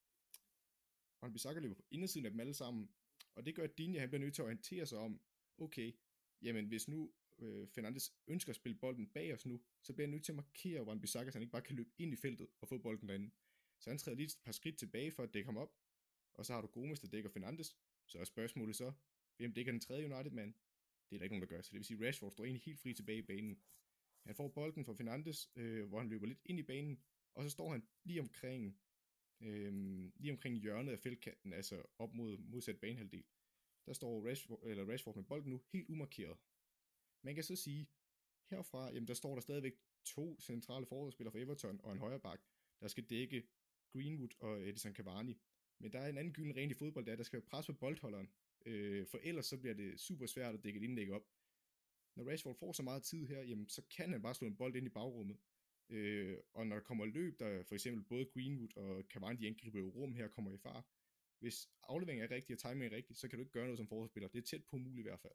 [1.23, 2.91] Juan Bissaka løber på indersiden af dem alle sammen,
[3.35, 5.21] og det gør, at han bliver nødt til at orientere sig om,
[5.59, 5.93] okay,
[6.43, 10.11] jamen hvis nu øh, Fernandes ønsker at spille bolden bag os nu, så bliver han
[10.11, 12.49] nødt til at markere Wan Bissaka, så han ikke bare kan løbe ind i feltet
[12.61, 13.30] og få bolden derinde.
[13.80, 15.72] Så han træder lige et par skridt tilbage for at dække ham op,
[16.34, 17.76] og så har du Gomes, der dækker Fernandes,
[18.07, 18.93] så er spørgsmålet så,
[19.36, 20.55] hvem dækker den tredje United-mand?
[21.11, 22.80] Det er der ikke nogen, der gør, så det vil sige, Rashford står egentlig helt
[22.80, 23.62] fri tilbage i banen.
[24.26, 27.03] Han får bolden fra Fernandes, øh, hvor han løber lidt ind i banen,
[27.34, 28.80] og så står han lige omkring,
[29.41, 29.72] øh,
[30.16, 33.24] lige omkring hjørnet af feltkanten, altså op mod modsat banehalvdel.
[33.86, 36.39] Der står Rashford, eller Rashford med bolden nu helt umarkeret.
[37.23, 37.89] Man kan så sige,
[38.51, 42.41] herfra, jamen der står der stadigvæk to centrale forsvarsspillere for Everton og en højre bak,
[42.81, 43.49] der skal dække
[43.93, 45.41] Greenwood og Edison Cavani.
[45.79, 48.31] Men der er en anden gylden ren i fodbold, der, der skal pres på boldholderen,
[48.66, 51.27] øh, for ellers så bliver det super svært at dække et indlæg op.
[52.16, 54.77] Når Rashford får så meget tid her, jamen, så kan han bare slå en bold
[54.77, 55.39] ind i bagrummet.
[55.89, 60.14] Øh, og når der kommer løb, der for eksempel både Greenwood og Cavani, angriber rum
[60.14, 60.87] her, kommer i far.
[61.39, 63.89] Hvis afleveringen er rigtig og timingen er rigtig, så kan du ikke gøre noget som
[63.89, 64.29] forsvarsspiller.
[64.29, 65.33] Det er tæt på umuligt i hvert fald.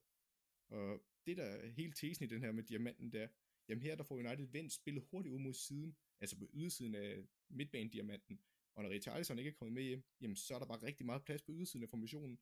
[0.67, 3.27] Og det der er helt tesen i den her med diamanten, der,
[3.67, 7.23] jamen her der får United vendt spillet hurtigt ud mod siden, altså på ydersiden af
[7.49, 8.39] midtbanediamanten.
[8.75, 11.23] Og når Richarlison ikke er kommet med hjem, jamen så er der bare rigtig meget
[11.23, 12.39] plads på ydersiden af formationen.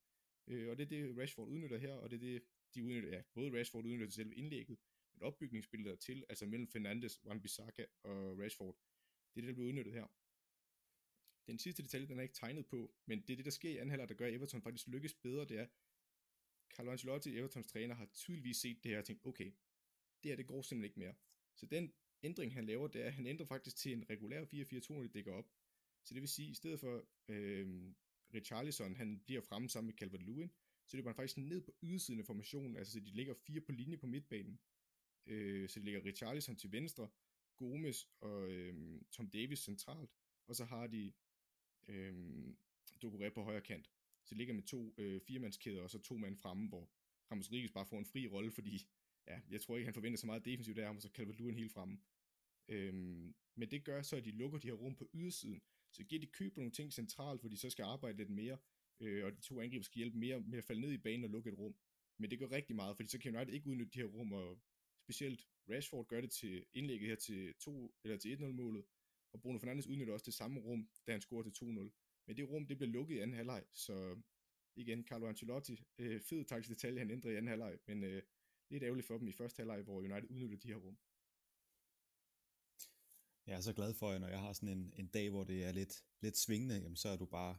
[0.47, 2.43] Øh, og det er det, Rashford udnytter her, og det er det,
[2.75, 4.77] de udnytter, ja, både Rashford udnytter til selve indlægget,
[5.13, 8.77] men opbygningsspillet der til, altså mellem Fernandes, Wan-Bissaka og Rashford,
[9.35, 10.07] det er det, der bliver udnyttet her.
[11.47, 13.77] Den sidste detalje, den er ikke tegnet på, men det er det, der sker i
[13.77, 15.67] anden halvleg, der gør, at Everton faktisk lykkes bedre, det er,
[16.75, 19.51] Carlo Ancelotti, Evertons træner, har tydeligvis set det her og tænkt, okay,
[20.23, 21.13] det her, det går simpelthen ikke mere.
[21.55, 21.93] Så den
[22.23, 25.13] ændring, han laver, det er, at han ændrer faktisk til en regulær 4-4-2, når det
[25.13, 25.49] dækker op.
[26.03, 27.93] Så det vil sige, at i stedet for øh,
[28.33, 30.49] Richarlison, han bliver fremme sammen med Calvert-Lewin,
[30.85, 33.71] så løber han faktisk ned på ydersiden af formationen, altså så de ligger fire på
[33.71, 34.59] linje på midtbanen.
[35.25, 37.09] Øh, så de ligger Richarlison til venstre,
[37.55, 40.11] Gomes og øh, Tom Davis centralt,
[40.47, 41.13] og så har de
[41.87, 42.13] øh,
[43.03, 43.91] Doucouré på højre kant.
[44.25, 46.89] Så ligger med to øh, firemandskæder, og så to mand fremme, hvor
[47.31, 48.87] Ramos Rodriguez bare får en fri rolle, fordi
[49.27, 51.99] ja, jeg tror ikke, han forventer så meget defensivt der, og så Calvert-Lewin helt fremme.
[52.67, 55.61] Øhm, men det gør så, at de lukker de her rum på ydersiden,
[55.91, 58.57] så giver de køb på nogle ting centralt, hvor de så skal arbejde lidt mere,
[58.99, 61.29] øh, og de to angriber skal hjælpe mere med at falde ned i banen og
[61.29, 61.75] lukke et rum.
[62.17, 64.61] Men det gør rigtig meget, fordi så kan United ikke udnytte de her rum, og
[65.03, 68.83] specielt Rashford gør det til indlægget her til, 2, eller til 1-0 målet,
[69.33, 72.00] og Bruno Fernandes udnytter også det samme rum, da han scorer til 2-0.
[72.27, 74.21] Men det rum, det blev lukket i anden halvleg, så
[74.75, 78.23] igen, Carlo Ancelotti, øh, fed taktisk detalje, han ændrede i anden halvleg, men øh,
[78.69, 80.97] lidt ærgerligt for dem i første halvleg, hvor United udnyttede de her rum.
[83.47, 85.63] Jeg er så glad for, at når jeg har sådan en, en dag, hvor det
[85.63, 87.57] er lidt, lidt svingende, jamen, så er du bare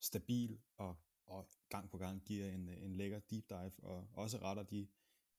[0.00, 0.96] stabil og,
[1.26, 4.88] og gang på gang giver en, en lækker deep dive, og også retter de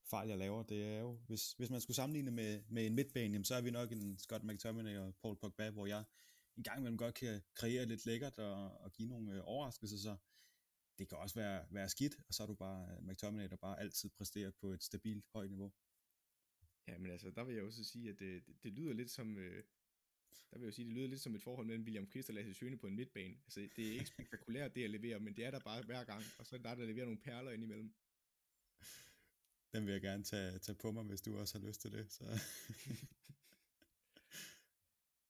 [0.03, 0.63] fejl, jeg laver.
[0.63, 3.61] Det er jo, hvis, hvis man skulle sammenligne med, med en midtbane, jamen, så er
[3.61, 6.03] vi nok en Scott McTominay og Paul Pogba, hvor jeg
[6.57, 10.17] en gang imellem godt kan kreere lidt lækkert og, og give nogle øh, overraskelser, så
[10.97, 13.79] det kan også være, være skidt, og så er du bare øh, McTominay, der bare
[13.79, 15.73] altid præsterer på et stabilt højt niveau.
[16.87, 19.37] Ja, men altså, der vil jeg også sige, at det, det, det lyder lidt som,
[19.37, 19.63] øh,
[20.51, 22.53] der vil jeg sige, det lyder lidt som et forhold mellem William Christ og Lasse
[22.53, 23.35] Schøne på en midtbane.
[23.45, 26.23] Altså, det er ikke spektakulært, det at levere, men det er der bare hver gang,
[26.39, 27.93] og så er der, der leverer nogle perler indimellem.
[29.73, 32.11] Den vil jeg gerne tage, tage på mig, hvis du også har lyst til det.
[32.11, 32.23] Så,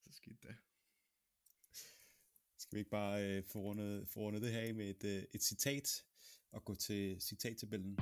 [0.03, 0.55] så skidt da.
[2.73, 5.23] Skal vi ikke bare øh, få, rundet, få rundet det her af med et, øh,
[5.33, 6.03] et citat,
[6.51, 7.97] og gå til citattabellen?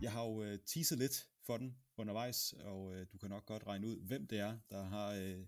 [0.00, 3.66] Jeg har jo øh, teaset lidt for den undervejs, og øh, du kan nok godt
[3.66, 5.46] regne ud, hvem det er, der har øh,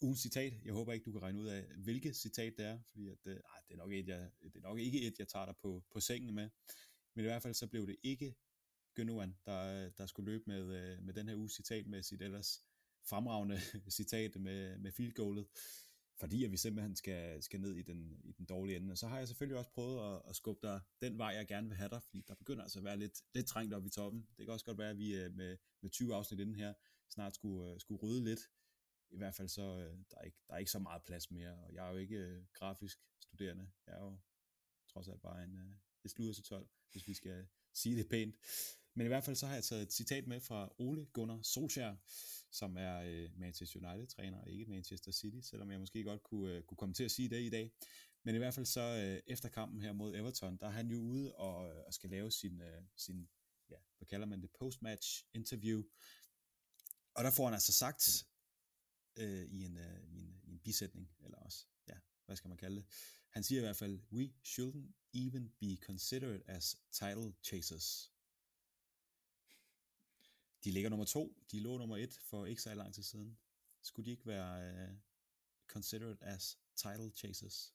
[0.00, 0.52] ugens citat.
[0.64, 3.34] Jeg håber ikke, du kan regne ud af, hvilket citat det er, fordi at, øh,
[3.68, 6.00] det, er nok et, jeg, det er nok ikke et, jeg tager dig på, på
[6.00, 6.48] sengen med.
[7.14, 8.34] Men i hvert fald så blev det ikke
[9.00, 12.64] Gündogan, der, der skulle løbe med, øh, med den her uges citat med sit ellers
[13.08, 13.60] fremragende
[13.98, 15.46] citat med, med field goalet
[16.20, 18.92] fordi at vi simpelthen skal, skal ned i den, i den dårlige ende.
[18.92, 21.68] Og så har jeg selvfølgelig også prøvet at, at skubbe dig den vej, jeg gerne
[21.68, 24.26] vil have dig, fordi der begynder altså at være lidt, lidt trængt op i toppen.
[24.36, 26.74] Det kan også godt være, at vi øh, med, med 20 afsnit inden her
[27.10, 28.40] snart skulle, øh, skulle rydde lidt.
[29.10, 31.54] I hvert fald så, øh, der, er ikke, der er ikke så meget plads mere,
[31.54, 33.70] og jeg er jo ikke grafisk studerende.
[33.86, 34.18] Jeg er jo
[34.88, 38.36] trods alt bare en, uh, et sludder til 12, hvis vi skal sige det pænt.
[38.98, 41.96] Men i hvert fald så har jeg taget et citat med fra Ole Gunnar Solskjaer,
[42.50, 46.62] som er øh, Manchester United-træner, og ikke Manchester City, selvom jeg måske godt kunne, øh,
[46.62, 47.72] kunne komme til at sige det i dag.
[48.22, 51.00] Men i hvert fald så øh, efter kampen her mod Everton, der er han jo
[51.00, 53.28] ude og, øh, og skal lave sin, øh, sin
[53.70, 55.82] ja, hvad kalder man det, post-match interview.
[57.14, 58.26] Og der får han altså sagt
[59.16, 61.94] øh, i, en, øh, i, en, i en bisætning, eller også, ja,
[62.26, 62.86] hvad skal man kalde det?
[63.30, 68.17] Han siger i hvert fald, we shouldn't even be considered as title chasers.
[70.64, 71.42] De ligger nummer to.
[71.52, 73.38] De lå nummer et for ikke så lang tid siden.
[73.82, 74.98] Skulle de ikke være uh,
[75.66, 77.74] considered as title chasers?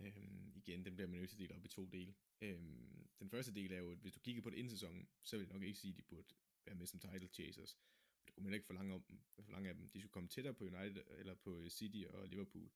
[0.00, 2.14] Øhm, igen, den bliver man nødt til at dele op i to dele.
[2.40, 5.36] Øhm, den første del er jo, at hvis du kigger på det inden sæsonen, så
[5.36, 6.34] vil jeg nok ikke sige, at de burde
[6.64, 7.78] være med som title chasers.
[8.26, 9.04] Det kunne man ikke forlange, om,
[9.40, 9.88] forlange af dem.
[9.88, 12.70] De skulle komme tættere på United, eller på øh, City og Liverpool.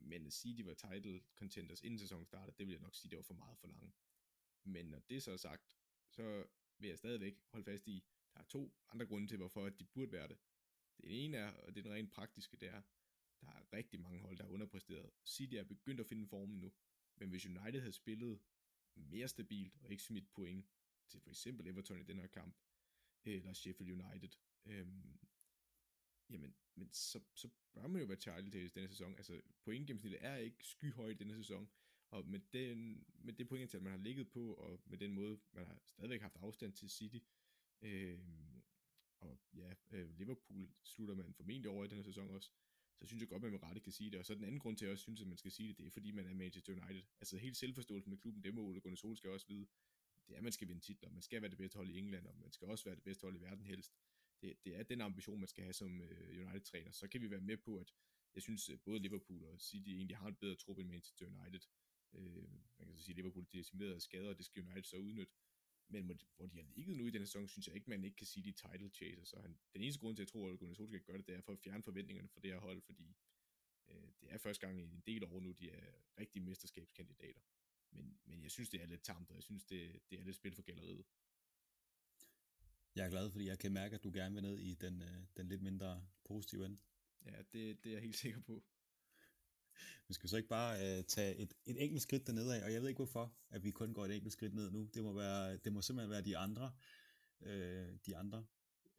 [0.00, 2.94] Men at sige, at de var title contenders inden sæsonen startede, det vil jeg nok
[2.94, 3.96] sige, det var for meget for langt.
[4.64, 5.62] Men når det så er sagt,
[6.10, 6.46] så
[6.78, 8.04] vil jeg stadigvæk holde fast i,
[8.38, 10.38] der er to andre grunde til, hvorfor de burde være det.
[10.96, 12.82] Det ene er, og det er den rent praktiske, det er,
[13.40, 15.10] der er rigtig mange hold, der er underpræsteret.
[15.26, 16.72] City er begyndt at finde formen nu,
[17.16, 18.40] men hvis United havde spillet
[18.94, 20.66] mere stabilt og ikke smidt point
[21.08, 22.56] til for eksempel Everton i den her kamp,
[23.24, 24.30] eller Sheffield United,
[24.66, 25.18] øhm,
[26.30, 29.16] jamen, men så, så bør man jo være Charlie til denne sæson.
[29.16, 31.70] Altså, pointgennemsnittet er ikke skyhøjt i denne sæson,
[32.10, 35.66] og med, den, med det pointantal, man har ligget på, og med den måde, man
[35.66, 37.18] har stadigvæk haft afstand til City,
[37.82, 38.18] øh,
[39.20, 42.50] og ja, øh, Liverpool slutter man formentlig over i denne sæson også,
[42.98, 44.18] så synes jeg godt, man med rette kan sige det.
[44.18, 45.78] Og så den anden grund til, at jeg også synes, at man skal sige det,
[45.78, 47.02] det er, fordi man er Manchester United.
[47.20, 49.66] Altså helt selvforståelsen med klubben, det må Ole Gunnar Solskjaer også vide.
[50.26, 51.10] Det er, at man skal vinde titler.
[51.10, 53.22] Man skal være det bedste hold i England, og man skal også være det bedste
[53.22, 53.94] hold i verden helst.
[54.42, 56.90] Det, det er den ambition, man skal have som øh, United-træner.
[56.90, 57.94] Så kan vi være med på, at
[58.34, 61.60] jeg synes, øh, både Liverpool og City egentlig har en bedre trup end Manchester United.
[62.12, 64.82] Øh, man kan så sige, at Liverpool er decimeret af skader, og det skal United
[64.82, 65.32] så udnytte.
[65.88, 66.04] Men
[66.36, 68.44] hvor de har ligget nu i denne sæson, synes jeg ikke, man ikke kan sige,
[68.44, 69.24] de title chaser.
[69.24, 71.34] Så han, den eneste grund til, at jeg tror, at Gunnar Solskjaer gør det, det
[71.34, 73.16] er for at fjerne forventningerne for det her hold, fordi
[73.88, 77.40] øh, det er første gang i en del år nu, de er rigtige mesterskabskandidater.
[77.90, 80.36] Men, men jeg synes, det er lidt tamt, og jeg synes, det, det er lidt
[80.36, 81.04] spil for galleriet.
[82.94, 85.26] Jeg er glad, fordi jeg kan mærke, at du gerne vil ned i den, øh,
[85.36, 86.78] den lidt mindre positive ende.
[87.24, 88.64] Ja, det, det er jeg helt sikker på.
[90.08, 92.80] Vi skal så ikke bare øh, tage et, et enkelt skridt dernede af, og jeg
[92.80, 94.90] ved ikke hvorfor, at vi kun går et enkelt skridt ned nu.
[94.94, 96.72] Det må, være, det må simpelthen være de andre,
[97.40, 98.46] øh, de andre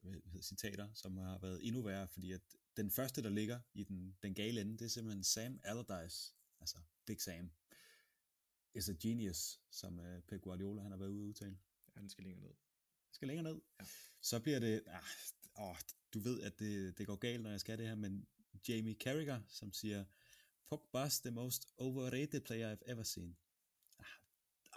[0.02, 2.42] hvad, citater, som har været endnu værre, fordi at
[2.78, 6.78] den første, der ligger i den, den gale ende, det er simpelthen Sam Allardyce, altså
[7.06, 7.52] Big Sam,
[8.74, 11.58] is a genius, som øh, Pep Guardiola han har været ude at udtale.
[11.96, 12.50] Ja, den skal længere ned.
[13.06, 13.62] Den skal længere ned.
[13.80, 13.86] Ja.
[14.22, 15.04] Så bliver det, ah,
[15.60, 15.76] åh,
[16.14, 18.28] du ved, at det, det går galt, når jeg skal det her, men
[18.68, 20.06] Jamie Carragher, som siger,
[20.74, 23.38] Pogba's the most overrated player I've ever seen.
[24.00, 24.06] Ah,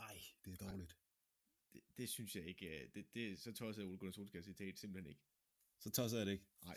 [0.09, 0.97] ej, det er dårligt.
[1.73, 2.91] Det, det synes jeg ikke.
[2.95, 5.23] Det, det, så tosset er Ole Gunnar Solskjaer citat simpelthen ikke.
[5.79, 6.45] Så tosset er det ikke?
[6.65, 6.77] Nej.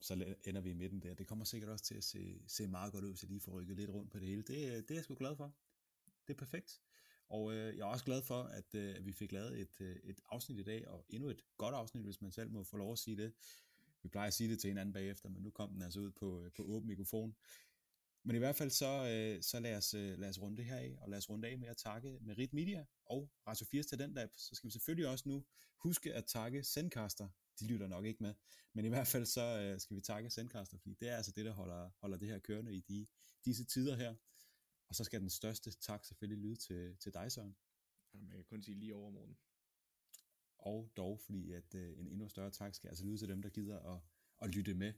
[0.00, 1.14] Så ender vi i midten der.
[1.14, 3.76] Det kommer sikkert også til at se, se meget godt ud, så lige får rykket
[3.76, 4.42] lidt rundt på det hele.
[4.42, 4.48] Det,
[4.88, 5.54] det er jeg sgu glad for.
[6.26, 6.80] Det er perfekt.
[7.28, 10.20] Og øh, jeg er også glad for, at øh, vi fik lavet et, øh, et
[10.28, 12.98] afsnit i dag, og endnu et godt afsnit, hvis man selv må få lov at
[12.98, 13.32] sige det.
[14.02, 16.42] Vi plejer at sige det til hinanden bagefter, men nu kom den altså ud på,
[16.42, 17.36] øh, på åben mikrofon.
[18.24, 20.76] Men i hvert fald så, øh, så lad, os, øh, lad os runde det her
[20.76, 24.14] af, og lad os runde af med at takke Merit Media og Radio 4 Talent
[24.14, 24.30] Lab.
[24.36, 25.44] Så skal vi selvfølgelig også nu
[25.82, 27.28] huske at takke Sendcaster.
[27.60, 28.34] De lytter nok ikke med,
[28.74, 31.44] men i hvert fald så øh, skal vi takke Sendcaster, fordi det er altså det,
[31.44, 33.06] der holder, holder det her kørende i de,
[33.44, 34.14] disse tider her.
[34.88, 37.56] Og så skal den største tak selvfølgelig lyde til, til dig, Søren.
[38.14, 39.38] Ja, man kan kun sige lige over morgen.
[40.58, 43.48] Og dog, fordi at øh, en endnu større tak skal altså lyde til dem, der
[43.48, 44.00] gider at,
[44.42, 44.92] at lytte med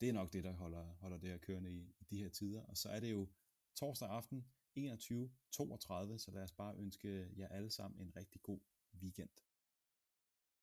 [0.00, 2.62] det er nok det, der holder, holder det her kørende i, i de her tider.
[2.62, 3.28] Og så er det jo
[3.74, 4.46] torsdag aften
[4.78, 8.60] 21.32, så lad os bare ønske jer alle sammen en rigtig god
[9.02, 9.45] weekend.